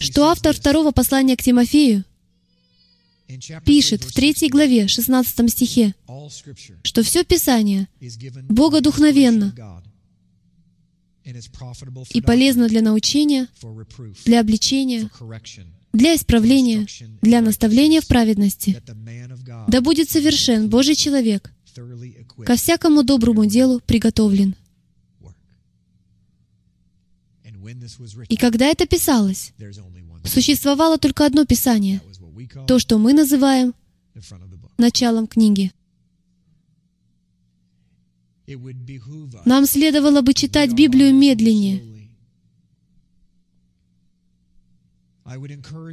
что 0.00 0.28
автор 0.28 0.54
второго 0.54 0.90
послания 0.90 1.36
к 1.36 1.42
Тимофею 1.42 2.04
пишет 3.64 4.04
в 4.04 4.12
третьей 4.12 4.48
главе, 4.48 4.88
16 4.88 5.50
стихе, 5.50 5.94
что 6.82 7.02
все 7.02 7.24
Писание 7.24 7.88
богодухновенно 8.48 9.82
и 12.10 12.20
полезно 12.20 12.68
для 12.68 12.82
научения, 12.82 13.48
для 14.24 14.40
обличения, 14.40 15.10
для 15.94 16.16
исправления, 16.16 16.86
для 17.22 17.40
наставления 17.40 18.00
в 18.00 18.06
праведности. 18.06 18.82
Да 19.68 19.80
будет 19.80 20.10
совершен 20.10 20.68
Божий 20.68 20.96
человек, 20.96 21.52
ко 22.44 22.56
всякому 22.56 23.04
доброму 23.04 23.46
делу 23.46 23.80
приготовлен. 23.86 24.54
И 28.28 28.36
когда 28.36 28.66
это 28.66 28.86
писалось, 28.86 29.52
существовало 30.24 30.98
только 30.98 31.24
одно 31.24 31.46
Писание, 31.46 32.02
то, 32.66 32.78
что 32.78 32.98
мы 32.98 33.12
называем 33.12 33.72
началом 34.76 35.26
книги. 35.26 35.72
Нам 39.46 39.64
следовало 39.66 40.20
бы 40.20 40.34
читать 40.34 40.72
Библию 40.72 41.14
медленнее. 41.14 41.93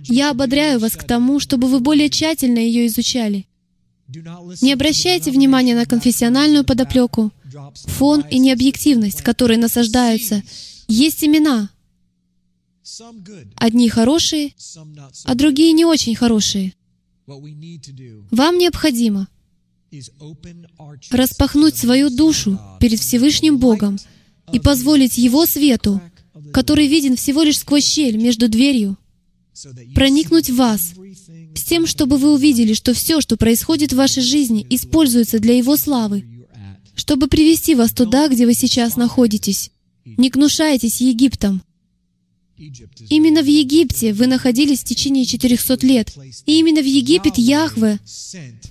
Я 0.03 0.31
ободряю 0.31 0.79
вас 0.79 0.93
к 0.93 1.03
тому, 1.05 1.39
чтобы 1.39 1.67
вы 1.67 1.79
более 1.79 2.09
тщательно 2.09 2.59
ее 2.59 2.87
изучали. 2.87 3.47
Не 4.61 4.73
обращайте 4.73 5.31
внимания 5.31 5.73
на 5.73 5.85
конфессиональную 5.85 6.65
подоплеку, 6.65 7.31
фон 7.85 8.25
и 8.29 8.39
необъективность, 8.39 9.21
которые 9.21 9.57
насаждаются. 9.57 10.43
Есть 10.87 11.23
имена, 11.23 11.69
одни 13.55 13.89
хорошие, 13.89 14.53
а 15.23 15.35
другие 15.35 15.71
не 15.71 15.85
очень 15.85 16.15
хорошие. 16.15 16.73
Вам 17.27 18.57
необходимо 18.57 19.27
распахнуть 21.09 21.75
свою 21.75 22.09
душу 22.09 22.59
перед 22.79 22.99
Всевышним 22.99 23.59
Богом 23.59 23.97
и 24.51 24.59
позволить 24.59 25.17
Его 25.17 25.45
свету, 25.45 26.01
который 26.51 26.87
виден 26.87 27.15
всего 27.15 27.43
лишь 27.43 27.59
сквозь 27.59 27.85
щель 27.85 28.17
между 28.17 28.49
дверью, 28.49 28.97
проникнуть 29.95 30.49
в 30.49 30.55
вас, 30.55 30.93
с 31.55 31.63
тем, 31.63 31.85
чтобы 31.85 32.17
вы 32.17 32.33
увидели, 32.33 32.73
что 32.73 32.93
все, 32.93 33.21
что 33.21 33.37
происходит 33.37 33.93
в 33.93 33.97
вашей 33.97 34.23
жизни, 34.23 34.65
используется 34.69 35.39
для 35.39 35.57
Его 35.57 35.77
славы, 35.77 36.25
чтобы 36.95 37.27
привести 37.27 37.75
вас 37.75 37.91
туда, 37.91 38.27
где 38.27 38.45
вы 38.45 38.53
сейчас 38.53 38.95
находитесь. 38.95 39.71
Не 40.05 40.29
гнушайтесь 40.29 41.01
Египтом. 41.01 41.61
Именно 43.09 43.41
в 43.41 43.47
Египте 43.47 44.13
вы 44.13 44.27
находились 44.27 44.81
в 44.81 44.85
течение 44.85 45.25
400 45.25 45.85
лет. 45.85 46.13
И 46.45 46.59
именно 46.59 46.81
в 46.81 46.85
Египет 46.85 47.37
Яхве 47.37 47.99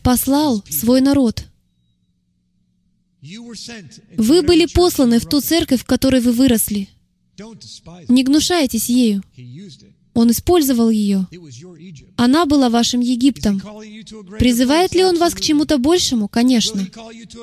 послал 0.03 0.65
свой 0.69 1.01
народ. 1.01 1.45
Вы 4.17 4.43
были 4.43 4.67
посланы 4.67 5.19
в 5.19 5.27
ту 5.27 5.41
церковь, 5.41 5.83
в 5.83 5.85
которой 5.85 6.21
вы 6.21 6.33
выросли. 6.33 6.89
Не 8.09 8.23
гнушайтесь 8.23 8.89
ею. 8.89 9.23
Он 10.15 10.31
использовал 10.31 10.91
ее. 10.91 11.27
Она 12.17 12.47
была 12.47 12.69
вашим 12.69 13.01
Египтом. 13.01 13.63
Призывает 14.39 14.95
ли 14.95 15.05
Он 15.05 15.17
вас 15.19 15.35
к 15.35 15.41
чему-то 15.41 15.79
большему? 15.79 16.29
Конечно. 16.29 16.87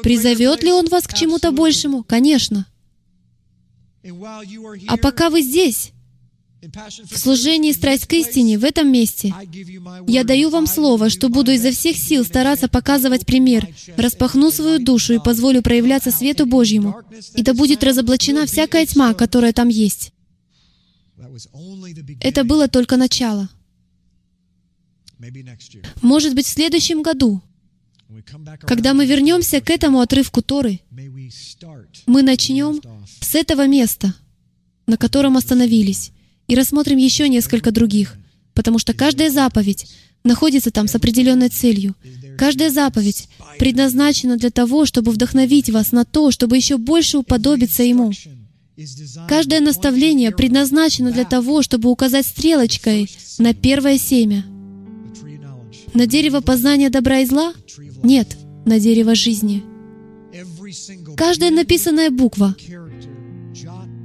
Призовет 0.03 0.64
ли 0.64 0.72
Он 0.72 0.88
вас 0.88 1.07
к 1.07 1.14
чему-то 1.14 1.52
большему? 1.52 2.03
Конечно. 2.03 2.68
А 4.88 4.98
пока 4.98 5.30
вы 5.30 5.41
здесь, 5.41 5.91
в 7.10 7.18
служении 7.18 7.72
страсть 7.72 8.07
к 8.07 8.14
истине, 8.14 8.57
в 8.57 8.64
этом 8.64 8.91
месте, 8.91 9.34
я 10.07 10.23
даю 10.23 10.49
вам 10.49 10.68
слово, 10.68 11.10
что 11.10 11.30
буду 11.30 11.52
изо 11.52 11.72
всех 11.72 11.98
сил 11.98 12.26
стараться 12.26 12.68
показывать 12.68 13.26
пример, 13.26 13.68
распахну 13.95 14.52
свою 14.52 14.80
душу 14.80 15.14
и 15.14 15.19
позволю 15.19 15.61
проявляться 15.61 16.11
свету 16.11 16.45
Божьему. 16.45 16.95
И 17.35 17.44
да 17.44 17.53
будет 17.53 17.84
разоблачена 17.84 18.45
всякая 18.45 18.85
тьма, 18.85 19.14
которая 19.14 19.53
там 19.53 19.69
есть. 19.69 20.14
Это 22.22 22.44
было 22.44 22.68
только 22.68 22.98
начало. 22.98 23.49
Может 26.02 26.35
быть, 26.35 26.45
в 26.45 26.49
следующем 26.49 27.02
году, 27.02 27.41
когда 28.61 28.94
мы 28.94 29.06
вернемся 29.06 29.61
к 29.61 29.69
этому 29.69 29.99
отрывку 29.99 30.41
Торы, 30.41 30.80
мы 32.06 32.22
начнем 32.22 32.81
с 33.19 33.35
этого 33.35 33.68
места, 33.68 34.14
на 34.85 34.98
котором 34.98 35.38
остановились, 35.38 36.11
и 36.48 36.56
рассмотрим 36.56 36.98
еще 36.98 37.27
несколько 37.27 37.72
других, 37.72 38.15
потому 38.53 38.80
что 38.80 38.94
каждая 38.94 39.30
заповедь 39.30 39.88
находится 40.23 40.72
там 40.72 40.88
с 40.88 40.95
определенной 40.95 41.49
целью. 41.49 41.95
Каждая 42.38 42.69
заповедь 42.69 43.27
предназначена 43.57 44.38
для 44.38 44.52
того, 44.52 44.85
чтобы 44.85 45.11
вдохновить 45.11 45.69
вас 45.69 45.91
на 45.91 46.06
то, 46.06 46.31
чтобы 46.31 46.56
еще 46.56 46.77
больше 46.77 47.18
уподобиться 47.18 47.84
Ему. 47.84 48.11
Каждое 49.28 49.60
наставление 49.60 50.32
предназначено 50.32 51.12
для 51.12 51.26
того, 51.26 51.64
чтобы 51.64 51.90
указать 51.90 52.28
стрелочкой 52.28 53.10
на 53.40 53.56
первое 53.56 53.98
семя. 53.98 54.45
На 55.95 56.06
дерево 56.06 56.41
познания 56.41 56.91
добра 56.91 57.20
и 57.20 57.26
зла? 57.26 57.54
Нет, 58.04 58.38
на 58.66 58.80
дерево 58.80 59.16
жизни. 59.16 59.64
Каждая 61.16 61.49
написанная 61.49 62.12
буква, 62.12 62.56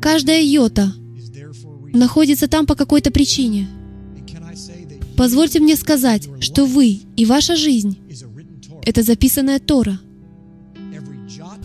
каждая 0.01 0.43
йота 0.43 0.94
находится 1.93 2.49
там 2.49 2.66
по 2.66 2.74
какой-то 2.74 3.11
причине. 3.11 3.69
Позвольте 5.19 5.61
мне 5.61 5.77
сказать, 5.77 6.28
что 6.40 6.65
вы 6.65 7.01
и 7.16 7.27
ваша 7.27 7.57
жизнь— 7.57 7.99
это 8.86 9.03
записанная 9.03 9.59
Тора. 9.59 10.01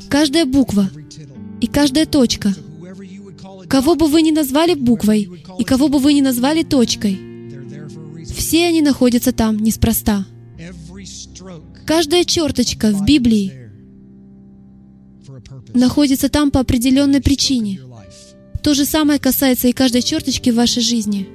Каждая 0.09 0.45
буква 0.45 0.89
и 1.61 1.67
каждая 1.67 2.05
точка, 2.05 2.53
кого 3.69 3.95
бы 3.95 4.07
вы 4.07 4.21
ни 4.21 4.31
назвали 4.31 4.73
буквой 4.73 5.29
и 5.59 5.63
кого 5.63 5.89
бы 5.89 5.99
вы 5.99 6.13
ни 6.13 6.21
назвали 6.21 6.63
точкой, 6.63 7.17
все 8.25 8.67
они 8.67 8.81
находятся 8.81 9.31
там 9.31 9.57
неспроста. 9.57 10.25
Каждая 11.85 12.23
черточка 12.23 12.91
в 12.91 13.05
Библии 13.05 13.53
находится 15.73 16.29
там 16.29 16.51
по 16.51 16.59
определенной 16.59 17.21
причине. 17.21 17.81
То 18.63 18.73
же 18.73 18.85
самое 18.85 19.19
касается 19.19 19.67
и 19.67 19.73
каждой 19.73 20.01
черточки 20.01 20.49
в 20.49 20.55
вашей 20.55 20.81
жизни. 20.81 21.27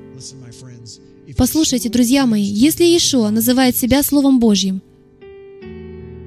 Послушайте, 1.36 1.88
друзья 1.88 2.26
мои, 2.26 2.42
если 2.42 2.84
Иешуа 2.84 3.30
называет 3.30 3.76
себя 3.76 4.02
Словом 4.02 4.38
Божьим, 4.38 4.82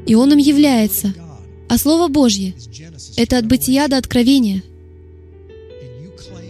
и 0.07 0.15
Он 0.15 0.31
им 0.31 0.39
является, 0.39 1.13
а 1.69 1.77
Слово 1.77 2.07
Божье— 2.07 2.55
это 3.17 3.37
от 3.37 3.45
бытия 3.45 3.87
до 3.87 3.97
откровения, 3.97 4.63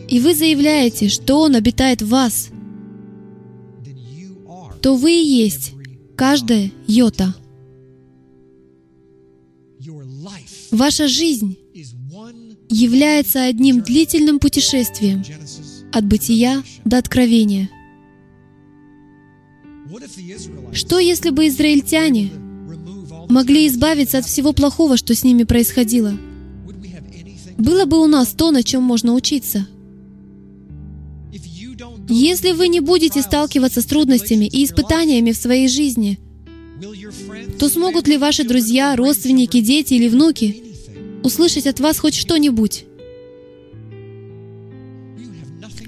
и 0.07 0.19
вы 0.19 0.35
заявляете, 0.35 1.09
что 1.09 1.41
Он 1.41 1.55
обитает 1.55 2.01
в 2.01 2.09
вас, 2.09 2.49
то 4.81 4.95
вы 4.95 5.11
и 5.11 5.25
есть 5.25 5.73
каждая 6.15 6.71
йота. 6.87 7.33
Ваша 10.71 11.07
жизнь 11.07 11.57
является 12.69 13.45
одним 13.45 13.81
длительным 13.81 14.39
путешествием 14.39 15.23
от 15.91 16.05
бытия 16.05 16.63
до 16.83 16.97
откровения. 16.97 17.69
Что 20.73 20.99
если 20.99 21.29
бы 21.29 21.47
израильтяне 21.47 22.31
могли 23.29 23.67
избавиться 23.67 24.17
от 24.17 24.25
всего 24.25 24.53
плохого, 24.53 24.97
что 24.97 25.15
с 25.15 25.23
ними 25.23 25.43
происходило? 25.43 26.17
Было 27.57 27.85
бы 27.85 28.01
у 28.03 28.07
нас 28.07 28.29
то, 28.29 28.51
на 28.51 28.63
чем 28.63 28.83
можно 28.83 29.13
учиться. 29.13 29.67
Если 32.07 32.51
вы 32.51 32.67
не 32.67 32.79
будете 32.79 33.21
сталкиваться 33.21 33.81
с 33.81 33.85
трудностями 33.85 34.45
и 34.45 34.63
испытаниями 34.63 35.31
в 35.31 35.37
своей 35.37 35.67
жизни, 35.67 36.19
то 37.59 37.69
смогут 37.69 38.07
ли 38.07 38.17
ваши 38.17 38.43
друзья, 38.43 38.95
родственники, 38.95 39.61
дети 39.61 39.93
или 39.95 40.07
внуки 40.07 40.63
услышать 41.23 41.67
от 41.67 41.79
вас 41.79 41.99
хоть 41.99 42.15
что-нибудь? 42.15 42.85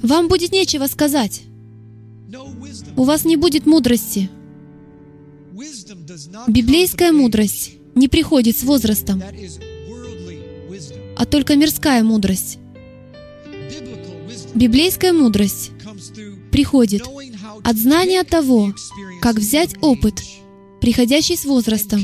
Вам 0.02 0.27
будет 0.27 0.52
нечего 0.52 0.88
сказать. 0.88 1.41
У 2.95 3.03
вас 3.03 3.26
не 3.26 3.35
будет 3.35 3.65
мудрости. 3.65 4.30
Библейская 6.48 7.11
мудрость 7.11 7.73
не 7.95 8.07
приходит 8.07 8.57
с 8.57 8.64
возрастом, 8.64 9.22
а 11.15 11.26
только 11.26 11.56
мирская 11.56 12.03
мудрость. 12.03 12.60
Библейская 14.53 15.14
мудрость 15.14 15.72
приходит 16.52 17.04
от 17.64 17.78
знания 17.78 18.24
того, 18.24 18.74
как 19.22 19.36
взять 19.36 19.76
опыт, 19.82 20.22
приходящий 20.82 21.38
с 21.38 21.46
возрастом, 21.46 22.02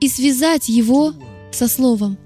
и 0.00 0.08
связать 0.08 0.68
его 0.68 1.14
со 1.52 1.68
Словом. 1.68 2.18